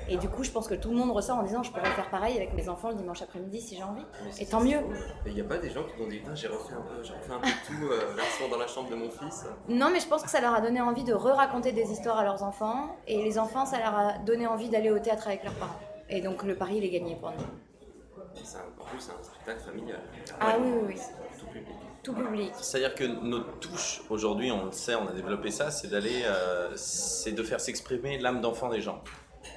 Et 0.10 0.18
du 0.18 0.28
coup, 0.30 0.44
je 0.44 0.52
pense 0.52 0.68
que 0.68 0.76
tout 0.76 0.90
le 0.90 0.96
monde 0.96 1.12
ressort 1.12 1.38
en 1.38 1.44
disant 1.44 1.64
je 1.64 1.72
pourrais 1.72 1.86
faire 1.92 2.10
pareil 2.10 2.36
avec 2.38 2.54
mes 2.54 2.68
enfants 2.70 2.90
le 2.90 2.96
dimanche 2.96 3.22
après-midi 3.22 3.62
si 3.62 3.76
j'ai 3.76 3.84
envie. 3.84 4.06
Et 4.40 4.46
tant 4.46 4.60
mieux. 4.62 4.80
Il 5.26 5.34
n'y 5.34 5.42
a 5.42 5.46
pas 5.46 5.58
des 5.58 5.70
gens 5.70 5.84
qui 5.84 5.96
t'ont 5.98 6.08
dit 6.08 6.18
Putain, 6.20 6.36
j'ai 6.36 6.48
refait 6.48 6.74
un 6.74 6.82
peu, 6.82 7.04
j'ai 7.04 7.14
refait 7.14 7.32
un 7.34 7.40
peu 7.40 7.48
tout, 7.68 7.88
euh, 7.92 8.50
dans 8.52 8.58
la 8.58 8.68
chambre 8.68 8.90
de 8.90 8.96
mon 8.96 9.10
fils. 9.10 9.46
Non, 9.70 9.90
mais 9.92 10.00
je 10.00 10.08
pense 10.08 10.24
que 10.24 10.30
ça 10.30 10.42
leur 10.42 10.54
a 10.54 10.62
donné 10.62 10.82
envie 10.82 11.04
de 11.04 11.14
re-raconter 11.14 11.72
des 11.72 11.92
histoires 11.92 12.18
à 12.20 12.24
leurs 12.24 12.44
enfants. 12.44 12.98
Et 13.08 13.24
les 13.24 13.38
enfants, 13.40 13.66
ça 13.66 13.80
leur 13.80 13.96
a 13.98 14.18
donné 14.20 14.48
envie 14.48 14.70
d'aller 14.70 14.90
au 14.92 15.00
théâtre 15.00 15.28
avec 15.28 15.44
leurs 15.44 15.54
parents. 15.56 15.80
Et 16.10 16.22
donc 16.22 16.44
le 16.44 16.56
pari, 16.56 16.78
il 16.78 16.84
est 16.84 16.90
gagné 16.90 17.16
pour 17.16 17.32
nous. 17.32 17.38
C'est 18.44 18.58
un- 18.58 18.62
en 18.82 18.86
plus, 18.86 19.00
c'est 19.00 19.12
un 19.12 19.24
spectacle 19.24 19.60
familial. 19.62 20.00
Ah 20.40 20.56
oui, 20.60 20.70
oui, 20.74 20.82
oui. 20.96 21.02
Tout 21.40 21.46
public. 21.48 21.76
Tout 22.04 22.14
public. 22.14 22.52
C'est-à-dire 22.60 22.96
que 22.96 23.04
notre 23.04 23.60
touche 23.60 24.02
aujourd'hui, 24.10 24.52
on 24.52 24.66
le 24.66 24.72
sait, 24.72 24.96
on 24.96 25.08
a 25.08 25.12
développé 25.12 25.52
ça, 25.52 25.70
c'est 25.70 25.88
d'aller, 25.90 26.24
euh, 26.26 26.70
c'est 26.76 27.32
de 27.34 27.44
faire 27.44 27.60
s'exprimer 27.60 28.18
l'âme 28.18 28.42
d'enfant 28.42 28.70
des 28.70 28.82
gens. 28.82 29.02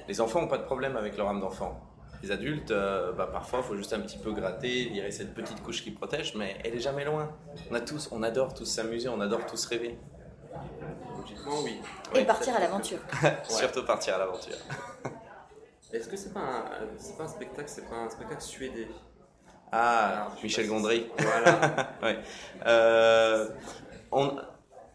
Les 0.07 0.21
enfants 0.21 0.41
n'ont 0.41 0.47
pas 0.47 0.57
de 0.57 0.63
problème 0.63 0.95
avec 0.97 1.17
leur 1.17 1.27
âme 1.29 1.39
d'enfant. 1.39 1.79
Les 2.23 2.31
adultes, 2.31 2.71
euh, 2.71 3.11
bah, 3.13 3.27
parfois, 3.31 3.59
il 3.59 3.65
faut 3.65 3.75
juste 3.75 3.93
un 3.93 3.99
petit 3.99 4.17
peu 4.17 4.31
gratter, 4.31 4.85
virer 4.85 5.11
cette 5.11 5.33
petite 5.35 5.61
couche 5.61 5.83
qui 5.83 5.91
protège, 5.91 6.33
mais 6.35 6.57
elle 6.63 6.75
est 6.75 6.79
jamais 6.79 7.05
loin. 7.05 7.31
On 7.69 7.75
a 7.75 7.81
tous, 7.81 8.09
on 8.11 8.23
adore 8.23 8.53
tous 8.53 8.65
s'amuser, 8.65 9.09
on 9.09 9.19
adore 9.21 9.45
tous 9.45 9.63
rêver. 9.65 9.97
Logiquement, 11.19 11.59
oui. 11.63 11.79
Et 12.13 12.17
Ouais, 12.19 12.25
partir 12.25 12.55
à 12.55 12.59
l'aventure. 12.59 12.99
Surtout 13.43 13.83
partir 13.85 14.15
à 14.15 14.19
l'aventure. 14.19 14.55
Est-ce 15.93 16.09
que 16.09 16.17
c'est 16.17 16.33
pas, 16.33 16.39
un, 16.41 16.83
euh, 16.83 16.87
pas 17.17 17.23
un 17.23 17.27
spectacle, 17.27 17.69
c'est 17.69 17.87
pas 17.87 17.95
un 17.95 18.09
spectacle 18.09 18.41
suédé? 18.41 18.87
Ah, 19.71 20.07
Alors, 20.23 20.31
Michel 20.43 20.65
si- 20.65 20.69
Gondry. 20.69 21.07
Voilà. 21.17 21.93
Ouais. 22.01 22.19
Euh, 22.65 23.49
on, 24.11 24.37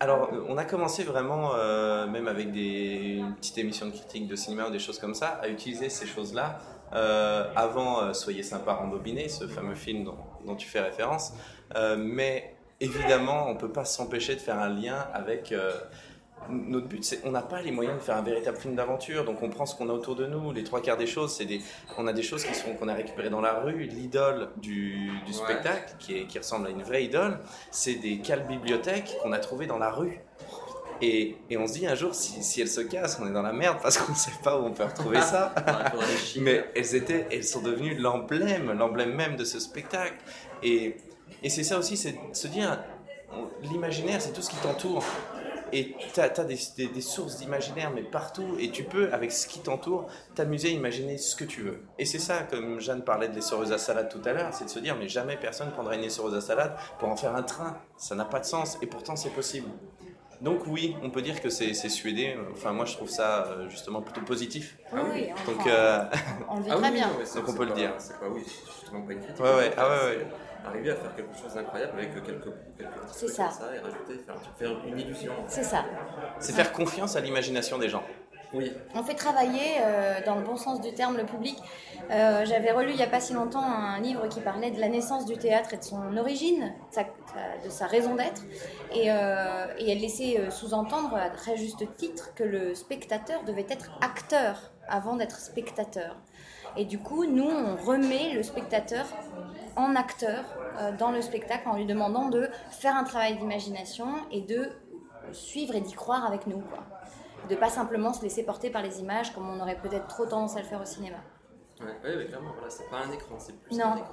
alors, 0.03 0.31
on 0.49 0.57
a 0.57 0.65
commencé 0.65 1.05
vraiment, 1.05 1.53
euh, 1.55 2.07
même 2.07 2.27
avec 2.27 2.53
des, 2.53 3.17
une 3.19 3.35
petite 3.35 3.59
émission 3.59 3.85
de 3.85 3.91
critique 3.93 4.27
de 4.27 4.35
cinéma 4.35 4.67
ou 4.69 4.71
des 4.71 4.79
choses 4.79 4.99
comme 4.99 5.15
ça, 5.15 5.39
à 5.43 5.49
utiliser 5.49 5.91
ces 5.91 6.07
choses-là. 6.07 6.59
euh, 6.95 7.45
avant 7.55 8.03
euh, 8.03 8.15
Soyez 8.15 8.43
sympa, 8.43 8.73
rembobiné, 8.73 9.29
ce 9.29 9.47
fameux 9.47 9.75
film 9.75 10.05
dont, 10.05 10.17
dont 10.47 10.57
tu 10.57 10.67
fais 10.69 10.81
référence. 10.81 11.35
Euh, 11.77 11.97
mais 11.99 12.57
évidemment, 12.81 13.49
on 13.49 13.55
ne 13.55 13.59
peut 13.59 13.71
pas 13.71 13.85
s'empêcher 13.85 14.35
de 14.35 14.41
faire 14.41 14.59
un 14.59 14.71
lien 14.71 15.07
avec. 15.13 15.55
Notre 16.51 16.87
but, 16.89 17.05
c'est 17.05 17.21
on 17.25 17.31
n'a 17.31 17.43
pas 17.43 17.63
les 17.63 17.71
moyens 17.71 17.97
de 17.99 18.03
faire 18.03 18.17
un 18.17 18.23
véritable 18.23 18.57
film 18.59 18.75
d'aventure, 18.75 19.25
donc 19.25 19.43
on 19.43 19.49
prend 19.49 19.67
ce 19.67 19.75
qu'on 19.75 19.89
a 19.89 19.93
autour 19.93 20.17
de 20.17 20.27
nous. 20.27 20.53
Les 20.53 20.65
trois 20.65 20.81
quarts 20.81 20.97
des 20.97 21.07
choses, 21.07 21.33
c'est 21.35 21.45
des, 21.45 21.61
on 21.99 22.07
a 22.07 22.13
des 22.13 22.23
choses 22.23 22.45
qui 22.45 22.55
sont 22.55 22.75
qu'on 22.75 22.89
a 22.89 22.95
récupérées 22.95 23.31
dans 23.31 23.41
la 23.41 23.55
rue. 23.61 23.85
L'idole 23.85 24.49
du, 24.57 25.11
du 25.27 25.33
Ouais. 25.33 25.33
spectacle, 25.33 25.95
qui, 25.99 26.19
est, 26.19 26.27
qui 26.27 26.39
ressemble 26.39 26.67
à 26.67 26.71
une 26.71 26.83
vraie 26.83 27.05
idole, 27.05 27.39
c'est 27.71 27.95
des 27.95 28.19
cales 28.19 28.47
bibliothèques 28.47 29.17
qu'on 29.23 29.33
a 29.33 29.39
trouvées 29.39 29.67
dans 29.67 29.79
la 29.79 29.91
rue. 29.91 30.21
Et, 31.03 31.37
et 31.49 31.57
on 31.57 31.67
se 31.67 31.73
dit 31.73 31.87
un 31.87 31.95
jour, 31.95 32.15
si, 32.15 32.43
si 32.43 32.61
elles 32.61 32.69
se 32.69 32.83
cassent, 32.83 33.19
on 33.23 33.27
est 33.27 33.33
dans 33.33 33.41
la 33.41 33.55
merde 33.55 33.79
parce 33.83 33.97
qu'on 33.97 34.13
ne 34.13 34.17
sait 34.19 34.33
pas 34.45 34.59
où 34.61 34.65
on 34.67 34.73
peut 34.73 34.85
retrouver 34.85 35.23
ça. 35.23 35.55
Mais 36.41 36.65
elles 36.77 36.95
étaient, 36.95 37.27
elles 37.33 37.45
sont 37.45 37.63
devenues 37.63 37.95
l'emblème, 37.95 38.73
l'emblème 38.73 39.15
même 39.15 39.37
de 39.37 39.45
ce 39.45 39.59
spectacle. 39.61 40.17
Et, 40.63 40.97
et 41.43 41.49
c'est 41.49 41.65
ça 41.65 41.79
aussi, 41.79 41.97
c'est 41.97 42.13
de 42.13 42.19
se 42.35 42.49
dire, 42.49 42.79
l'imaginaire, 43.63 44.21
c'est 44.21 44.33
tout 44.33 44.43
ce 44.43 44.51
qui 44.51 44.57
t'entoure. 44.57 45.03
Et 45.73 45.95
tu 46.15 46.21
as, 46.21 46.29
des, 46.45 46.59
des- 46.77 46.89
des 46.89 47.01
sources 47.01 47.37
d'imaginaire, 47.37 47.91
mais 47.95 48.03
partout. 48.03 48.57
Et 48.59 48.71
tu 48.71 48.85
peux, 48.85 49.13
avec 49.13 49.33
ce 49.33 49.47
qui 49.47 49.61
t'entoure, 49.61 50.07
t'amuser 50.35 50.69
à 50.69 50.73
imaginer 50.73 51.19
ce 51.19 51.37
que 51.37 51.45
tu 51.45 51.63
veux. 51.63 51.81
Et 51.99 52.05
c'est 52.05 52.19
ça, 52.19 52.43
comme 52.51 52.81
Jeanne 52.81 53.03
parlait 53.05 53.29
de 53.29 53.35
l'essoreuse 53.35 53.73
à 53.73 53.79
salade 53.79 54.09
tout 54.11 54.23
à 54.29 54.33
l'heure, 54.33 54.53
c'est 54.53 54.65
de 54.65 54.71
se 54.71 54.79
dire, 54.79 54.97
mais 54.97 55.09
jamais 55.09 55.37
personne 55.37 55.71
prendra 55.71 55.95
une 55.95 56.05
essoreuse 56.05 56.35
à 56.35 56.41
salade 56.41 56.75
pour 56.99 57.09
en 57.09 57.17
faire 57.17 57.35
un 57.37 57.43
train. 57.43 57.77
Ça 57.97 58.15
n'a 58.15 58.25
pas 58.25 58.41
de 58.41 58.45
sens. 58.47 58.79
Et 58.83 58.87
pourtant, 58.87 59.17
c'est 59.17 59.31
possible. 59.31 59.69
Donc 60.41 60.61
oui, 60.67 60.97
on 61.03 61.11
peut 61.11 61.21
dire 61.21 61.43
que 61.43 61.51
c'est 61.51 61.75
suédé. 61.75 62.35
Enfin, 62.53 62.73
moi, 62.73 62.87
je 62.87 62.95
trouve 62.95 63.11
ça 63.11 63.45
euh, 63.49 63.69
justement 63.69 64.01
plutôt 64.01 64.23
positif. 64.23 64.79
Oui, 64.93 65.01
oui. 65.13 65.29
enfin, 65.35 65.53
Donc, 65.53 65.67
euh, 65.67 66.05
on 66.49 66.57
le 66.57 66.63
vit 66.63 66.71
Ah 66.73 66.77
très 66.77 66.89
oui, 66.89 66.95
bien. 66.95 67.11
Donc 67.37 67.49
on 67.49 67.53
peut 67.53 67.67
le 67.67 67.75
dire. 67.75 67.93
C'est 67.99 68.19
pas, 68.19 68.27
oui, 68.31 68.43
justement 68.81 69.03
pas 69.03 69.13
une 69.13 69.21
critique. 69.21 69.39
Ouais, 69.45 69.55
ouais, 69.55 69.71
C'est 69.71 69.75
ah 69.79 69.89
ouais, 69.89 70.17
ouais. 70.17 70.27
Arriver 70.65 70.91
à 70.91 70.97
faire 70.97 71.15
quelque 71.15 71.37
chose 71.37 71.55
d'incroyable 71.55 71.93
avec 71.99 72.13
quelques, 72.15 72.25
quelques 72.43 72.51
petits 72.77 73.13
C'est 73.13 73.27
trucs 73.27 73.31
ça. 73.37 73.45
comme 73.45 73.53
ça 73.53 73.75
et 73.75 73.79
rajouter, 73.79 74.19
faire, 74.25 74.37
faire 74.59 74.71
une 74.87 74.99
illusion. 74.99 75.33
C'est 75.47 75.63
ça. 75.65 75.85
c'est 76.39 76.53
faire 76.53 76.73
confiance 76.73 77.17
à 77.17 77.21
l'imagination 77.21 77.79
des 77.79 77.89
gens. 77.89 78.03
Oui, 78.53 78.73
On 78.97 79.03
fait 79.05 79.15
travailler, 79.15 79.77
euh, 79.81 80.15
dans 80.27 80.35
le 80.35 80.43
bon 80.43 80.57
sens 80.57 80.81
du 80.81 80.93
terme, 80.93 81.17
le 81.17 81.25
public. 81.25 81.57
Euh, 82.11 82.45
J'avais 82.45 82.73
relu 82.73 82.91
il 82.91 82.97
n'y 82.97 83.03
a 83.05 83.07
pas 83.07 83.21
si 83.21 83.33
longtemps 83.33 83.63
un 83.63 84.01
livre 84.01 84.27
qui 84.27 84.41
parlait 84.41 84.73
de 84.73 84.81
la 84.81 84.89
naissance 84.89 85.25
du 85.25 85.37
théâtre 85.37 85.73
et 85.73 85.77
de 85.77 85.85
son 85.85 86.17
origine, 86.17 86.63
de 86.91 86.95
sa, 86.95 87.05
de 87.65 87.71
sa 87.71 87.87
raison 87.87 88.17
d'être. 88.17 88.43
Et, 88.93 89.13
euh, 89.13 89.67
et 89.79 89.93
elle 89.93 90.01
laissait 90.01 90.41
euh, 90.41 90.51
sous-entendre, 90.51 91.15
à 91.15 91.31
très 91.31 91.57
juste 91.57 91.85
titre, 91.97 92.35
que 92.35 92.43
le 92.43 92.75
spectateur 92.75 93.45
devait 93.45 93.67
être 93.71 93.89
acteur 94.01 94.73
avant 94.89 95.15
d'être 95.15 95.39
spectateur. 95.39 96.17
Et 96.77 96.85
du 96.85 96.99
coup, 96.99 97.27
nous, 97.27 97.49
on 97.49 97.77
remet 97.77 98.33
le 98.35 98.43
spectateur 98.43 99.07
en 99.81 99.97
acteur 99.97 100.45
euh, 100.79 100.93
dans 100.97 101.11
le 101.11 101.23
spectacle 101.23 101.69
en 101.69 101.77
lui 101.77 101.87
demandant 101.87 102.29
de 102.29 102.49
faire 102.71 102.95
un 102.97 103.05
travail 103.05 103.37
d'imagination 103.37 104.09
et 104.31 104.41
de 104.43 104.71
suivre 105.33 105.75
et 105.75 105.81
d'y 105.81 105.93
croire 105.93 106.25
avec 106.27 106.47
nous. 106.47 106.59
Quoi. 106.61 106.79
De 107.49 107.55
pas 107.57 107.71
simplement 107.71 108.13
se 108.13 108.23
laisser 108.23 108.45
porter 108.45 108.71
par 108.71 108.83
les 108.83 109.01
images 109.01 109.33
comme 109.35 109.49
on 109.49 109.61
aurait 109.61 109.79
peut-être 109.81 110.07
trop 110.09 110.27
tendance 110.27 110.57
à 110.57 110.61
le 110.61 110.67
faire 110.67 110.81
au 110.81 110.85
cinéma. 110.85 111.17
ouais, 111.81 111.87
ouais, 112.05 112.17
ouais, 112.17 112.27
clairement, 112.27 112.53
voilà, 112.55 112.71
c'est 112.71 112.89
pas 112.91 112.99
un 112.99 113.11
écran, 113.13 113.37
c'est 113.39 113.57
plus 113.61 113.77
Non. 113.77 113.93
qu'un 113.93 113.97
écran. 113.97 114.13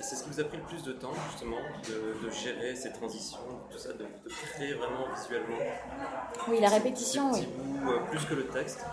C'est 0.00 0.16
ce 0.16 0.24
qui 0.24 0.30
vous 0.30 0.40
a 0.40 0.44
pris 0.44 0.56
le 0.56 0.64
plus 0.64 0.82
de 0.82 0.92
temps, 0.92 1.12
justement, 1.30 1.56
de, 1.88 2.26
de 2.26 2.30
gérer 2.30 2.74
ces 2.74 2.92
transitions, 2.92 3.38
tout 3.70 3.78
ça, 3.78 3.92
de, 3.92 3.98
de 4.04 4.28
créer 4.28 4.74
vraiment 4.74 5.06
visuellement. 5.14 5.56
Oui, 6.48 6.58
la 6.60 6.68
répétition, 6.68 7.30
oui. 7.32 7.46
euh, 7.86 8.00
plus 8.10 8.24
que 8.26 8.34
le 8.34 8.46
texte. 8.48 8.84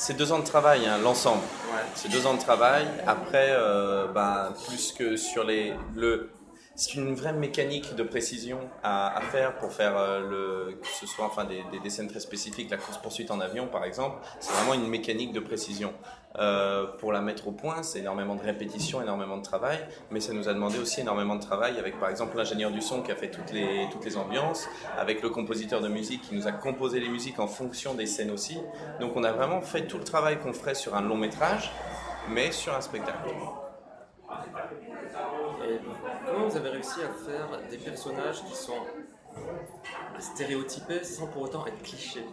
C'est 0.00 0.16
deux 0.16 0.30
ans 0.30 0.38
de 0.38 0.44
travail, 0.44 0.86
hein, 0.86 0.96
l'ensemble. 1.02 1.42
Ouais. 1.72 1.80
C'est 1.96 2.08
deux 2.08 2.24
ans 2.24 2.34
de 2.34 2.38
travail. 2.38 2.86
Après, 3.04 3.48
euh, 3.50 4.06
ben, 4.06 4.52
plus 4.68 4.92
que 4.92 5.16
sur 5.16 5.42
les. 5.42 5.74
Le, 5.96 6.30
c'est 6.78 6.94
une 6.94 7.12
vraie 7.12 7.32
mécanique 7.32 7.96
de 7.96 8.04
précision 8.04 8.60
à, 8.84 9.20
faire 9.32 9.56
pour 9.56 9.72
faire 9.72 9.98
euh, 9.98 10.70
que 10.70 10.86
ce 10.86 11.08
soit 11.08 11.24
enfin 11.24 11.44
des 11.44 11.90
scènes 11.90 12.06
très 12.06 12.20
spécifiques, 12.20 12.70
la 12.70 12.76
course 12.76 12.98
poursuite 12.98 13.32
en 13.32 13.40
avion 13.40 13.66
par 13.66 13.84
exemple. 13.84 14.24
C'est 14.38 14.52
vraiment 14.52 14.74
une 14.74 14.86
mécanique 14.86 15.32
de 15.32 15.40
précision. 15.40 15.92
Euh, 16.38 16.86
pour 16.98 17.10
la 17.10 17.20
mettre 17.20 17.48
au 17.48 17.50
point, 17.50 17.82
c'est 17.82 17.98
énormément 17.98 18.36
de 18.36 18.42
répétition, 18.42 19.02
énormément 19.02 19.38
de 19.38 19.42
travail, 19.42 19.78
mais 20.12 20.20
ça 20.20 20.32
nous 20.32 20.48
a 20.48 20.54
demandé 20.54 20.78
aussi 20.78 21.00
énormément 21.00 21.34
de 21.34 21.42
travail 21.42 21.78
avec 21.80 21.98
par 21.98 22.10
exemple 22.10 22.36
l'ingénieur 22.36 22.70
du 22.70 22.80
son 22.80 23.02
qui 23.02 23.10
a 23.10 23.16
fait 23.16 23.30
toutes 23.30 23.50
les, 23.50 23.88
toutes 23.90 24.04
les 24.04 24.16
ambiances, 24.16 24.68
avec 24.96 25.20
le 25.20 25.30
compositeur 25.30 25.80
de 25.80 25.88
musique 25.88 26.22
qui 26.22 26.36
nous 26.36 26.46
a 26.46 26.52
composé 26.52 27.00
les 27.00 27.08
musiques 27.08 27.40
en 27.40 27.48
fonction 27.48 27.94
des 27.94 28.06
scènes 28.06 28.30
aussi. 28.30 28.58
Donc 29.00 29.16
on 29.16 29.24
a 29.24 29.32
vraiment 29.32 29.62
fait 29.62 29.88
tout 29.88 29.98
le 29.98 30.04
travail 30.04 30.38
qu'on 30.38 30.52
ferait 30.52 30.76
sur 30.76 30.94
un 30.94 31.02
long 31.02 31.16
métrage, 31.16 31.72
mais 32.30 32.52
sur 32.52 32.72
un 32.72 32.82
spectacle. 32.82 33.30
Vous 36.50 36.56
avez 36.56 36.70
réussi 36.70 37.00
à 37.02 37.08
faire 37.30 37.68
des 37.70 37.76
personnages 37.78 38.42
qui 38.44 38.54
sont 38.56 38.78
stéréotypés 40.18 41.04
sans 41.04 41.26
pour 41.26 41.42
autant 41.42 41.66
être 41.66 41.82
clichés 41.82 42.24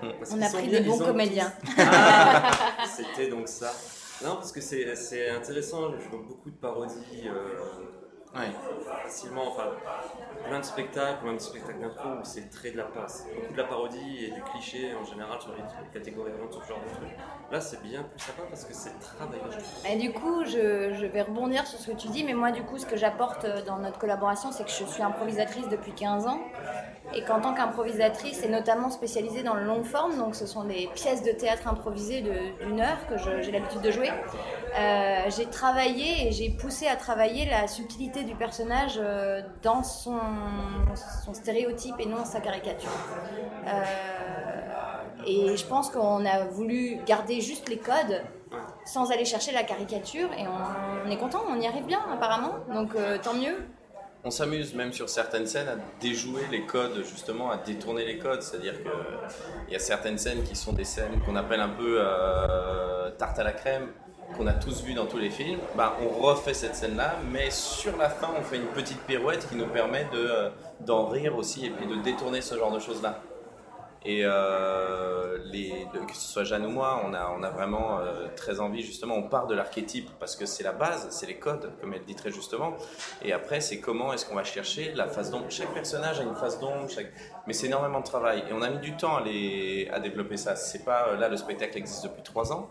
Parce 0.00 0.32
On 0.32 0.40
a 0.42 0.48
pris 0.48 0.68
bien- 0.68 0.80
des 0.80 0.86
bons 0.86 0.98
comédiens. 0.98 1.52
tous- 1.64 1.72
Ah, 1.78 2.50
C'était 2.86 3.28
donc 3.28 3.48
ça. 3.48 3.72
Non, 4.22 4.34
parce 4.36 4.52
que 4.52 4.60
c'est 4.60 4.94
c'est 4.96 5.30
intéressant, 5.30 5.92
je 5.98 6.08
vois 6.08 6.22
beaucoup 6.26 6.50
de 6.50 6.56
parodies 6.56 7.26
euh, 7.26 7.54
Ouais. 8.34 8.50
facilement, 9.04 9.48
enfin 9.48 9.70
plein 10.46 10.58
de 10.60 10.64
spectacles, 10.64 11.24
même 11.24 11.36
des 11.36 11.42
spectacles 11.42 11.80
d'impro 11.80 12.08
où 12.10 12.24
c'est 12.24 12.50
très 12.50 12.70
de 12.70 12.76
la 12.76 12.84
passe. 12.84 13.26
Beaucoup 13.34 13.52
de 13.52 13.58
la 13.58 13.64
parodie 13.64 14.24
et 14.26 14.30
du 14.30 14.42
cliché 14.42 14.94
en 14.94 15.04
général 15.04 15.40
sur 15.40 15.52
les, 15.52 15.62
catégories 15.92 16.32
sur 16.50 16.62
ce 16.62 16.68
genre 16.68 16.78
de 16.78 16.94
trucs. 16.94 17.16
Là, 17.50 17.60
c'est 17.60 17.82
bien 17.82 18.02
plus 18.02 18.20
sympa 18.20 18.42
parce 18.48 18.64
que 18.64 18.74
c'est 18.74 18.98
travaillé. 19.00 19.40
Et 19.90 19.96
du 19.96 20.12
coup, 20.12 20.44
je, 20.44 20.92
je 20.92 21.06
vais 21.06 21.22
rebondir 21.22 21.66
sur 21.66 21.78
ce 21.78 21.90
que 21.90 21.96
tu 21.96 22.08
dis, 22.08 22.22
mais 22.24 22.34
moi, 22.34 22.50
du 22.50 22.62
coup, 22.62 22.78
ce 22.78 22.86
que 22.86 22.96
j'apporte 22.96 23.44
euh, 23.44 23.62
dans 23.64 23.78
notre 23.78 23.98
collaboration, 23.98 24.52
c'est 24.52 24.64
que 24.64 24.70
je 24.70 24.84
suis 24.84 25.02
improvisatrice 25.02 25.68
depuis 25.68 25.92
15 25.92 26.26
ans. 26.26 26.40
Et 27.14 27.24
qu'en 27.24 27.40
tant 27.40 27.54
qu'improvisatrice, 27.54 28.42
et 28.42 28.48
notamment 28.48 28.90
spécialisée 28.90 29.42
dans 29.42 29.54
le 29.54 29.64
long 29.64 29.82
forme, 29.82 30.18
donc 30.18 30.34
ce 30.34 30.44
sont 30.46 30.64
des 30.64 30.90
pièces 30.94 31.22
de 31.22 31.32
théâtre 31.32 31.66
improvisées 31.66 32.20
de- 32.20 32.66
d'une 32.66 32.80
heure 32.82 32.98
que 33.08 33.16
j'ai 33.42 33.50
l'habitude 33.50 33.80
de 33.80 33.90
jouer, 33.90 34.10
euh, 34.76 35.30
j'ai 35.36 35.46
travaillé 35.46 36.28
et 36.28 36.32
j'ai 36.32 36.50
poussé 36.50 36.86
à 36.86 36.96
travailler 36.96 37.46
la 37.46 37.66
subtilité 37.68 38.24
du 38.24 38.34
personnage 38.34 38.98
euh, 38.98 39.42
dans 39.62 39.82
son, 39.82 40.18
son 41.24 41.34
stéréotype 41.34 41.94
et 41.98 42.06
non 42.06 42.24
sa 42.24 42.40
caricature. 42.40 42.90
Euh, 43.66 43.82
et 45.26 45.56
je 45.56 45.66
pense 45.66 45.90
qu'on 45.90 46.24
a 46.24 46.44
voulu 46.44 46.98
garder 47.06 47.40
juste 47.40 47.68
les 47.68 47.78
codes 47.78 48.22
sans 48.84 49.10
aller 49.10 49.24
chercher 49.24 49.52
la 49.52 49.62
caricature. 49.62 50.30
Et 50.38 50.44
on, 50.46 51.10
est 51.10 51.16
content, 51.16 51.42
on 51.48 51.60
y 51.60 51.66
arrive 51.66 51.84
bien 51.84 52.00
apparemment. 52.12 52.54
Donc 52.72 52.96
tant 53.22 53.34
mieux. 53.34 53.66
On 54.24 54.30
s'amuse 54.30 54.74
même 54.74 54.92
sur 54.92 55.08
certaines 55.08 55.46
scènes 55.46 55.68
à 55.68 55.76
déjouer 56.00 56.42
les 56.50 56.66
codes, 56.66 57.04
justement, 57.04 57.50
à 57.50 57.56
détourner 57.56 58.04
les 58.04 58.18
codes. 58.18 58.42
C'est-à-dire 58.42 58.74
qu'il 58.82 59.72
y 59.72 59.76
a 59.76 59.78
certaines 59.78 60.18
scènes 60.18 60.42
qui 60.42 60.56
sont 60.56 60.72
des 60.72 60.84
scènes 60.84 61.20
qu'on 61.24 61.36
appelle 61.36 61.60
un 61.60 61.68
peu 61.68 62.00
tarte 63.18 63.38
à 63.38 63.44
la 63.44 63.52
crème, 63.52 63.88
qu'on 64.36 64.46
a 64.46 64.52
tous 64.52 64.82
vu 64.82 64.94
dans 64.94 65.06
tous 65.06 65.18
les 65.18 65.30
films. 65.30 65.60
Bah, 65.76 65.96
on 66.02 66.08
refait 66.08 66.54
cette 66.54 66.76
scène-là, 66.76 67.16
mais 67.30 67.50
sur 67.50 67.96
la 67.96 68.08
fin, 68.08 68.28
on 68.38 68.42
fait 68.42 68.56
une 68.56 68.66
petite 68.66 69.00
pirouette 69.02 69.48
qui 69.48 69.56
nous 69.56 69.66
permet 69.66 70.06
de, 70.12 70.50
d'en 70.80 71.06
rire 71.06 71.36
aussi 71.36 71.66
et 71.66 71.86
de 71.86 72.02
détourner 72.02 72.40
ce 72.40 72.56
genre 72.56 72.72
de 72.72 72.78
choses-là. 72.78 73.20
Et 74.04 74.20
euh, 74.24 75.38
que 76.06 76.14
ce 76.14 76.32
soit 76.32 76.44
Jeanne 76.44 76.66
ou 76.66 76.70
moi, 76.70 77.02
on 77.04 77.12
a, 77.14 77.34
on 77.36 77.42
a 77.42 77.50
vraiment 77.50 77.98
euh, 77.98 78.28
très 78.36 78.60
envie, 78.60 78.82
justement, 78.82 79.16
on 79.16 79.28
part 79.28 79.46
de 79.46 79.54
l'archétype 79.54 80.08
parce 80.20 80.36
que 80.36 80.46
c'est 80.46 80.62
la 80.62 80.72
base, 80.72 81.08
c'est 81.10 81.26
les 81.26 81.38
codes, 81.38 81.72
comme 81.80 81.92
elle 81.94 82.04
dit 82.04 82.14
très 82.14 82.30
justement. 82.30 82.74
Et 83.22 83.32
après, 83.32 83.60
c'est 83.60 83.80
comment 83.80 84.12
est-ce 84.12 84.24
qu'on 84.24 84.36
va 84.36 84.44
chercher 84.44 84.92
la 84.94 85.08
face 85.08 85.30
d'ombre. 85.30 85.46
Chaque 85.48 85.74
personnage 85.74 86.20
a 86.20 86.22
une 86.22 86.36
face 86.36 86.60
d'ombre, 86.60 86.88
chaque... 86.88 87.12
mais 87.48 87.54
c'est 87.54 87.66
énormément 87.66 88.00
de 88.00 88.04
travail. 88.04 88.44
Et 88.50 88.52
on 88.52 88.60
a 88.60 88.68
mis 88.68 88.78
du 88.78 88.94
temps 88.94 89.16
à, 89.16 89.22
les, 89.22 89.88
à 89.90 90.00
développer 90.00 90.36
ça. 90.36 90.54
C'est 90.54 90.84
pas, 90.84 91.16
là, 91.16 91.30
le 91.30 91.36
spectacle 91.38 91.78
existe 91.78 92.04
depuis 92.04 92.22
trois 92.22 92.52
ans. 92.52 92.68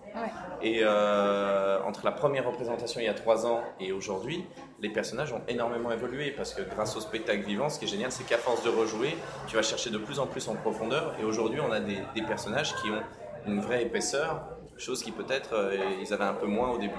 Et 0.62 0.82
euh, 0.84 1.82
entre 1.84 2.06
la 2.06 2.12
première 2.12 2.46
représentation 2.46 3.02
il 3.02 3.06
y 3.06 3.10
a 3.10 3.16
trois 3.16 3.48
ans 3.48 3.62
et 3.80 3.92
aujourd'hui, 3.92 4.46
les 4.80 4.90
personnages 4.90 5.34
ont 5.34 5.42
énormément 5.48 5.92
évolué 5.92 6.30
parce 6.30 6.54
que 6.54 6.62
grâce 6.62 6.96
au 6.96 7.00
spectacle 7.00 7.42
vivant, 7.42 7.70
ce 7.70 7.80
qui 7.80 7.86
est 7.86 7.88
génial, 7.88 8.12
c'est 8.12 8.24
qu'à 8.24 8.38
force 8.38 8.64
de 8.64 8.70
rejouer, 8.70 9.18
tu 9.48 9.56
vas 9.56 9.64
chercher 9.64 9.90
de 9.90 9.98
plus 9.98 10.20
en 10.20 10.28
plus 10.28 10.48
en 10.48 10.56
profondeur. 10.56 11.16
Et 11.20 11.24
aujourd'hui, 11.24 11.60
on 11.60 11.72
a 11.72 11.80
des, 11.80 11.98
personnages 12.28 12.76
qui 12.76 12.92
ont 12.92 13.02
une 13.48 13.62
vraie 13.62 13.82
épaisseur, 13.82 14.44
chose 14.78 15.02
qui 15.02 15.12
peut-être 15.12 15.54
euh, 15.54 15.76
ils 16.00 16.14
avaient 16.14 16.26
un 16.26 16.36
peu 16.36 16.46
moins 16.46 16.70
au 16.70 16.78
début. 16.78 16.94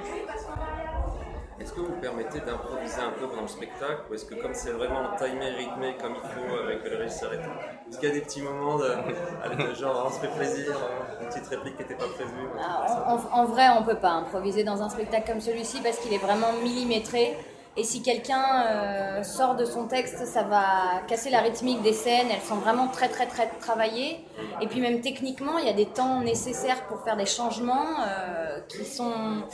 Est-ce 1.60 1.72
que 1.72 1.80
vous 1.80 1.96
permettez 2.00 2.38
d'improviser 2.40 3.00
un 3.00 3.10
peu 3.18 3.26
pendant 3.26 3.42
le 3.42 3.48
spectacle 3.48 4.02
ou 4.08 4.14
est-ce 4.14 4.24
que 4.24 4.36
comme 4.36 4.54
c'est 4.54 4.70
vraiment 4.70 5.16
timé, 5.16 5.48
rythmé 5.50 5.96
comme 6.00 6.14
il 6.14 6.30
faut 6.30 6.56
avec 6.56 6.84
le 6.84 6.96
régisseur 6.96 7.34
et 7.34 7.38
tout, 7.38 7.50
est-ce 7.88 7.98
qu'il 7.98 8.08
y 8.08 8.12
a 8.12 8.14
des 8.14 8.20
petits 8.20 8.42
moments 8.42 8.78
de, 8.78 9.74
genre 9.74 10.04
on 10.06 10.10
se 10.10 10.20
fait 10.20 10.28
plaisir, 10.28 10.76
une 11.20 11.26
petite 11.26 11.46
réplique 11.48 11.76
qui 11.76 11.82
n'était 11.82 11.96
pas 11.96 12.06
prévue 12.14 12.48
ah, 12.60 13.16
en, 13.32 13.44
vrai, 13.46 13.66
on 13.76 13.82
peut 13.82 13.96
pas 13.96 14.10
improviser 14.10 14.62
dans 14.62 14.82
un 14.82 14.88
spectacle 14.88 15.32
comme 15.32 15.40
celui-ci 15.40 15.80
parce 15.80 15.98
qu'il 15.98 16.12
est 16.12 16.18
vraiment 16.18 16.52
millimétré. 16.62 17.36
Et 17.76 17.84
si 17.84 18.02
quelqu'un 18.02 18.64
euh, 18.66 19.22
sort 19.22 19.54
de 19.54 19.64
son 19.64 19.86
texte, 19.86 20.26
ça 20.26 20.42
va 20.42 21.00
casser 21.06 21.30
la 21.30 21.40
rythmique 21.40 21.82
des 21.82 21.92
scènes. 21.92 22.26
Elles 22.30 22.46
sont 22.46 22.56
vraiment 22.56 22.88
très 22.88 23.08
très 23.08 23.26
très 23.26 23.48
travaillées. 23.60 24.24
Et 24.60 24.66
puis 24.66 24.80
même 24.80 25.00
techniquement, 25.00 25.58
il 25.58 25.66
y 25.66 25.70
a 25.70 25.74
des 25.74 25.86
temps 25.86 26.20
nécessaires 26.20 26.82
pour 26.86 27.02
faire 27.02 27.16
des 27.16 27.26
changements 27.26 28.00
euh, 28.00 28.60
qui 28.68 28.84
sont 28.84 29.44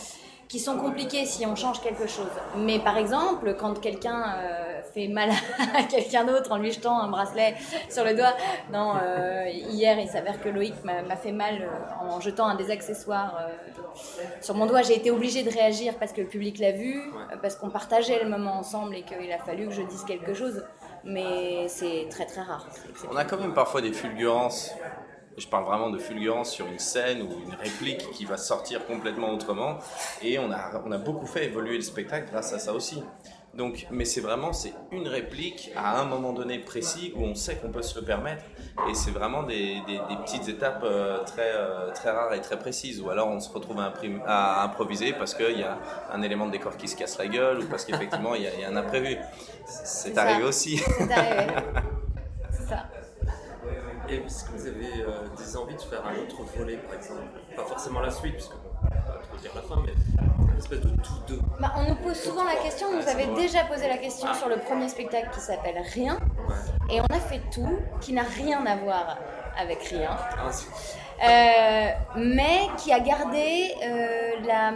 qui 0.49 0.59
sont 0.59 0.76
compliqués 0.76 1.24
si 1.24 1.47
on 1.47 1.57
change 1.57 1.80
quelque 1.80 2.07
chose. 2.07 2.30
Mais 2.57 2.78
par 2.78 2.97
exemple, 2.97 3.55
quand 3.59 3.80
quelqu'un 3.80 4.36
euh, 4.36 4.82
fait 4.92 5.09
mal 5.09 5.30
à 5.74 5.82
quelqu'un 5.90 6.24
d'autre 6.24 6.53
en 6.53 6.59
lui 6.59 6.72
jetant 6.72 6.99
un 6.99 7.09
bracelet 7.09 7.55
sur 7.88 8.05
le 8.05 8.14
doigt, 8.14 8.34
non, 8.72 8.95
euh, 9.03 9.49
hier 9.49 9.99
il 9.99 10.09
s'avère 10.09 10.40
que 10.40 10.49
Loïc 10.49 10.74
m'a 10.84 11.16
fait 11.16 11.32
mal 11.32 11.62
euh, 11.62 12.05
en 12.05 12.20
jetant 12.20 12.47
un 12.47 12.55
des 12.55 12.70
accessoires 12.70 13.38
sur 14.40 14.55
mon 14.55 14.66
doigt. 14.66 14.82
J'ai 14.82 14.97
été 14.97 15.11
obligée 15.11 15.42
de 15.42 15.51
réagir 15.51 15.95
parce 15.99 16.12
que 16.12 16.20
le 16.20 16.26
public 16.26 16.59
l'a 16.59 16.72
vu, 16.72 17.01
parce 17.42 17.57
qu'on 17.57 17.70
partageait 17.70 18.22
le 18.22 18.28
moment 18.28 18.59
ensemble 18.59 18.97
et 18.97 19.03
qu'il 19.03 19.32
a 19.32 19.38
fallu 19.38 19.66
que 19.66 19.72
je 19.72 19.82
dise 19.82 20.05
quelque 20.05 20.34
chose. 20.34 20.62
Mais 21.07 21.68
c'est 21.68 22.07
très 22.11 22.24
très 22.24 22.40
rare. 22.40 22.66
On 23.11 23.16
a 23.16 23.24
quand 23.24 23.36
même 23.38 23.53
parfois 23.53 23.82
des 23.82 23.92
fulgurances 23.92 24.74
je 25.37 25.47
parle 25.49 25.64
vraiment 25.64 25.91
de 25.91 25.99
fulgurance 25.99 26.51
sur 26.51 26.66
une 26.66 26.78
scène 26.78 27.22
ou 27.22 27.30
une 27.47 27.55
réplique 27.55 28.11
qui 28.12 28.24
va 28.24 28.37
sortir 28.37 28.87
complètement 28.87 29.32
autrement. 29.32 29.78
Et 30.22 30.39
on 30.39 30.51
a, 30.51 30.82
on 30.85 30.93
a 30.93 30.99
beaucoup 30.99 31.26
fait 31.26 31.47
évoluer 31.47 31.76
le 31.76 31.82
spectacle 31.82 32.30
grâce 32.30 32.53
à 32.53 32.59
ça 32.59 32.72
aussi. 32.72 33.03
Donc, 33.57 33.87
mais 33.91 34.05
c'est 34.05 34.20
vraiment 34.20 34.53
c'est 34.53 34.72
une 34.91 35.07
réplique 35.07 35.70
à 35.76 36.01
un 36.01 36.05
moment 36.07 36.32
donné 36.32 36.59
précis 36.59 37.12
où 37.16 37.22
on 37.22 37.37
sait 37.37 37.57
qu'on 37.57 37.70
peut 37.70 37.82
se 37.82 37.99
le 37.99 38.05
permettre 38.05 38.43
et 38.91 38.95
c'est 38.95 39.12
vraiment 39.12 39.45
des, 39.45 39.80
des, 39.87 40.01
petites 40.24 40.49
étapes 40.49 40.82
euh, 40.82 41.22
très 41.22 41.53
euh, 41.55 41.93
très 41.93 42.11
rares 42.11 42.35
et 42.35 42.41
très 42.41 42.59
précises 42.59 43.01
ou 43.01 43.11
alors 43.11 43.28
on 43.28 43.39
se 43.39 43.53
retrouve 43.53 43.78
à, 43.78 43.93
à 44.26 44.64
improviser 44.64 45.12
parce 45.12 45.35
qu'il 45.35 45.59
y 45.59 45.62
a 45.62 45.78
un 46.12 46.22
élément 46.22 46.47
de 46.47 46.51
décor 46.51 46.76
qui 46.76 46.89
se 46.89 46.97
casse 46.97 47.16
la 47.18 47.28
gueule 47.28 47.61
ou 47.61 47.66
parce 47.66 47.85
qu'effectivement 47.85 48.35
il, 48.35 48.43
y, 48.43 48.64
a 48.64 48.68
un 48.68 48.76
imprévu. 48.76 49.18
C'est 49.66 50.18
arrivé 50.18 50.43
aussi. 50.43 50.78
C'est 50.78 51.12
arrivé. 51.12 51.53
Et 54.09 54.16
est-ce 54.16 54.44
que 54.44 54.52
vous 54.52 54.66
avez 54.66 55.02
euh, 55.02 55.26
des 55.36 55.57
envies 55.57 55.76
de 55.76 55.80
faire 55.80 56.05
un 56.07 56.14
autre 56.22 56.42
volet, 56.57 56.76
par 56.76 56.94
exemple? 56.94 57.22
Pas 57.57 57.64
forcément 57.64 58.00
la 58.00 58.11
suite, 58.11 58.34
puisque 58.34 58.52
bon, 58.52 58.70
on 58.82 59.12
va 59.12 59.18
trop 59.18 59.36
dire 59.38 59.50
la 59.55 59.62
fin, 59.62 59.82
mais 59.84 59.92
une 60.52 60.59
espèce 60.59 60.80
de 60.80 60.90
tout 60.90 61.14
deux. 61.26 61.40
Bah, 61.59 61.72
on 61.76 61.88
nous 61.88 61.96
pose 61.96 62.16
souvent 62.16 62.44
la 62.44 62.57
question, 62.57 62.88
vous 63.00 63.09
avez 63.09 63.26
déjà 63.34 63.64
posé 63.64 63.88
la 63.88 63.96
question 63.96 64.32
sur 64.34 64.48
le 64.48 64.57
premier 64.59 64.88
spectacle 64.88 65.30
qui 65.32 65.40
s'appelle 65.40 65.82
Rien, 65.94 66.18
et 66.90 67.00
on 67.00 67.07
a 67.14 67.18
fait 67.20 67.40
tout 67.52 67.78
qui 68.00 68.12
n'a 68.12 68.22
rien 68.22 68.64
à 68.66 68.76
voir 68.76 69.16
avec 69.59 69.82
Rien. 69.84 70.11
Ah, 70.11 70.50
euh, 71.24 71.90
mais 72.16 72.68
qui 72.76 72.92
a 72.92 73.00
gardé 73.00 73.72
euh, 73.84 74.30
la, 74.44 74.72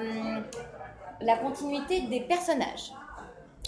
la 1.20 1.36
continuité 1.36 2.02
des 2.02 2.20
personnages. 2.20 2.92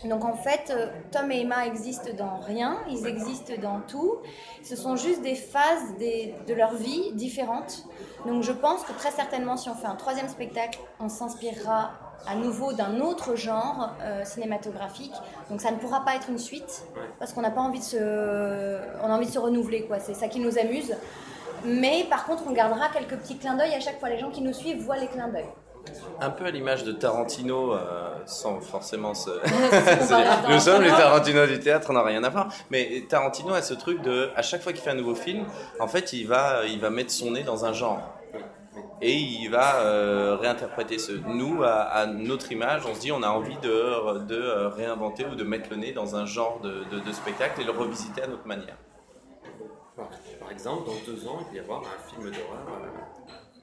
Donc 0.05 0.25
en 0.25 0.35
fait, 0.35 0.71
euh, 0.71 0.87
Tom 1.11 1.31
et 1.31 1.43
Emma 1.43 1.67
existent 1.67 2.11
dans 2.17 2.39
rien, 2.41 2.79
ils 2.89 3.07
existent 3.07 3.53
dans 3.61 3.81
tout. 3.81 4.17
Ce 4.63 4.77
sont 4.77 4.97
juste 4.97 5.23
des 5.23 5.35
phases 5.35 5.95
de 5.99 6.55
leur 6.55 6.75
vie 6.75 7.13
différentes. 7.13 7.85
Donc 8.27 8.43
je 8.43 8.53
pense 8.53 8.83
que 8.83 8.93
très 8.93 9.11
certainement, 9.11 9.57
si 9.57 9.69
on 9.69 9.75
fait 9.75 9.87
un 9.87 9.97
troisième 9.97 10.29
spectacle, 10.29 10.79
on 11.01 11.09
s'inspirera 11.09 11.93
à 12.27 12.35
nouveau 12.35 12.73
d'un 12.73 13.01
autre 13.01 13.35
genre 13.35 13.91
euh, 14.03 14.25
cinématographique. 14.25 15.15
Donc 15.51 15.61
ça 15.61 15.71
ne 15.71 15.77
pourra 15.77 16.05
pas 16.05 16.17
être 16.17 16.29
une 16.31 16.39
suite 16.39 16.85
parce 17.19 17.33
qu'on 17.33 17.43
n'a 17.43 17.51
pas 17.51 17.63
envie 17.63 17.79
de 17.79 17.85
se, 17.85 18.79
on 19.03 19.07
a 19.07 19.17
envie 19.17 19.27
de 19.27 19.33
se 19.33 19.39
renouveler. 19.39 19.89
C'est 20.01 20.15
ça 20.15 20.29
qui 20.29 20.41
nous 20.41 20.59
amuse. 20.59 20.95
Mais 21.65 22.07
par 22.09 22.25
contre, 22.25 22.45
on 22.47 22.53
gardera 22.53 22.89
quelques 22.89 23.17
petits 23.17 23.37
clins 23.37 23.55
d'œil 23.55 23.75
à 23.75 23.81
chaque 23.81 23.99
fois. 24.01 24.09
Les 24.09 24.19
gens 24.19 24.31
qui 24.31 24.41
nous 24.41 24.55
suivent 24.55 24.83
voient 24.83 24.97
les 24.97 25.09
clins 25.09 25.29
d'œil. 25.29 25.49
Un 26.21 26.31
peu 26.31 26.45
à 26.45 26.51
l'image 26.51 26.85
de 26.85 26.93
Tarantino, 26.93 27.73
euh, 27.73 28.11
sans 28.27 28.61
forcément 28.61 29.15
se. 29.15 29.31
Nous 30.53 30.61
sommes 30.61 30.83
les 30.83 30.91
Tarantino 30.91 31.47
du 31.47 31.59
théâtre, 31.59 31.89
on 31.91 31.95
n'a 31.95 32.03
rien 32.03 32.23
à 32.25 32.29
voir. 32.29 32.49
Mais 32.71 33.05
Tarantino 33.09 33.55
a 33.55 33.63
ce 33.63 33.75
truc 33.75 34.03
de, 34.03 34.31
à 34.37 34.43
chaque 34.43 34.63
fois 34.63 34.73
qu'il 34.73 34.83
fait 34.83 34.91
un 34.91 34.95
nouveau 34.95 35.15
film, 35.15 35.47
en 35.79 35.89
fait, 35.89 36.13
il 36.13 36.27
va, 36.27 36.67
il 36.67 36.79
va 36.79 36.91
mettre 36.91 37.11
son 37.11 37.31
nez 37.33 37.43
dans 37.43 37.65
un 37.65 37.73
genre. 37.73 38.01
Et 39.03 39.15
il 39.15 39.49
va 39.49 39.77
euh, 39.77 40.37
réinterpréter 40.37 40.99
ce. 40.99 41.13
Nous, 41.13 41.63
à, 41.65 42.07
notre 42.07 42.53
image, 42.53 42.83
on 42.87 42.95
se 42.95 43.01
dit, 43.01 43.13
on 43.13 43.23
a 43.23 43.29
envie 43.29 43.57
de, 43.57 44.19
de 44.27 44.35
euh, 44.35 44.69
réinventer 44.69 45.25
ou 45.25 45.35
de 45.35 45.45
mettre 45.45 45.71
le 45.71 45.77
nez 45.77 45.93
dans 45.93 46.17
un 46.17 46.27
genre 46.27 46.61
de, 46.61 46.85
de, 46.85 47.13
spectacle 47.13 47.63
et 47.63 47.65
le 47.65 47.73
revisiter 47.73 48.23
à 48.23 48.27
notre 48.27 48.47
manière. 48.47 48.77
Par 50.39 50.51
exemple, 50.51 50.87
dans 50.87 51.13
deux 51.13 51.27
ans, 51.27 51.39
il 51.51 51.57
va 51.57 51.57
y 51.57 51.65
avoir 51.65 51.81
un 51.81 52.11
film 52.11 52.31
d'horreur 52.31 52.67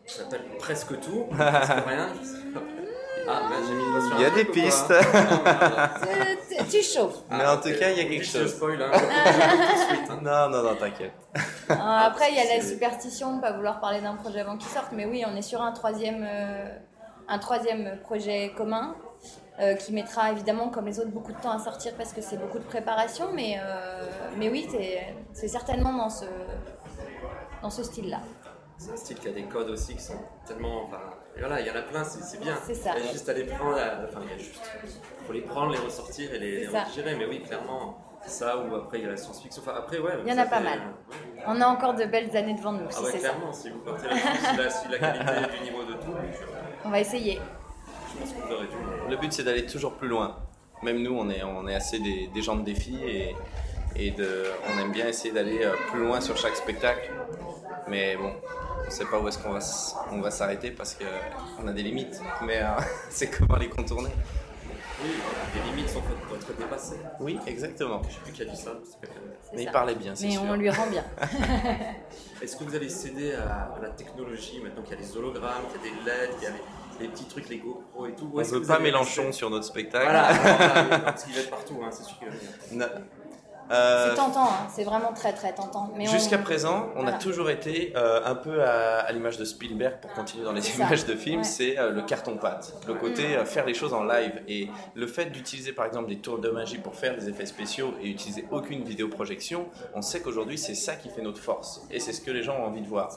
ça 0.07 0.23
s'appelle 0.23 0.41
presque 0.57 0.99
tout, 0.99 1.25
presque 1.29 1.85
rien. 1.85 2.09
Ah, 3.29 3.41
ben 3.49 3.57
j'ai 3.67 3.73
mis 3.73 3.83
une 3.83 4.15
Il 4.15 4.21
y 4.21 4.25
a 4.25 4.29
des 4.29 4.45
pistes. 4.45 4.93
tu 6.69 6.81
chauffes. 6.81 7.23
Mais 7.29 7.45
en 7.45 7.57
tout 7.57 7.69
cas, 7.77 7.91
il 7.91 7.97
y 7.97 8.01
a 8.01 8.05
quelque 8.05 8.23
chose. 8.25 8.43
Je 8.43 8.47
spoil, 8.47 8.81
hein. 8.81 8.89
Non, 10.21 10.49
non, 10.49 10.63
non, 10.63 10.75
t'inquiète. 10.75 11.11
Après, 11.69 12.31
il 12.31 12.37
y 12.37 12.39
a 12.39 12.55
la 12.57 12.63
superstition 12.63 13.35
de 13.35 13.41
pas 13.41 13.51
vouloir 13.51 13.81
parler 13.81 13.99
d'un 13.99 14.15
projet 14.15 14.39
avant 14.39 14.57
qu'il 14.57 14.69
sorte, 14.69 14.93
mais 14.93 15.05
oui, 15.05 15.25
on 15.27 15.35
est 15.35 15.41
sur 15.41 15.61
un 15.61 15.73
troisième, 15.73 16.25
euh, 16.25 16.69
un 17.27 17.39
troisième 17.39 17.99
projet 18.01 18.53
commun. 18.55 18.95
Euh, 19.59 19.73
qui 19.73 19.91
mettra 19.91 20.31
évidemment, 20.31 20.69
comme 20.69 20.85
les 20.85 20.99
autres, 20.99 21.09
beaucoup 21.09 21.31
de 21.31 21.41
temps 21.41 21.49
à 21.51 21.57
sortir 21.57 21.91
parce 21.97 22.13
que 22.13 22.21
c'est 22.21 22.37
beaucoup 22.37 22.59
de 22.59 22.63
préparation, 22.63 23.29
mais, 23.33 23.57
euh, 23.59 24.07
mais 24.37 24.49
oui, 24.49 24.69
c'est 25.33 25.47
certainement 25.47 25.93
dans 25.93 26.11
ce, 26.11 26.25
dans 27.63 27.71
ce 27.71 27.81
style-là. 27.81 28.19
C'est 28.77 28.91
un 28.91 28.95
style 28.95 29.17
qui 29.17 29.27
a 29.27 29.31
des 29.31 29.43
codes 29.43 29.69
aussi 29.69 29.95
qui 29.95 30.01
sont 30.03 30.19
tellement. 30.45 30.83
Enfin, 30.85 30.99
et 31.35 31.39
voilà, 31.39 31.59
il 31.61 31.67
y 31.67 31.71
en 31.71 31.75
a 31.75 31.81
plein, 31.81 32.03
c'est 32.03 32.39
bien. 32.39 32.55
C'est 32.65 32.75
ça. 32.75 32.91
Il 32.97 33.05
y 33.05 33.09
a 33.09 33.11
juste 33.11 33.27
à 33.29 33.33
les 33.33 33.43
prendre, 33.45 33.77
enfin, 34.07 34.21
il 34.23 34.31
y 34.31 34.33
a 34.33 34.37
juste. 34.37 34.61
faut 35.25 35.33
les 35.33 35.41
prendre, 35.41 35.71
les 35.71 35.79
ressortir 35.79 36.33
et 36.33 36.39
les, 36.39 36.67
les 36.67 37.15
mais 37.15 37.25
oui, 37.25 37.41
clairement. 37.41 37.97
Ça, 38.25 38.57
ou 38.57 38.75
après 38.75 38.97
il 38.99 39.03
y 39.05 39.07
a 39.07 39.11
la 39.11 39.17
science-fiction. 39.17 39.61
Enfin, 39.61 39.75
après, 39.77 39.99
ouais. 39.99 40.13
Il 40.25 40.29
y 40.29 40.33
en 40.33 40.37
a 40.37 40.45
pas 40.45 40.59
mal. 40.59 40.81
On 41.45 41.61
a 41.61 41.67
encore 41.67 41.93
de 41.93 42.03
belles 42.05 42.35
années 42.35 42.55
devant 42.55 42.73
nous. 42.73 42.87
Ah, 42.89 43.11
si 43.11 43.19
clairement, 43.19 43.53
si 43.53 43.69
vous 43.69 43.79
partez 43.79 44.07
là-dessus, 44.07 44.89
la, 44.89 44.97
la 44.97 45.23
qualité 45.23 45.57
du 45.57 45.63
niveau 45.63 45.83
de 45.83 45.93
tout. 45.93 46.13
On 46.83 46.89
va 46.89 46.99
essayer. 46.99 47.39
Je 48.13 48.19
pense 48.19 48.33
que 48.33 48.47
vous 48.47 48.53
aurez 48.53 48.67
dû. 48.67 48.75
Le 49.09 49.15
but, 49.17 49.31
c'est 49.31 49.43
d'aller 49.43 49.65
toujours 49.65 49.93
plus 49.93 50.07
loin. 50.07 50.35
Même 50.83 51.01
nous, 51.01 51.17
on 51.17 51.29
est, 51.29 51.43
on 51.43 51.67
est 51.67 51.75
assez 51.75 51.99
des, 51.99 52.27
des 52.27 52.41
gens 52.41 52.55
de 52.55 52.63
défi 52.63 52.99
et, 53.05 53.35
et 53.95 54.11
de, 54.11 54.45
on 54.67 54.79
aime 54.79 54.91
bien 54.91 55.07
essayer 55.07 55.33
d'aller 55.33 55.63
euh, 55.63 55.73
plus 55.89 55.99
loin 56.05 56.19
sur 56.19 56.35
chaque 56.37 56.55
spectacle. 56.55 57.09
Mais 57.87 58.17
bon, 58.17 58.33
on 58.87 58.89
ne 58.89 58.95
sait 58.95 59.05
pas 59.05 59.19
où 59.19 59.27
est-ce 59.27 59.37
qu'on 59.37 59.51
va, 59.51 59.59
on 60.11 60.21
va 60.21 60.31
s'arrêter 60.31 60.71
parce 60.71 60.95
qu'on 60.95 61.67
a 61.67 61.73
des 61.73 61.83
limites. 61.83 62.21
Mais 62.45 62.61
euh, 62.61 62.67
c'est 63.09 63.29
comment 63.29 63.57
les 63.57 63.67
contourner. 63.67 64.11
Oui, 65.03 65.09
les 65.53 65.69
limites 65.69 65.89
sont 65.89 66.01
pour 66.01 66.37
être 66.37 66.57
dépassées. 66.57 66.95
Oui, 67.19 67.37
exactement. 67.45 68.01
Je 68.07 68.13
sais 68.13 68.19
plus 68.23 68.31
qui 68.31 68.41
a 68.43 68.45
dit 68.45 68.55
ça. 68.55 68.71
Mais 69.53 69.63
il 69.63 69.71
parlait 69.71 69.93
bien, 69.93 70.15
c'est 70.15 70.29
sûr. 70.29 70.41
Mais 70.41 70.49
on 70.49 70.55
lui 70.55 70.69
rend 70.69 70.87
bien. 70.87 71.03
Est-ce 72.41 72.55
que 72.55 72.63
vous 72.63 72.75
allez 72.75 72.87
céder 72.87 73.33
à, 73.33 73.75
la 73.81 73.89
technologie 73.89 74.61
maintenant 74.63 74.83
qu'il 74.83 74.95
y 74.95 74.97
a 74.97 75.01
les 75.01 75.17
hologrammes, 75.17 75.65
qu'il 75.73 75.91
y 75.91 75.93
a 75.93 75.95
des 75.95 76.05
LED, 76.05 76.35
qu'il 76.35 76.43
y 76.43 76.47
a 76.47 76.55
les 77.01 77.07
petits 77.09 77.25
trucs, 77.25 77.49
les 77.49 77.57
GoPro 77.57 78.07
et 78.07 78.15
tout? 78.15 78.31
On 78.33 78.41
veut 78.41 78.61
pas 78.61 78.79
Mélenchon 78.79 79.33
sur 79.33 79.49
notre 79.49 79.65
spectacle. 79.65 80.05
Voilà, 80.05 80.99
parce 81.03 81.25
qu'il 81.25 81.33
va 81.33 81.41
être 81.41 81.49
partout, 81.49 81.79
hein, 81.83 81.89
c'est 81.91 82.03
sûr 82.03 82.17
qu'il 82.17 82.29
va 82.29 82.33
venir. 82.33 83.01
Euh, 83.71 84.09
C'est 84.11 84.15
tentant, 84.15 84.45
hein, 84.45 84.67
c'est 84.73 84.83
vraiment 84.83 85.11
très 85.13 85.33
très 85.33 85.53
tentant. 85.53 85.91
On- 85.93 86.05
Jusqu'à 86.05 86.37
présent, 86.37 86.87
on 86.95 87.01
Voilà. 87.01 87.17
a 87.17 87.19
toujours 87.19 87.49
été 87.49 87.93
euh, 87.97 88.21
un 88.25 88.35
peu 88.35 88.63
à, 88.63 88.99
à 88.99 89.11
l'image 89.11 89.37
de 89.37 89.45
Spielberg 89.45 89.99
pour 90.01 90.11
continuer 90.13 90.45
dans 90.45 90.53
les 90.53 90.69
images 90.75 91.05
de 91.05 91.15
films, 91.15 91.39
Ouais. 91.39 91.43
c'est 91.43 91.77
euh, 91.77 91.91
le 91.91 92.01
carton-pâte, 92.01 92.73
le 92.87 92.93
côté 92.93 93.27
Mm. 93.27 93.39
euh, 93.39 93.45
faire 93.45 93.65
les 93.65 93.73
choses 93.73 93.93
en 93.93 94.03
live. 94.03 94.41
Et 94.47 94.69
le 94.95 95.07
fait 95.07 95.25
d'utiliser 95.25 95.73
par 95.73 95.85
exemple 95.85 96.07
des 96.09 96.19
tours 96.19 96.39
de 96.39 96.49
magie 96.49 96.77
pour 96.77 96.95
faire 96.95 97.15
des 97.15 97.27
effets 97.29 97.45
spéciaux 97.45 97.93
et 98.01 98.07
utiliser 98.09 98.45
aucune 98.51 98.83
vidéoprojection, 98.83 99.67
on 99.95 100.01
sait 100.01 100.21
qu'aujourd'hui 100.21 100.57
c'est 100.57 100.75
ça 100.75 100.95
qui 100.95 101.09
fait 101.09 101.21
notre 101.21 101.39
force 101.41 101.81
et 101.91 101.99
c'est 101.99 102.13
ce 102.13 102.21
que 102.21 102.31
les 102.31 102.43
gens 102.43 102.55
ont 102.57 102.65
envie 102.67 102.81
de 102.81 102.87
voir. 102.87 103.09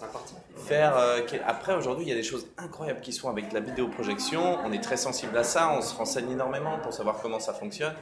Faire 0.67 0.97
euh, 0.97 1.21
après 1.47 1.75
aujourd'hui 1.75 2.05
il 2.07 2.09
y 2.09 2.13
a 2.13 2.17
des 2.17 2.23
choses 2.23 2.47
incroyables 2.59 3.01
qui 3.01 3.13
se 3.13 3.21
font 3.21 3.31
avec 3.31 3.49
de 3.51 3.55
la 3.55 3.61
vidéoprojection, 3.61 4.59
on 4.65 4.73
est 4.73 4.81
très 4.83 4.97
sensible 4.97 5.37
à 5.39 5.45
ça, 5.45 5.71
on 5.77 5.81
se 5.83 5.95
renseigne 5.95 6.31
énormément 6.31 6.79
pour 6.83 6.93
savoir 6.93 7.17
comment 7.23 7.39
ça 7.39 7.53
fonctionne. 7.55 7.95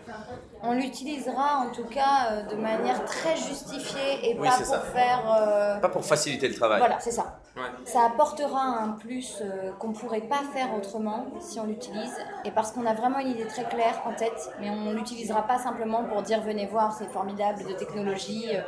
On 0.62 0.72
l'utilisera 0.72 1.58
en 1.58 1.70
tout 1.70 1.84
cas 1.84 2.32
euh, 2.32 2.37
de 2.42 2.56
manière 2.56 3.04
très 3.04 3.36
justifiée 3.36 4.30
et 4.30 4.38
Oui, 4.38 4.48
pas 4.48 4.56
pour 4.56 4.66
ça. 4.66 4.80
faire. 4.80 5.22
euh, 5.40 5.78
Pas 5.80 5.88
pour 5.88 6.04
faciliter 6.04 6.48
le 6.48 6.54
travail. 6.54 6.78
Voilà, 6.78 6.98
c'est 7.00 7.10
ça. 7.10 7.38
Ouais. 7.56 7.62
Ça 7.84 8.04
apportera 8.06 8.60
un 8.60 8.90
plus 8.90 9.38
euh, 9.40 9.72
qu'on 9.78 9.92
pourrait 9.92 10.20
pas 10.20 10.40
faire 10.52 10.68
autrement 10.76 11.26
si 11.40 11.58
on 11.58 11.64
l'utilise. 11.66 12.16
Et 12.44 12.50
parce 12.50 12.72
qu'on 12.72 12.86
a 12.86 12.94
vraiment 12.94 13.18
une 13.18 13.28
idée 13.28 13.46
très 13.46 13.64
claire 13.64 14.00
en 14.06 14.12
tête, 14.14 14.50
mais 14.60 14.70
on 14.70 14.92
l'utilisera 14.92 15.42
pas 15.46 15.58
simplement 15.58 16.04
pour 16.04 16.22
dire 16.22 16.40
venez 16.42 16.66
voir, 16.66 16.92
c'est 16.92 17.08
formidable 17.10 17.64
de 17.64 17.72
technologie. 17.72 18.50
euh, 18.54 18.60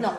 Non. 0.00 0.12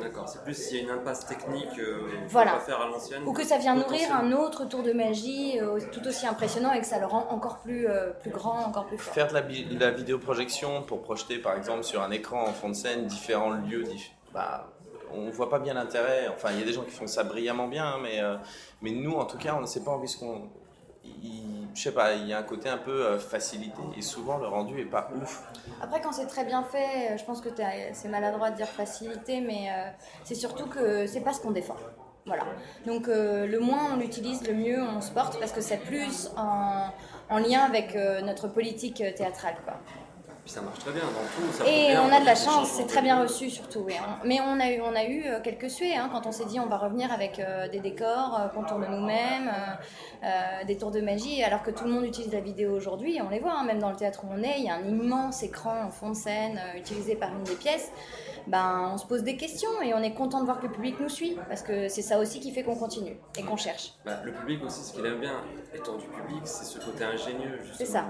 D'accord, 0.00 0.28
c'est 0.28 0.42
plus 0.44 0.54
s'il 0.54 0.76
y 0.76 0.80
a 0.80 0.82
une 0.82 0.90
impasse 0.90 1.26
technique, 1.26 1.78
euh, 1.78 2.00
qu'on 2.00 2.26
Voilà. 2.28 2.52
peut 2.52 2.58
pas 2.58 2.64
faire 2.64 2.80
à 2.80 2.86
l'ancienne. 2.86 3.22
Ou 3.26 3.32
que 3.32 3.44
ça 3.44 3.58
vient 3.58 3.74
nourrir 3.74 4.14
un 4.14 4.32
autre 4.32 4.64
tour 4.66 4.82
de 4.82 4.92
magie 4.92 5.58
euh, 5.60 5.78
tout 5.92 6.06
aussi 6.06 6.26
impressionnant 6.26 6.72
et 6.72 6.80
que 6.80 6.86
ça 6.86 6.98
le 6.98 7.06
rend 7.06 7.26
encore 7.30 7.58
plus, 7.58 7.86
euh, 7.88 8.10
plus 8.12 8.30
grand, 8.30 8.64
encore 8.64 8.86
plus 8.86 8.98
fort. 8.98 9.14
Faire 9.14 9.28
de 9.28 9.34
la, 9.34 9.42
de 9.42 9.78
la 9.78 9.90
vidéoprojection 9.90 10.82
pour 10.82 11.02
projeter 11.02 11.38
par 11.38 11.56
exemple 11.56 11.84
sur 11.84 12.02
un 12.02 12.10
écran 12.10 12.42
en 12.42 12.52
fond 12.52 12.68
de 12.68 12.74
scène 12.74 13.06
différents 13.06 13.50
lieux, 13.50 13.84
dif- 13.84 14.10
bah, 14.32 14.68
on 15.12 15.30
voit 15.30 15.48
pas 15.48 15.58
bien 15.60 15.74
l'intérêt. 15.74 16.28
Enfin, 16.34 16.48
il 16.52 16.58
y 16.58 16.62
a 16.62 16.66
des 16.66 16.72
gens 16.72 16.82
qui 16.82 16.90
font 16.90 17.06
ça 17.06 17.22
brillamment 17.24 17.68
bien, 17.68 17.84
hein, 17.86 17.98
mais, 18.02 18.20
euh, 18.20 18.36
mais 18.82 18.90
nous 18.90 19.12
en 19.12 19.24
tout 19.26 19.38
cas, 19.38 19.54
on 19.56 19.60
ne 19.60 19.66
sait 19.66 19.84
pas 19.84 19.92
envie 19.92 20.08
ce 20.08 20.18
qu'on. 20.18 20.48
Il- 21.22 21.54
Je 21.74 21.82
sais 21.82 21.92
pas, 21.92 22.14
il 22.14 22.28
y 22.28 22.32
a 22.32 22.38
un 22.38 22.44
côté 22.44 22.68
un 22.68 22.78
peu 22.78 23.04
euh, 23.04 23.18
facilité 23.18 23.82
et 23.96 24.00
souvent 24.00 24.38
le 24.38 24.46
rendu 24.46 24.78
est 24.80 24.84
pas 24.84 25.08
ouf. 25.20 25.42
Après, 25.82 26.00
quand 26.00 26.12
c'est 26.12 26.28
très 26.28 26.44
bien 26.44 26.62
fait, 26.62 27.10
euh, 27.14 27.18
je 27.18 27.24
pense 27.24 27.40
que 27.40 27.48
c'est 27.92 28.08
maladroit 28.08 28.52
de 28.52 28.56
dire 28.56 28.68
facilité, 28.68 29.40
mais 29.40 29.70
euh, 29.72 29.90
c'est 30.22 30.36
surtout 30.36 30.66
que 30.66 31.08
c'est 31.08 31.22
pas 31.22 31.32
ce 31.32 31.40
qu'on 31.40 31.50
défend. 31.50 31.74
Voilà. 32.26 32.44
Donc, 32.86 33.08
le 33.08 33.58
moins 33.58 33.92
on 33.92 33.96
l'utilise, 33.96 34.46
le 34.46 34.54
mieux 34.54 34.80
on 34.82 35.00
se 35.00 35.10
porte 35.10 35.38
parce 35.40 35.52
que 35.52 35.60
c'est 35.60 35.76
plus 35.78 36.30
en, 36.36 36.88
en 37.28 37.38
lien 37.38 37.60
avec 37.64 37.94
notre 38.22 38.46
politique 38.48 39.02
théâtrale. 39.16 39.56
Quoi. 39.64 39.74
Puis 40.44 40.52
ça 40.52 40.60
marche 40.60 40.78
très 40.80 40.92
bien 40.92 41.02
dans 41.04 41.46
tout. 41.46 41.52
ça 41.52 41.64
Et 41.66 41.96
on 41.96 42.12
a 42.12 42.20
de 42.20 42.26
la 42.26 42.34
chance, 42.34 42.68
c'est 42.68 42.86
très 42.86 43.00
bien 43.00 43.18
reçu 43.22 43.48
surtout. 43.48 43.80
oui. 43.86 43.94
On- 44.22 44.26
Mais 44.28 44.40
on 44.42 44.60
a 44.60 44.70
eu, 44.70 44.80
on 44.82 44.94
a 44.94 45.04
eu 45.04 45.24
euh, 45.26 45.40
quelques 45.42 45.70
suées 45.70 45.96
hein, 45.96 46.10
quand 46.12 46.26
on 46.26 46.32
s'est 46.32 46.44
dit 46.44 46.60
on 46.60 46.66
va 46.66 46.76
revenir 46.76 47.10
avec 47.10 47.38
euh, 47.38 47.66
des 47.68 47.80
décors 47.80 48.38
euh, 48.38 48.48
qu'on 48.48 48.62
tourne 48.64 48.86
nous-mêmes, 48.90 49.50
euh, 50.22 50.64
des 50.66 50.76
tours 50.76 50.90
de 50.90 51.00
magie, 51.00 51.42
alors 51.42 51.62
que 51.62 51.70
tout 51.70 51.84
le 51.84 51.92
monde 51.92 52.04
utilise 52.04 52.30
la 52.32 52.40
vidéo 52.40 52.72
aujourd'hui. 52.76 53.18
On 53.24 53.30
les 53.30 53.38
voit, 53.40 53.54
hein, 53.58 53.64
même 53.64 53.78
dans 53.78 53.88
le 53.88 53.96
théâtre 53.96 54.20
où 54.24 54.28
on 54.30 54.42
est, 54.42 54.58
il 54.58 54.64
y 54.64 54.68
a 54.68 54.74
un 54.74 54.84
immense 54.86 55.42
écran 55.42 55.82
en 55.86 55.90
fond 55.90 56.10
de 56.10 56.16
scène 56.16 56.60
utilisé 56.76 57.16
par 57.16 57.30
une 57.32 57.44
des 57.44 57.54
pièces. 57.56 57.90
Ben, 58.46 58.90
on 58.92 58.98
se 58.98 59.06
pose 59.06 59.22
des 59.22 59.38
questions 59.38 59.80
et 59.82 59.94
on 59.94 60.02
est 60.02 60.12
content 60.12 60.40
de 60.40 60.44
voir 60.44 60.58
que 60.60 60.66
le 60.66 60.72
public 60.72 60.96
nous 61.00 61.08
suit 61.08 61.38
parce 61.48 61.62
que 61.62 61.88
c'est 61.88 62.02
ça 62.02 62.18
aussi 62.18 62.40
qui 62.40 62.52
fait 62.52 62.62
qu'on 62.62 62.76
continue 62.76 63.16
et 63.38 63.42
qu'on 63.42 63.56
cherche. 63.56 63.94
Bah, 64.04 64.18
le 64.22 64.32
public 64.32 64.62
aussi, 64.62 64.82
ce 64.84 64.92
qu'il 64.92 65.06
aime 65.06 65.20
bien, 65.20 65.40
étant 65.74 65.94
du 65.96 66.04
public, 66.04 66.42
c'est 66.44 66.64
ce 66.66 66.78
côté 66.78 67.04
ingénieux. 67.04 67.60
justement. 67.62 67.78
C'est 67.78 67.86
ça. 67.86 68.04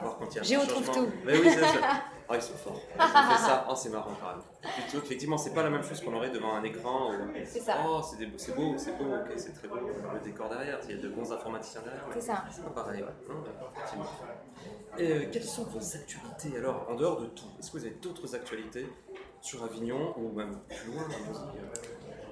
Voir 0.00 0.18
quand 0.18 0.26
il 0.30 0.36
y 0.36 0.38
a 0.38 0.40
un 0.40 0.44
Géo 0.44 0.60
trouve 0.66 0.86
changement. 0.86 1.04
tout. 1.04 1.12
Mais 1.24 1.38
oui, 1.38 1.48
c'est 1.50 1.60
ça. 1.60 2.02
Ah, 2.28 2.34
ils 2.36 2.42
sont 2.42 2.54
forts. 2.54 2.80
Ils 2.94 3.02
ont 3.02 3.06
fait 3.06 3.42
ça. 3.42 3.66
Oh, 3.70 3.74
c'est 3.74 3.88
marrant 3.88 4.12
quand 4.20 4.28
même. 4.28 4.72
Plutôt 4.74 5.00
qu'effectivement, 5.00 5.38
c'est 5.38 5.54
pas 5.54 5.62
la 5.62 5.70
même 5.70 5.82
chose 5.82 6.00
qu'on 6.00 6.14
aurait 6.14 6.30
devant 6.30 6.54
un 6.54 6.62
écran. 6.62 7.12
Où... 7.12 7.16
C'est 7.44 7.60
ça. 7.60 7.76
Oh, 7.86 8.00
c'est 8.02 8.26
beau, 8.54 8.74
c'est 8.76 8.96
beau, 8.98 9.14
ok, 9.14 9.32
c'est 9.36 9.52
très 9.52 9.68
beau. 9.68 9.76
Le 9.76 10.20
décor 10.20 10.48
derrière, 10.48 10.78
il 10.88 10.96
y 10.96 10.98
a 10.98 11.02
de 11.02 11.08
bons 11.08 11.32
informaticiens 11.32 11.80
derrière. 11.82 12.04
C'est 12.12 12.20
ça. 12.20 12.44
C'est 12.50 12.64
pas 12.64 12.70
pareil, 12.70 13.02
ouais. 13.02 13.08
Non, 13.28 13.42
effectivement. 13.74 14.06
Et 14.98 15.12
euh, 15.12 15.28
quelles 15.32 15.44
sont 15.44 15.64
vos 15.64 15.96
actualités 15.96 16.58
alors, 16.58 16.86
en 16.88 16.94
dehors 16.94 17.20
de 17.20 17.26
tout? 17.26 17.46
Est-ce 17.58 17.70
que 17.70 17.78
vous 17.78 17.84
avez 17.84 17.94
d'autres 17.94 18.34
actualités 18.34 18.86
sur 19.40 19.62
Avignon 19.62 20.14
ou 20.18 20.32
même 20.32 20.58
plus 20.68 20.92
loin 20.92 21.04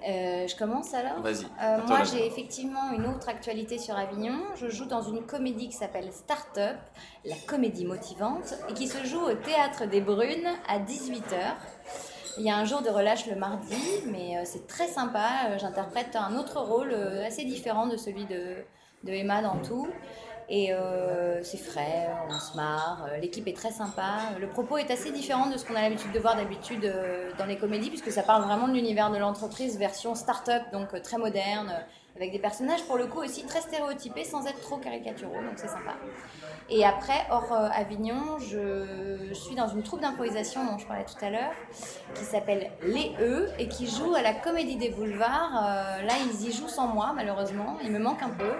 Euh, 0.06 0.46
je 0.46 0.54
commence 0.56 0.94
alors 0.94 1.20
Vas-y. 1.20 1.46
Euh, 1.62 1.78
moi, 1.86 2.04
j'ai 2.04 2.26
effectivement 2.26 2.92
une 2.92 3.06
autre 3.06 3.28
actualité 3.28 3.78
sur 3.78 3.96
Avignon. 3.96 4.38
Je 4.54 4.68
joue 4.68 4.84
dans 4.84 5.02
une 5.02 5.26
comédie 5.26 5.68
qui 5.68 5.74
s'appelle 5.74 6.12
Start-up, 6.12 6.76
la 7.24 7.34
comédie 7.46 7.84
motivante, 7.84 8.54
et 8.68 8.74
qui 8.74 8.86
se 8.86 9.04
joue 9.04 9.20
au 9.20 9.34
Théâtre 9.34 9.86
des 9.86 10.00
Brunes 10.00 10.48
à 10.68 10.78
18h. 10.78 11.56
Il 12.38 12.44
y 12.44 12.50
a 12.50 12.56
un 12.56 12.64
jour 12.64 12.82
de 12.82 12.90
relâche 12.90 13.26
le 13.26 13.34
mardi, 13.34 13.76
mais 14.06 14.36
euh, 14.36 14.42
c'est 14.44 14.66
très 14.66 14.86
sympa. 14.86 15.56
J'interprète 15.58 16.14
un 16.14 16.36
autre 16.36 16.60
rôle 16.60 16.94
assez 17.26 17.44
différent 17.44 17.86
de 17.86 17.96
celui 17.96 18.26
de, 18.26 18.56
de 19.02 19.12
Emma 19.12 19.42
dans 19.42 19.58
tout. 19.58 19.88
Et 20.48 20.72
euh, 20.72 21.42
c'est 21.42 21.58
frais, 21.58 22.08
on 22.28 22.38
se 22.38 22.56
marre, 22.56 23.08
euh, 23.10 23.18
l'équipe 23.18 23.46
est 23.48 23.56
très 23.56 23.72
sympa. 23.72 24.30
Le 24.38 24.46
propos 24.46 24.78
est 24.78 24.90
assez 24.92 25.10
différent 25.10 25.50
de 25.50 25.56
ce 25.56 25.64
qu'on 25.64 25.74
a 25.74 25.82
l'habitude 25.82 26.12
de 26.12 26.20
voir 26.20 26.36
d'habitude 26.36 26.84
euh, 26.84 27.30
dans 27.36 27.46
les 27.46 27.56
comédies, 27.56 27.88
puisque 27.88 28.12
ça 28.12 28.22
parle 28.22 28.44
vraiment 28.44 28.68
de 28.68 28.72
l'univers 28.72 29.10
de 29.10 29.18
l'entreprise, 29.18 29.76
version 29.76 30.14
start-up, 30.14 30.62
donc 30.72 30.94
euh, 30.94 31.00
très 31.00 31.18
moderne, 31.18 31.72
avec 32.16 32.32
des 32.32 32.38
personnages 32.38 32.82
pour 32.84 32.96
le 32.96 33.06
coup 33.06 33.20
aussi 33.20 33.44
très 33.44 33.60
stéréotypés 33.60 34.24
sans 34.24 34.46
être 34.46 34.60
trop 34.60 34.78
caricaturaux, 34.78 35.34
donc 35.34 35.54
c'est 35.56 35.68
sympa. 35.68 35.94
Et 36.68 36.84
après, 36.84 37.26
hors 37.30 37.52
euh, 37.52 37.68
Avignon, 37.72 38.38
je 38.40 39.32
suis 39.34 39.54
dans 39.54 39.68
une 39.68 39.84
troupe 39.84 40.00
d'improvisation 40.00 40.64
dont 40.64 40.78
je 40.78 40.86
parlais 40.86 41.04
tout 41.04 41.24
à 41.24 41.30
l'heure, 41.30 41.52
qui 42.14 42.24
s'appelle 42.24 42.72
Les 42.82 43.14
E 43.20 43.48
et 43.58 43.68
qui 43.68 43.86
joue 43.86 44.14
à 44.16 44.22
la 44.22 44.32
Comédie 44.34 44.76
des 44.76 44.88
Boulevards. 44.90 45.52
Euh, 45.54 46.02
là, 46.02 46.14
ils 46.28 46.48
y 46.48 46.52
jouent 46.52 46.68
sans 46.68 46.88
moi, 46.88 47.12
malheureusement. 47.14 47.76
Il 47.84 47.92
me 47.92 48.00
manque 48.00 48.22
un 48.22 48.30
peu. 48.30 48.50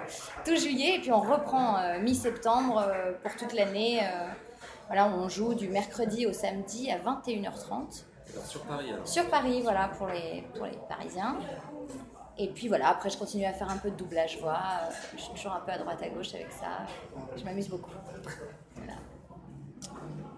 Tout 0.45 0.55
juillet, 0.55 0.95
et 0.95 0.99
puis 0.99 1.11
on 1.11 1.19
reprend 1.19 1.77
euh, 1.77 1.99
mi-septembre 1.99 2.85
pour 3.23 3.35
toute 3.35 3.53
l'année. 3.53 3.99
voilà, 4.87 5.07
on 5.07 5.27
joue 5.27 5.53
du 5.53 5.67
mercredi 5.67 6.25
au 6.25 6.31
samedi 6.31 6.89
à 6.89 6.99
21h30 6.99 8.05
Alors, 8.31 8.45
Sur 8.45 8.61
Paris 8.61 8.91
alors? 8.93 9.07
Sur 9.07 9.29
Paris, 9.29 9.61
voilà, 9.63 9.89
pour 9.97 10.07
les, 10.07 10.45
pour 10.55 10.65
les 10.65 10.77
Parisiens. 10.87 11.35
Et 12.39 12.49
puis 12.49 12.67
voilà, 12.67 12.89
après 12.89 13.09
je 13.09 13.17
continue 13.17 13.45
à 13.45 13.53
faire 13.53 13.69
un 13.69 13.77
peu 13.77 13.89
de 13.89 13.95
doublage 13.95 14.37
voix. 14.39 14.59
Je 15.15 15.21
suis 15.21 15.33
toujours 15.33 15.53
un 15.53 15.61
peu 15.61 15.71
à 15.71 15.77
droite 15.77 16.01
à 16.03 16.09
gauche 16.09 16.33
avec 16.35 16.51
ça. 16.51 16.85
Je 17.35 17.43
m'amuse 17.43 17.67
beaucoup. 17.67 17.91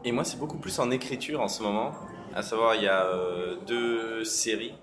Et 0.05 0.11
moi, 0.13 0.23
c'est 0.23 0.37
beaucoup 0.37 0.57
plus 0.57 0.79
en 0.79 0.91
écriture 0.91 1.41
en 1.41 1.49
ce 1.49 1.61
moment. 1.61 1.91
À 2.33 2.41
savoir, 2.41 2.75
il 2.75 2.83
y 2.83 2.87
a 2.87 3.05
euh, 3.05 3.57
deux 3.67 4.23
séries. 4.23 4.75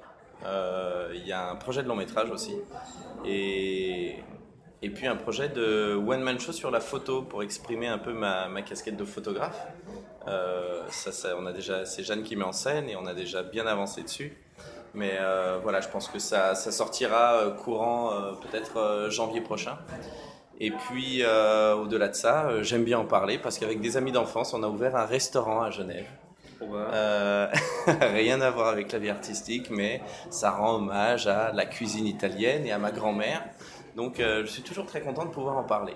Euh, 0.44 1.10
il 1.14 1.26
y 1.26 1.32
a 1.32 1.48
un 1.48 1.56
projet 1.56 1.82
de 1.82 1.88
long 1.88 1.96
métrage 1.96 2.30
aussi. 2.30 2.54
Et, 3.24 4.16
et 4.82 4.90
puis 4.90 5.06
un 5.06 5.16
projet 5.16 5.48
de 5.48 5.94
one-man 5.94 6.38
show 6.38 6.52
sur 6.52 6.70
la 6.70 6.80
photo 6.80 7.22
pour 7.22 7.42
exprimer 7.42 7.88
un 7.88 7.98
peu 7.98 8.12
ma, 8.12 8.48
ma 8.48 8.60
casquette 8.60 8.96
de 8.96 9.04
photographe. 9.04 9.66
Euh, 10.28 10.82
ça, 10.90 11.34
on 11.38 11.46
a 11.46 11.52
déjà, 11.52 11.86
c'est 11.86 12.02
Jeanne 12.02 12.22
qui 12.22 12.36
met 12.36 12.44
en 12.44 12.52
scène 12.52 12.90
et 12.90 12.96
on 12.96 13.06
a 13.06 13.14
déjà 13.14 13.42
bien 13.42 13.66
avancé 13.66 14.02
dessus. 14.02 14.36
Mais 14.96 15.12
euh, 15.20 15.58
voilà, 15.62 15.80
je 15.80 15.88
pense 15.88 16.08
que 16.08 16.18
ça, 16.18 16.54
ça 16.54 16.72
sortira 16.72 17.34
euh, 17.34 17.50
courant 17.52 18.12
euh, 18.12 18.32
peut-être 18.32 19.08
janvier 19.10 19.40
prochain. 19.40 19.78
Et 20.58 20.70
puis, 20.70 21.22
au-delà 21.22 22.08
de 22.08 22.14
ça, 22.14 22.62
j'aime 22.62 22.84
bien 22.84 22.98
en 22.98 23.04
parler 23.04 23.38
parce 23.38 23.58
qu'avec 23.58 23.80
des 23.80 23.98
amis 23.98 24.10
d'enfance, 24.10 24.54
on 24.54 24.62
a 24.62 24.68
ouvert 24.68 24.96
un 24.96 25.04
restaurant 25.04 25.60
à 25.60 25.70
Genève. 25.70 26.06
Euh, 26.62 27.48
rien 27.86 28.40
à 28.40 28.50
voir 28.50 28.68
avec 28.68 28.92
la 28.92 28.98
vie 28.98 29.10
artistique, 29.10 29.68
mais 29.70 30.00
ça 30.30 30.50
rend 30.50 30.76
hommage 30.76 31.26
à 31.26 31.52
la 31.52 31.66
cuisine 31.66 32.06
italienne 32.06 32.66
et 32.66 32.72
à 32.72 32.78
ma 32.78 32.90
grand-mère. 32.90 33.44
Donc, 33.94 34.20
euh, 34.20 34.42
je 34.42 34.50
suis 34.50 34.62
toujours 34.62 34.86
très 34.86 35.00
content 35.00 35.24
de 35.24 35.30
pouvoir 35.30 35.56
en 35.56 35.64
parler. 35.64 35.94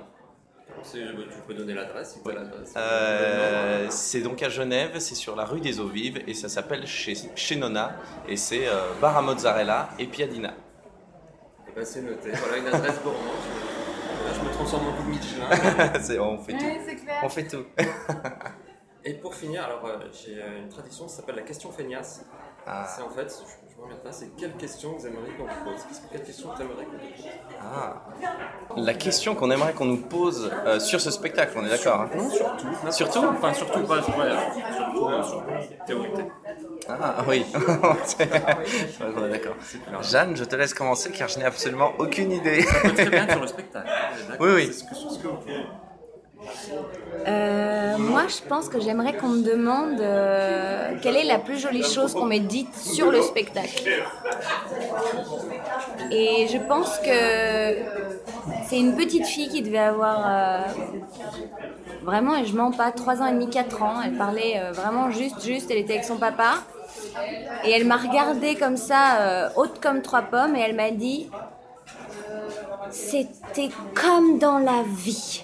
C'est- 0.85 1.05
bah, 1.13 1.23
tu 1.31 1.39
peux 1.47 1.55
donner 1.55 1.75
l'adresse 1.75 2.15
si 2.23 2.29
l'adresse. 2.33 2.75
Euh, 2.77 3.87
c'est 3.91 4.21
donc 4.21 4.43
à 4.43 4.49
Genève, 4.49 4.99
c'est 4.99 5.15
sur 5.15 5.37
la 5.37 5.45
rue 5.45 5.61
des 5.61 5.81
Eaux 5.81 5.89
Vives 5.89 6.23
et 6.27 6.35
ça 6.35 6.49
s'appelle 6.49 6.87
chez, 6.87 7.15
chez 7.35 7.57
Nona 7.57 7.97
et 8.29 8.37
c'est 8.37 8.67
euh, 8.69 8.93
bar 9.01 9.17
à 9.17 9.23
mozzarella 9.23 9.91
et 9.99 10.07
piadina. 10.07 10.55
Eh 11.69 11.73
ben, 11.73 11.85
c'est 11.85 12.03
noté. 12.03 12.31
Voilà 12.33 12.57
une 12.59 12.67
adresse 12.67 13.01
gourmande. 13.03 13.23
Là, 13.23 14.33
je 14.35 14.41
me 14.49 14.53
transforme 14.53 14.87
en 14.89 15.03
de 15.03 15.09
Michelin. 15.09 15.99
C'est- 16.01 16.19
on 16.19 16.39
fait 16.39 16.53
tout. 16.53 16.65
c'est 16.87 16.97
clair. 16.97 17.21
On 17.23 17.29
fait 17.29 17.47
tout. 17.47 17.65
Et 19.05 19.15
pour 19.15 19.35
finir, 19.35 19.65
alors 19.65 19.85
euh, 19.87 19.97
j'ai 20.13 20.43
euh, 20.43 20.59
une 20.63 20.69
tradition 20.69 21.07
qui 21.07 21.15
s'appelle 21.15 21.37
la 21.37 21.43
question 21.43 21.73
feignasse. 21.73 22.25
Ah. 22.67 22.87
C'est 22.87 23.03
en 23.03 23.09
fait, 23.09 23.29
je, 23.31 23.70
je 23.89 24.11
c'est 24.13 24.37
quelle 24.37 24.53
question 24.55 24.97
vous 24.97 25.07
aimeriez 25.07 25.33
qu'on 25.35 25.45
vous 25.45 25.65
pose 25.65 25.87
Quelle 26.11 26.23
question 26.23 26.49
t'aimerais 26.57 26.85
qu'on 26.85 26.91
vous 26.93 26.99
pose 26.99 27.27
Ah. 27.61 28.03
La 28.77 28.95
question 28.95 29.35
qu'on 29.35 29.51
aimerait 29.51 29.73
qu'on 29.73 29.85
nous 29.85 30.03
pose 30.03 30.51
euh, 30.67 30.79
sur 30.81 31.01
ce 31.01 31.11
spectacle, 31.11 31.53
on 31.57 31.65
est 31.65 31.71
d'accord 31.71 32.01
hein 32.03 32.11
Non, 32.17 32.31
surtout. 32.31 32.67
Surtout 32.91 33.25
Enfin, 33.27 33.55
surtout 33.55 33.81
pas, 33.81 33.97
ouais, 33.97 34.03
surtout 34.03 35.07
euh, 35.09 35.23
sur 35.23 35.45
théorité. 35.87 36.25
Ah 36.89 37.25
oui, 37.29 37.47
on 39.01 39.25
est 39.25 39.31
d'accord. 39.31 39.55
Jeanne, 40.03 40.37
je 40.37 40.45
te 40.45 40.57
laisse 40.57 40.75
commencer 40.75 41.11
car 41.11 41.29
je 41.29 41.39
n'ai 41.39 41.45
absolument 41.45 41.93
aucune 41.99 42.33
idée. 42.33 42.65
Très 42.65 43.11
bien 43.11 43.29
sur 43.29 43.41
le 43.41 43.47
spectacle. 43.47 43.89
Oui, 44.41 44.51
oui. 44.55 44.67
C'est 44.73 44.73
ce 44.73 44.85
que, 44.85 44.95
ce 45.15 45.19
que 45.19 45.29
vous 45.29 45.41
voulez. 45.41 45.65
Euh, 47.27 47.99
moi, 47.99 48.23
je 48.29 48.49
pense 48.49 48.69
que 48.69 48.81
j'aimerais 48.81 49.15
qu'on 49.15 49.29
me 49.29 49.43
demande 49.43 50.01
euh, 50.01 50.93
quelle 51.03 51.17
est 51.17 51.25
la 51.25 51.39
plus 51.39 51.59
jolie 51.59 51.83
chose 51.83 52.15
qu'on 52.15 52.25
m'ait 52.25 52.41
dite 52.41 52.75
sur 52.75 53.11
le 53.11 53.21
spectacle. 53.21 53.89
Et 56.11 56.47
je 56.51 56.59
pense 56.59 56.99
que 56.99 57.77
c'est 58.67 58.79
une 58.79 58.97
petite 58.97 59.27
fille 59.27 59.49
qui 59.49 59.63
devait 59.63 59.79
avoir 59.79 60.25
euh, 60.27 60.61
vraiment, 62.03 62.37
et 62.37 62.47
je 62.47 62.57
mens 62.57 62.71
pas, 62.71 62.91
3 62.91 63.23
ans 63.23 63.27
et 63.27 63.33
demi, 63.33 63.51
4 63.51 63.83
ans. 63.83 64.01
Elle 64.05 64.17
parlait 64.17 64.61
vraiment 64.73 65.11
juste, 65.11 65.43
juste. 65.43 65.71
Elle 65.71 65.79
était 65.79 65.95
avec 65.95 66.05
son 66.05 66.17
papa. 66.17 66.55
Et 67.65 67.71
elle 67.71 67.87
m'a 67.87 67.97
regardée 67.97 68.57
comme 68.57 68.77
ça, 68.77 69.51
haute 69.57 69.81
comme 69.81 70.03
trois 70.03 70.23
pommes, 70.23 70.57
et 70.57 70.61
elle 70.61 70.75
m'a 70.75 70.91
dit 70.91 71.31
C'était 72.91 73.69
comme 73.95 74.39
dans 74.39 74.59
la 74.59 74.83
vie. 74.87 75.43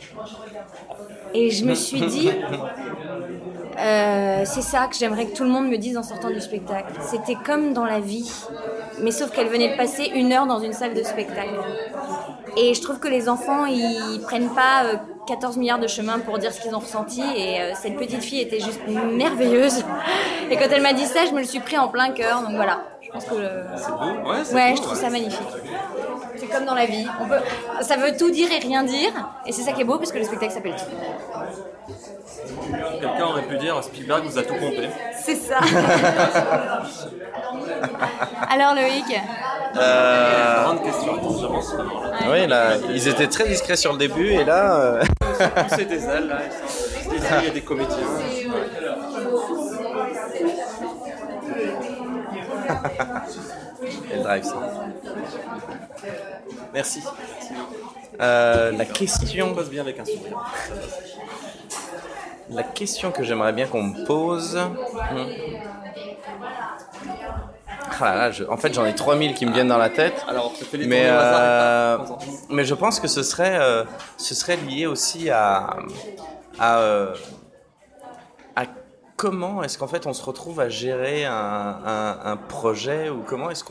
Et 1.34 1.50
je 1.50 1.64
me 1.64 1.74
suis 1.74 2.00
dit, 2.00 2.30
euh, 3.78 4.42
c'est 4.44 4.62
ça 4.62 4.86
que 4.86 4.96
j'aimerais 4.96 5.26
que 5.26 5.36
tout 5.36 5.44
le 5.44 5.50
monde 5.50 5.68
me 5.68 5.76
dise 5.76 5.98
en 5.98 6.02
sortant 6.02 6.30
du 6.30 6.40
spectacle. 6.40 6.94
C'était 7.02 7.34
comme 7.34 7.72
dans 7.74 7.84
la 7.84 8.00
vie, 8.00 8.30
mais 9.02 9.10
sauf 9.10 9.30
qu'elle 9.30 9.48
venait 9.48 9.68
de 9.72 9.76
passer 9.76 10.10
une 10.14 10.32
heure 10.32 10.46
dans 10.46 10.60
une 10.60 10.72
salle 10.72 10.94
de 10.94 11.02
spectacle. 11.02 11.58
Et 12.56 12.72
je 12.72 12.80
trouve 12.80 12.98
que 12.98 13.08
les 13.08 13.28
enfants, 13.28 13.66
ils 13.66 14.20
prennent 14.22 14.48
pas 14.48 14.84
euh, 14.84 14.96
14 15.26 15.58
milliards 15.58 15.78
de 15.78 15.88
chemins 15.88 16.18
pour 16.20 16.38
dire 16.38 16.52
ce 16.52 16.60
qu'ils 16.60 16.74
ont 16.74 16.78
ressenti. 16.78 17.20
Et 17.36 17.60
euh, 17.60 17.72
cette 17.74 17.96
petite 17.98 18.22
fille 18.22 18.40
était 18.40 18.60
juste 18.60 18.80
merveilleuse. 18.88 19.84
Et 20.50 20.56
quand 20.56 20.68
elle 20.70 20.80
m'a 20.82 20.94
dit 20.94 21.04
ça, 21.04 21.26
je 21.26 21.32
me 21.32 21.40
le 21.40 21.44
suis 21.44 21.60
pris 21.60 21.76
en 21.76 21.88
plein 21.88 22.10
cœur. 22.12 22.40
Donc 22.42 22.52
voilà, 22.54 22.80
je 23.02 23.10
pense 23.10 23.26
que... 23.26 23.34
euh, 23.34 23.64
C'est 23.76 23.90
beau 23.90 23.98
Ouais, 24.30 24.54
Ouais, 24.54 24.70
beau, 24.70 24.76
je 24.76 24.82
trouve 24.82 24.96
ça 24.98 25.10
magnifique. 25.10 25.46
C'est 26.36 26.46
comme 26.46 26.64
dans 26.64 26.74
la 26.74 26.86
vie. 26.86 27.06
On 27.20 27.26
peut... 27.28 27.38
Ça 27.82 27.96
veut 27.96 28.16
tout 28.16 28.30
dire 28.30 28.50
et 28.52 28.58
rien 28.58 28.82
dire. 28.82 29.10
Et 29.46 29.52
c'est 29.52 29.62
ça 29.62 29.72
qui 29.72 29.80
est 29.82 29.84
beau 29.84 29.98
parce 29.98 30.12
que 30.12 30.18
le 30.18 30.24
spectacle 30.24 30.52
s'appelle 30.52 30.76
tout. 30.76 30.84
Quelqu'un 33.00 33.24
aurait 33.26 33.42
pu 33.42 33.56
dire 33.58 33.82
Spielberg 33.82 34.24
vous 34.24 34.38
a 34.38 34.42
tout 34.42 34.54
pompé. 34.54 34.88
C'est 35.22 35.36
ça. 35.36 35.58
Alors 38.50 38.74
Loïc 38.74 39.04
Euh, 39.76 40.62
Grande 40.64 40.82
question, 40.82 41.16
là. 41.16 41.20
oui, 42.30 42.46
là, 42.46 42.76
ils 42.90 43.08
étaient 43.08 43.26
très 43.26 43.46
discrets 43.48 43.76
sur 43.76 43.92
le 43.92 43.98
début 43.98 44.28
et 44.30 44.44
là, 44.44 44.80
euh, 44.80 45.04
Pousser 45.68 45.84
des 45.84 46.02
ailes 46.04 46.28
là, 46.28 46.38
c'est 46.66 47.10
des 47.10 47.16
ailes, 47.16 47.40
il 47.40 47.44
y 47.44 47.48
a 47.48 47.50
des 47.50 47.60
comédiens. 47.60 47.96
elle 54.12 54.22
drive 54.22 54.44
ça. 54.44 54.56
Merci. 56.72 57.02
Euh, 58.20 58.72
la 58.72 58.84
On 58.84 58.92
question, 58.92 59.54
passe 59.54 59.68
bien 59.68 59.82
avec 59.82 59.98
un 59.98 60.04
sourire. 60.04 60.38
la 62.50 62.62
question 62.62 63.10
que 63.12 63.22
j'aimerais 63.24 63.52
bien 63.52 63.66
qu'on 63.66 63.82
me 63.82 64.04
pose. 64.06 64.56
hmm. 64.56 65.26
Ah 67.98 68.04
là 68.04 68.14
là, 68.16 68.30
je- 68.30 68.44
en 68.44 68.56
fait, 68.58 68.74
j'en 68.74 68.84
ai 68.84 68.94
3000 68.94 69.32
qui 69.34 69.46
me 69.46 69.52
viennent 69.52 69.68
dans 69.68 69.78
la 69.78 69.88
tête. 69.90 70.22
Alors, 70.28 70.52
Mais, 70.86 71.04
euh, 71.06 71.96
mais 72.50 72.64
je 72.64 72.74
pense 72.74 73.00
que 73.00 73.08
ce 73.08 73.22
serait, 73.22 73.56
euh, 73.58 73.84
ce 74.18 74.34
serait 74.34 74.56
lié 74.56 74.86
aussi 74.86 75.30
à 75.30 75.76
comment 79.16 79.62
est-ce 79.62 79.78
qu'en 79.78 79.86
fait 79.86 80.06
on 80.06 80.12
se 80.12 80.22
retrouve 80.22 80.60
à 80.60 80.68
gérer 80.68 81.24
un, 81.24 82.38
projet 82.48 83.08
ou 83.10 83.22
comment 83.26 83.50
est-ce 83.50 83.64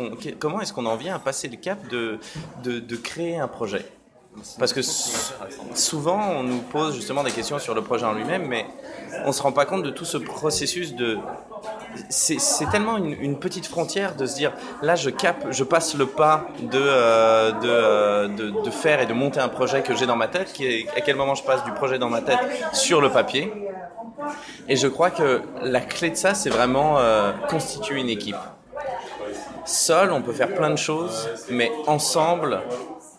qu'on 0.74 0.86
en 0.86 0.96
vient 0.96 1.16
à 1.16 1.20
passer 1.20 1.48
le 1.48 1.58
cap 1.58 1.80
de, 1.88 2.96
créer 2.98 3.38
un 3.38 3.48
projet? 3.48 3.86
Parce 4.60 4.74
que 4.74 4.82
souvent 4.82 6.32
on 6.32 6.44
nous 6.44 6.60
pose 6.60 6.96
justement 6.96 7.24
des 7.24 7.32
questions 7.32 7.58
sur 7.60 7.74
le 7.74 7.82
projet 7.82 8.06
en 8.06 8.14
lui-même 8.14 8.48
mais 8.48 8.66
on 9.26 9.32
se 9.32 9.42
rend 9.42 9.54
pas 9.54 9.66
compte 9.66 9.84
de 9.84 9.92
tout 9.92 10.04
ce 10.04 10.18
processus 10.18 10.94
de 10.94 11.18
c'est 12.10 12.70
tellement 12.72 12.98
une, 12.98 13.38
petite 13.40 13.68
frontière 13.68 14.16
de 14.16 14.26
se 14.26 14.36
dire 14.36 14.54
là 14.82 14.96
je 14.96 15.10
capte, 15.10 15.48
je 15.52 15.64
passe 15.64 15.96
le 15.96 16.06
pas 16.06 16.48
de, 16.60 16.80
euh, 16.80 17.52
euh, 17.64 18.28
de, 18.28 18.64
de 18.64 18.70
faire 18.70 19.02
et 19.02 19.06
de 19.06 19.14
monter 19.14 19.40
un 19.40 19.50
projet 19.50 19.82
que 19.82 19.96
j'ai 19.96 20.06
dans 20.06 20.16
ma 20.16 20.28
tête, 20.28 20.54
à 20.96 21.02
quel 21.02 21.16
moment 21.16 21.36
je 21.36 21.44
passe 21.44 21.64
du 21.64 21.72
projet 21.72 22.00
dans 22.00 22.10
ma 22.10 22.22
tête 22.22 22.40
sur 22.74 23.02
le 23.02 23.10
papier. 23.10 23.52
Et 24.68 24.76
je 24.76 24.88
crois 24.88 25.12
que 25.12 25.42
la 25.62 25.82
clé 25.82 26.10
de 26.10 26.16
ça, 26.16 26.34
c'est 26.34 26.50
vraiment 26.50 26.98
euh, 27.00 27.32
constituer 27.50 28.00
une 28.00 28.10
équipe. 28.10 28.38
Seul, 29.66 30.12
on 30.12 30.22
peut 30.22 30.34
faire 30.34 30.54
plein 30.54 30.70
de 30.70 30.78
choses, 30.78 31.30
mais 31.50 31.72
ensemble, 31.88 32.62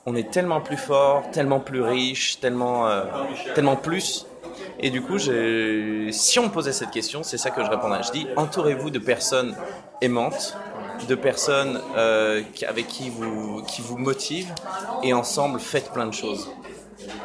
on 0.07 0.15
est 0.15 0.31
tellement 0.31 0.61
plus 0.61 0.77
fort, 0.77 1.25
tellement 1.33 1.61
plus 1.61 1.83
riche, 1.83 2.41
tellement, 2.41 2.89
tellement 3.55 3.77
plus. 3.77 4.27
Et 4.81 4.91
du 4.91 5.03
coup, 5.03 5.19
si 5.19 6.39
on 6.39 6.45
me 6.45 6.51
posait 6.51 6.73
cette 6.73 6.91
question, 6.91 7.23
c'est 7.23 7.39
ça 7.39 7.51
que 7.51 7.65
je 7.65 7.71
répondrais. 7.71 8.03
Je 8.03 8.13
dis, 8.13 8.27
entourez-vous 8.37 8.91
de 8.91 8.99
personnes 8.99 9.57
aimantes, 10.01 10.57
de 11.09 11.15
personnes 11.15 11.81
euh, 11.97 12.43
avec 12.67 12.87
qui 12.87 13.11
vous, 13.11 13.63
qui 13.63 13.81
vous 13.83 13.97
motivent, 13.97 14.53
et 15.03 15.13
ensemble, 15.13 15.61
faites 15.61 15.93
plein 15.93 16.07
de 16.07 16.15
choses. 16.15 16.51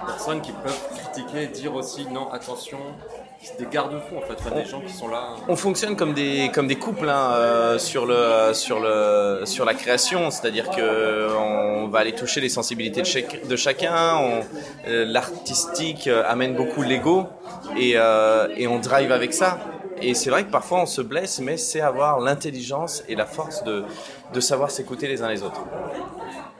personnes 0.06 0.41
qui 0.41 0.52
peuvent 0.52 0.89
critiquer 0.97 1.47
dire 1.47 1.76
aussi 1.76 2.06
non, 2.06 2.32
attention, 2.32 2.80
des 3.58 3.66
garde-fous 3.72 4.18
en 4.18 4.22
fait, 4.22 4.34
Enfin, 4.39 4.56
des 4.56 4.66
gens 4.66 4.82
qui 4.82 4.94
sont 4.94 5.08
là. 5.08 5.36
On 5.48 5.56
fonctionne 5.56 5.96
comme 5.96 6.14
des 6.14 6.52
comme 6.54 6.68
des 6.68 6.76
couples 6.76 7.10
hein, 7.10 7.32
euh, 7.34 7.80
sur 7.80 8.06
le 8.06 8.54
sur 8.54 8.80
le 8.80 9.42
sur 9.46 9.66
la 9.66 9.74
création, 9.74 10.30
c'est-à-dire 10.32 10.70
que 10.70 11.28
on 11.36 11.88
va 11.88 12.00
aller 12.00 12.14
toucher 12.14 12.39
les 12.42 12.50
sensibilités 12.50 13.02
de, 13.02 13.08
chaque- 13.08 13.48
de 13.48 13.56
chacun. 13.56 14.42
euh, 14.88 15.06
L'artistique 15.06 16.08
euh, 16.08 16.24
amène 16.28 16.56
beaucoup 16.56 16.82
l'ego 16.84 17.28
et 17.78 17.94
euh, 17.96 18.48
et 18.56 18.68
on 18.68 18.80
drive 18.80 19.12
avec 19.12 19.34
ça. 19.34 19.58
Et 20.04 20.14
c'est 20.16 20.30
vrai 20.32 20.44
que 20.44 20.52
parfois 20.52 20.80
on 20.82 20.86
se 20.88 21.02
blesse, 21.02 21.39
mais 21.39 21.58
c'est 21.58 21.82
avoir 21.82 22.20
l'intelligence 22.20 23.04
et 23.08 23.16
la 23.16 23.26
force 23.26 23.64
de 23.64 23.84
de 24.34 24.39
savoir 24.39 24.70
s'écouter 24.72 25.08
les 25.08 25.22
uns 25.24 25.30
les 25.30 25.44
autres. 25.44 25.62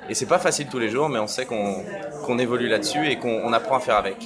Et 0.10 0.14
c'est 0.16 0.26
pas 0.26 0.40
facile 0.40 0.68
tous 0.70 0.80
les 0.80 0.90
jours, 0.90 1.10
mais 1.10 1.20
on 1.20 1.28
sait 1.28 1.46
qu'on 1.46 1.84
qu'on 2.26 2.38
évolue 2.40 2.68
là-dessus 2.68 3.08
et 3.10 3.18
qu'on 3.18 3.42
on 3.44 3.54
apprend 3.54 3.78
à 3.78 3.80
faire 3.80 3.96
avec. 3.98 4.18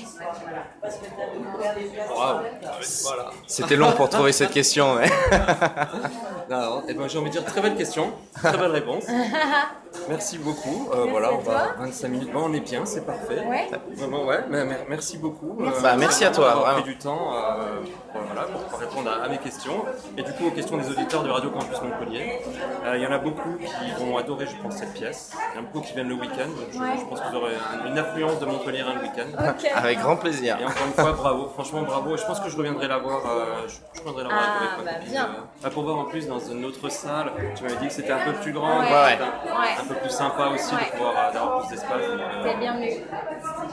C'était 3.48 3.76
long 3.76 3.92
pour 3.94 4.10
trouver 4.10 4.32
cette 4.32 4.52
question. 4.52 4.98
Alors, 6.50 6.84
eh 6.88 6.94
ben, 6.94 7.08
j'ai 7.08 7.18
envie 7.18 7.30
de 7.30 7.34
dire 7.34 7.46
très 7.46 7.62
belle 7.62 7.76
question, 7.76 8.12
très 8.34 8.58
belle 8.58 8.72
réponse. 8.72 9.06
Merci 10.10 10.38
beaucoup. 10.38 10.90
Euh, 10.94 11.06
voilà, 11.10 11.34
on 11.34 11.38
va 11.38 11.74
25 11.80 12.08
minutes. 12.10 12.32
Bon, 12.34 12.42
on 12.50 12.54
est 12.54 12.60
bien, 12.60 12.86
c'est 12.86 13.06
parfait. 13.06 13.40
Ouais. 13.48 13.70
Vraiment, 13.96 14.26
ouais, 14.26 14.44
mais 14.50 14.66
mer- 14.66 14.86
merci 14.90 15.18
beaucoup. 15.18 15.56
Merci. 15.58 15.82
Bah, 15.82 15.96
merci 15.98 16.26
à 16.26 16.32
toi, 16.32 16.48
d'avoir 16.50 16.66
vraiment. 16.66 16.82
pris 16.82 16.92
du 16.92 16.98
temps 16.98 17.34
euh, 17.34 17.80
pour, 18.12 18.22
voilà, 18.24 18.42
pour 18.70 18.78
répondre 18.80 19.10
à, 19.10 19.24
à 19.24 19.30
mes 19.30 19.38
questions. 19.38 19.86
Et 20.18 20.24
du 20.24 20.34
coup, 20.34 20.48
aux 20.48 20.52
questions 20.52 20.76
des 20.78 20.90
auditeurs 20.90 21.24
du 21.24 21.32
Radio 21.32 21.50
Campus 21.50 21.82
Montpellier. 21.82 22.42
Euh, 22.86 22.98
Il 22.98 23.04
y 23.04 23.08
en 23.08 23.12
a 23.14 23.20
beaucoup 23.20 23.56
qui 23.58 24.04
vont 24.04 24.18
adorer, 24.18 24.46
je 24.48 24.62
pense, 24.62 24.76
cette 24.76 24.94
pièce. 24.94 25.32
Il 25.54 25.56
y 25.56 25.60
en 25.60 25.62
a 25.62 25.66
beaucoup 25.72 25.86
qui 25.86 25.94
viennent 25.94 26.10
le 26.10 26.16
week-end. 26.16 26.50
Je, 26.74 26.78
Ouais. 26.78 26.88
je 27.00 27.06
pense 27.06 27.22
que 27.22 27.30
vous 27.30 27.38
aurez 27.38 27.54
un- 27.56 27.88
une 27.90 27.98
affluence 27.98 28.38
de 28.40 28.46
Montpellier 28.46 28.82
un 28.82 29.02
week-end. 29.02 29.30
Ok. 29.50 29.72
Avec 29.76 30.00
grand 30.00 30.18
plaisir. 30.18 30.58
Et 30.60 30.66
encore 30.66 30.86
une 30.88 30.94
fois, 30.94 31.14
bravo, 31.14 31.48
franchement 31.54 31.84
bravo. 31.84 32.16
Et 32.16 32.18
je 32.18 32.26
pense 32.26 32.42
que 32.42 32.50
je 32.50 32.58
reviendrai 32.58 32.90
la 32.90 32.98
voir, 32.98 33.22
euh, 33.26 33.46
je, 33.68 33.76
je 33.94 34.00
reviendrai 34.02 34.24
la 34.24 34.30
voir 34.30 34.42
Ah, 34.44 34.58
avec 34.76 34.78
ma 34.86 34.92
bah, 34.92 34.98
copine, 34.98 35.12
bien. 35.14 35.30
euh, 35.64 35.70
pour 35.70 35.84
voir 35.84 35.98
en 36.00 36.04
plus 36.06 36.28
dans 36.28 36.35
une 36.40 36.66
autre 36.66 36.90
salle. 36.90 37.32
Tu 37.56 37.64
m'avais 37.64 37.78
dit 37.78 37.88
que 37.88 37.94
c'était 37.94 38.12
un 38.12 38.26
peu 38.26 38.34
plus 38.42 38.54
grand, 38.54 38.80
Ouais. 38.82 38.88
un, 38.88 38.90
Ouais. 38.90 39.76
un 39.82 39.86
peu 39.88 39.96
plus 39.96 40.10
sympa 40.12 40.48
aussi 40.54 40.74
Ouais. 40.74 40.86
de 40.86 40.92
pouvoir 40.92 41.14
euh, 41.30 41.34
d'avoir 41.34 41.60
plus 41.68 41.76
d'espace. 41.76 42.02
euh, 42.02 42.44
T'es 42.44 42.58
bienvenue. 42.60 42.92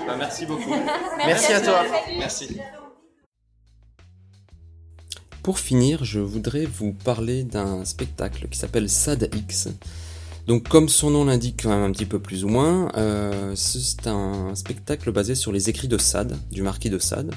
bah, 0.06 0.14
merci 0.18 0.46
beaucoup. 0.46 0.74
Merci 1.26 1.52
à 1.52 1.60
toi. 1.60 1.78
Salut. 1.84 2.18
Merci. 2.18 2.58
Pour 5.42 5.58
finir, 5.58 6.04
je 6.04 6.20
voudrais 6.20 6.66
vous 6.66 6.92
parler 6.92 7.42
d'un 7.42 7.84
spectacle 7.84 8.46
qui 8.48 8.58
s'appelle 8.58 8.88
SAD 8.88 9.28
X. 9.34 9.68
Donc, 10.46 10.68
comme 10.68 10.88
son 10.88 11.10
nom 11.10 11.24
l'indique 11.24 11.60
quand 11.64 11.70
même 11.70 11.82
un 11.82 11.90
petit 11.92 12.06
peu 12.06 12.18
plus 12.20 12.44
ou 12.44 12.48
moins, 12.48 12.90
euh, 12.96 13.54
c'est 13.56 14.06
un 14.06 14.54
spectacle 14.54 15.10
basé 15.12 15.34
sur 15.34 15.52
les 15.52 15.68
écrits 15.70 15.88
de 15.88 15.98
Sade, 15.98 16.36
du 16.50 16.62
marquis 16.62 16.90
de 16.90 16.98
Sade. 16.98 17.32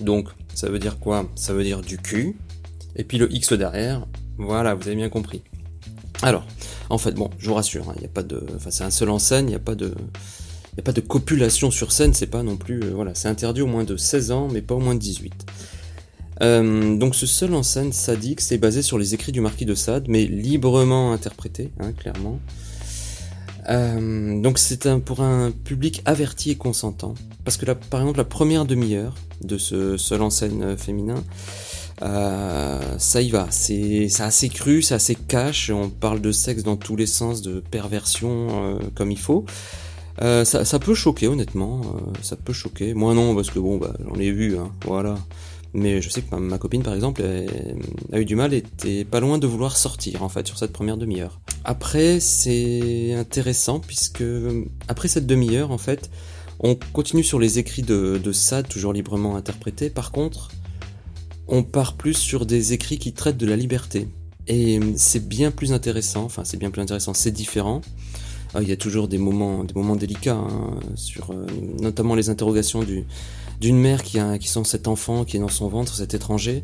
Donc, 0.00 0.28
ça 0.54 0.68
veut 0.68 0.78
dire 0.78 0.98
quoi? 1.00 1.26
Ça 1.34 1.52
veut 1.52 1.64
dire 1.64 1.80
du 1.80 1.98
cul. 1.98 2.36
Et 2.96 3.04
puis 3.04 3.18
le 3.18 3.32
X 3.32 3.52
derrière. 3.52 4.06
Voilà, 4.38 4.74
vous 4.74 4.86
avez 4.86 4.96
bien 4.96 5.08
compris. 5.08 5.42
Alors, 6.22 6.46
en 6.90 6.98
fait, 6.98 7.12
bon, 7.12 7.30
je 7.38 7.48
vous 7.48 7.54
rassure, 7.54 7.88
hein, 7.90 7.92
il 7.96 8.00
n'y 8.00 8.06
a 8.06 8.10
pas 8.10 8.22
de, 8.22 8.44
enfin, 8.56 8.70
c'est 8.70 8.84
un 8.84 8.90
seul 8.90 9.10
en 9.10 9.18
scène, 9.18 9.46
il 9.46 9.50
n'y 9.50 9.54
a 9.54 9.60
pas 9.60 9.74
de, 9.74 11.00
copulation 11.00 11.70
sur 11.70 11.92
scène, 11.92 12.14
c'est 12.14 12.26
pas 12.26 12.42
non 12.42 12.56
plus, 12.56 12.82
euh, 12.82 12.90
voilà, 12.94 13.14
c'est 13.14 13.28
interdit 13.28 13.62
au 13.62 13.66
moins 13.66 13.84
de 13.84 13.96
16 13.96 14.30
ans, 14.30 14.48
mais 14.50 14.62
pas 14.62 14.74
au 14.74 14.80
moins 14.80 14.94
de 14.94 15.00
18. 15.00 15.46
Euh, 16.40 16.96
donc 16.96 17.16
ce 17.16 17.26
seul 17.26 17.52
en 17.52 17.64
scène 17.64 17.92
Sadix 17.92 18.52
est 18.52 18.58
basé 18.58 18.80
sur 18.82 18.96
les 18.96 19.12
écrits 19.12 19.32
du 19.32 19.40
marquis 19.40 19.66
de 19.66 19.74
Sade, 19.74 20.06
mais 20.08 20.24
librement 20.24 21.12
interprété, 21.12 21.72
hein, 21.80 21.92
clairement. 21.92 22.38
Euh, 23.68 24.40
donc 24.40 24.58
c'est 24.58 24.86
un, 24.86 25.00
pour 25.00 25.20
un 25.20 25.50
public 25.50 26.00
averti 26.04 26.52
et 26.52 26.56
consentant. 26.56 27.14
Parce 27.44 27.56
que 27.56 27.66
là, 27.66 27.74
par 27.74 28.00
exemple, 28.00 28.18
la 28.18 28.24
première 28.24 28.64
demi-heure 28.64 29.14
de 29.42 29.58
ce 29.58 29.96
seul 29.96 30.22
en 30.22 30.30
scène 30.30 30.76
féminin, 30.78 31.22
euh, 32.02 32.80
ça 32.98 33.22
y 33.22 33.30
va. 33.30 33.46
C'est 33.50 34.08
assez 34.20 34.48
cru, 34.48 34.82
c'est 34.82 34.94
assez 34.94 35.14
cash. 35.14 35.70
On 35.70 35.90
parle 35.90 36.20
de 36.20 36.32
sexe 36.32 36.62
dans 36.62 36.76
tous 36.76 36.96
les 36.96 37.06
sens, 37.06 37.42
de 37.42 37.60
perversion 37.60 38.78
comme 38.94 39.10
il 39.10 39.18
faut. 39.18 39.44
Ça, 40.20 40.44
ça, 40.44 40.78
peut 40.78 40.94
choquer, 40.94 41.28
honnêtement. 41.28 41.82
ça 42.22 42.36
peut 42.36 42.52
choquer. 42.52 42.94
Moi 42.94 43.14
non, 43.14 43.34
parce 43.34 43.50
que 43.50 43.58
bon, 43.58 43.78
bah, 43.78 43.94
j'en 44.04 44.18
ai 44.20 44.30
vu, 44.30 44.56
hein, 44.58 44.72
voilà. 44.84 45.16
Mais 45.74 46.00
je 46.00 46.08
sais 46.08 46.22
que 46.22 46.34
ma, 46.34 46.58
copine, 46.58 46.82
par 46.82 46.94
exemple, 46.94 47.22
a 48.12 48.18
eu 48.18 48.24
du 48.24 48.36
mal, 48.36 48.54
était 48.54 49.04
pas 49.04 49.20
loin 49.20 49.38
de 49.38 49.46
vouloir 49.46 49.76
sortir, 49.76 50.22
en 50.22 50.28
fait, 50.28 50.46
sur 50.46 50.58
cette 50.58 50.72
première 50.72 50.96
demi-heure. 50.96 51.40
Après, 51.64 52.20
c'est 52.20 53.12
intéressant, 53.14 53.80
puisque 53.80 54.24
après 54.88 55.08
cette 55.08 55.26
demi-heure, 55.26 55.70
en 55.70 55.78
fait, 55.78 56.10
on 56.60 56.76
continue 56.92 57.22
sur 57.22 57.38
les 57.38 57.58
écrits 57.58 57.82
de, 57.82 58.20
de 58.22 58.62
toujours 58.62 58.92
librement 58.92 59.36
interprétés. 59.36 59.90
Par 59.90 60.10
contre, 60.10 60.50
on 61.48 61.62
part 61.62 61.96
plus 61.96 62.14
sur 62.14 62.46
des 62.46 62.72
écrits 62.72 62.98
qui 62.98 63.12
traitent 63.12 63.38
de 63.38 63.46
la 63.46 63.56
liberté. 63.56 64.08
Et 64.46 64.80
c'est 64.96 65.26
bien 65.26 65.50
plus 65.50 65.72
intéressant, 65.72 66.24
enfin 66.24 66.44
c'est 66.44 66.56
bien 66.56 66.70
plus 66.70 66.82
intéressant, 66.82 67.14
c'est 67.14 67.30
différent. 67.32 67.82
Ah, 68.54 68.62
il 68.62 68.68
y 68.68 68.72
a 68.72 68.76
toujours 68.76 69.08
des 69.08 69.18
moments, 69.18 69.64
des 69.64 69.74
moments 69.74 69.96
délicats, 69.96 70.36
hein, 70.36 70.80
sur 70.94 71.32
euh, 71.32 71.46
notamment 71.80 72.14
les 72.14 72.30
interrogations 72.30 72.82
du, 72.82 73.04
d'une 73.60 73.78
mère 73.78 74.02
qui 74.02 74.18
a 74.18 74.38
qui 74.38 74.48
sent 74.48 74.64
cet 74.64 74.88
enfant 74.88 75.26
qui 75.26 75.36
est 75.36 75.40
dans 75.40 75.48
son 75.48 75.68
ventre, 75.68 75.94
cet 75.94 76.14
étranger. 76.14 76.62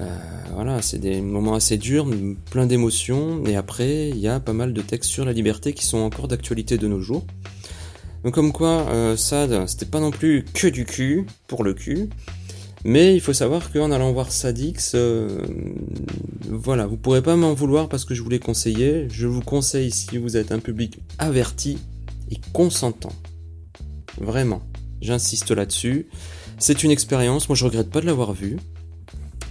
Euh, 0.00 0.18
voilà, 0.54 0.80
c'est 0.80 0.98
des 0.98 1.20
moments 1.20 1.54
assez 1.54 1.76
durs, 1.76 2.08
plein 2.50 2.66
d'émotions. 2.66 3.44
Et 3.44 3.56
après, 3.56 4.08
il 4.08 4.18
y 4.18 4.28
a 4.28 4.40
pas 4.40 4.54
mal 4.54 4.72
de 4.72 4.80
textes 4.80 5.10
sur 5.10 5.26
la 5.26 5.34
liberté 5.34 5.74
qui 5.74 5.84
sont 5.84 5.98
encore 5.98 6.28
d'actualité 6.28 6.78
de 6.78 6.88
nos 6.88 7.00
jours. 7.00 7.24
Donc 8.24 8.34
comme 8.34 8.52
quoi, 8.52 8.86
euh, 8.88 9.16
Sad, 9.16 9.68
c'était 9.68 9.86
pas 9.86 10.00
non 10.00 10.10
plus 10.10 10.44
que 10.54 10.68
du 10.68 10.84
cul 10.84 11.26
pour 11.46 11.62
le 11.64 11.74
cul. 11.74 12.08
Mais 12.84 13.14
il 13.14 13.20
faut 13.20 13.32
savoir 13.32 13.70
qu'en 13.72 13.92
allant 13.92 14.12
voir 14.12 14.32
Sadix, 14.32 14.92
euh, 14.94 15.28
voilà, 16.48 16.86
vous 16.86 16.96
pourrez 16.96 17.22
pas 17.22 17.36
m'en 17.36 17.54
vouloir 17.54 17.88
parce 17.88 18.04
que 18.04 18.14
je 18.14 18.22
vous 18.22 18.30
l'ai 18.30 18.40
conseillé. 18.40 19.06
Je 19.10 19.26
vous 19.26 19.40
conseille 19.40 19.90
si 19.90 20.18
vous 20.18 20.36
êtes 20.36 20.50
un 20.50 20.58
public 20.58 20.98
averti 21.18 21.78
et 22.30 22.38
consentant. 22.52 23.12
Vraiment. 24.20 24.62
J'insiste 25.00 25.50
là-dessus. 25.52 26.06
C'est 26.58 26.84
une 26.84 26.90
expérience, 26.90 27.48
moi 27.48 27.56
je 27.56 27.64
regrette 27.64 27.90
pas 27.90 28.00
de 28.00 28.06
l'avoir 28.06 28.32
vue. 28.32 28.56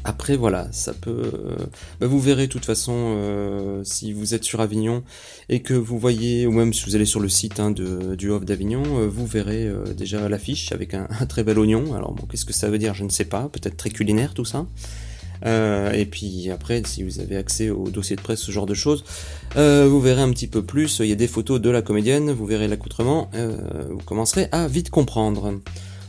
Après 0.04 0.36
voilà, 0.36 0.68
ça 0.72 0.94
peut. 0.94 1.32
Euh, 1.34 1.56
bah, 2.00 2.08
vous 2.08 2.20
verrez 2.20 2.48
de 2.48 2.52
toute 2.52 2.66
façon 2.66 2.94
euh, 2.96 3.84
si 3.84 4.14
vous 4.14 4.34
êtes 4.34 4.44
sur 4.44 4.60
Avignon 4.60 5.04
et 5.50 5.62
que 5.62 5.76
vous 5.76 6.00
voyez, 6.00 6.48
ou 6.48 6.52
même 6.52 6.74
si 6.74 6.86
vous 6.86 6.96
allez 6.96 7.06
sur 7.06 7.20
le 7.20 7.30
site 7.30 7.60
hein, 7.60 7.72
de, 7.72 8.16
du 8.16 8.30
Off 8.32 8.44
d'Avignon, 8.44 8.84
euh, 9.00 9.08
vous 9.08 9.28
verrez 9.28 9.70
déjà 9.96 10.28
l'affiche 10.28 10.72
avec 10.72 10.94
un, 10.96 11.08
très 11.30 11.44
bel 11.44 11.60
oignon. 11.60 11.94
Alors 11.94 12.14
bon, 12.14 12.26
qu'est-ce 12.26 12.46
que 12.46 12.54
ça 12.54 12.70
veut 12.70 12.80
dire? 12.80 12.96
Je 12.96 13.04
ne 13.04 13.10
sais 13.10 13.26
pas. 13.26 13.50
Peut-être 13.50 13.78
très 13.78 13.92
culinaire 13.92 14.34
tout 14.34 14.46
ça. 14.46 14.66
et 15.46 16.06
puis 16.10 16.50
après, 16.50 16.82
si 16.86 17.04
vous 17.04 17.20
avez 17.20 17.38
accès 17.38 17.70
au 17.70 17.90
dossier 17.90 18.16
de 18.16 18.22
presse, 18.22 18.40
ce 18.40 18.52
genre 18.52 18.66
de 18.66 18.74
choses, 18.74 19.04
vous 19.56 20.02
verrez 20.02 20.22
un 20.22 20.32
petit 20.32 20.48
peu 20.48 20.64
plus. 20.64 21.00
Il 21.00 21.08
y 21.08 21.12
a 21.12 21.16
des 21.16 21.28
photos 21.28 21.62
de 21.62 21.70
la 21.70 21.84
comédienne, 21.84 22.32
vous 22.32 22.46
verrez 22.48 22.68
l'accoutrement. 22.68 23.30
vous 23.90 24.04
commencerez 24.06 24.48
à 24.52 24.68
vite 24.68 24.90
comprendre. 24.90 25.60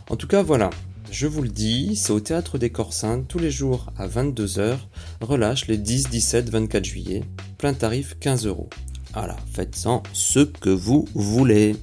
En 0.09 0.17
tout 0.17 0.27
cas, 0.27 0.43
voilà. 0.43 0.71
Je 1.13 1.27
vous 1.27 1.43
le 1.43 1.51
dis, 1.51 1.95
c'est 1.95 2.11
au 2.11 2.21
Théâtre 2.21 2.57
des 2.57 2.71
Corsins 2.71 3.23
tous 3.29 3.39
les 3.39 3.51
jours 3.51 3.93
à 3.99 4.09
22h, 4.09 4.79
relâche 5.21 5.67
les 5.67 5.77
10, 5.77 6.09
17, 6.09 6.49
24 6.49 6.85
juillet, 6.87 7.23
plein 7.59 7.75
tarif 7.75 8.17
15 8.19 8.47
euros. 8.47 8.71
Voilà, 9.13 9.37
faites-en 9.53 10.03
ce 10.15 10.41
que 10.41 10.71
vous 10.71 11.07
voulez. 11.15 11.77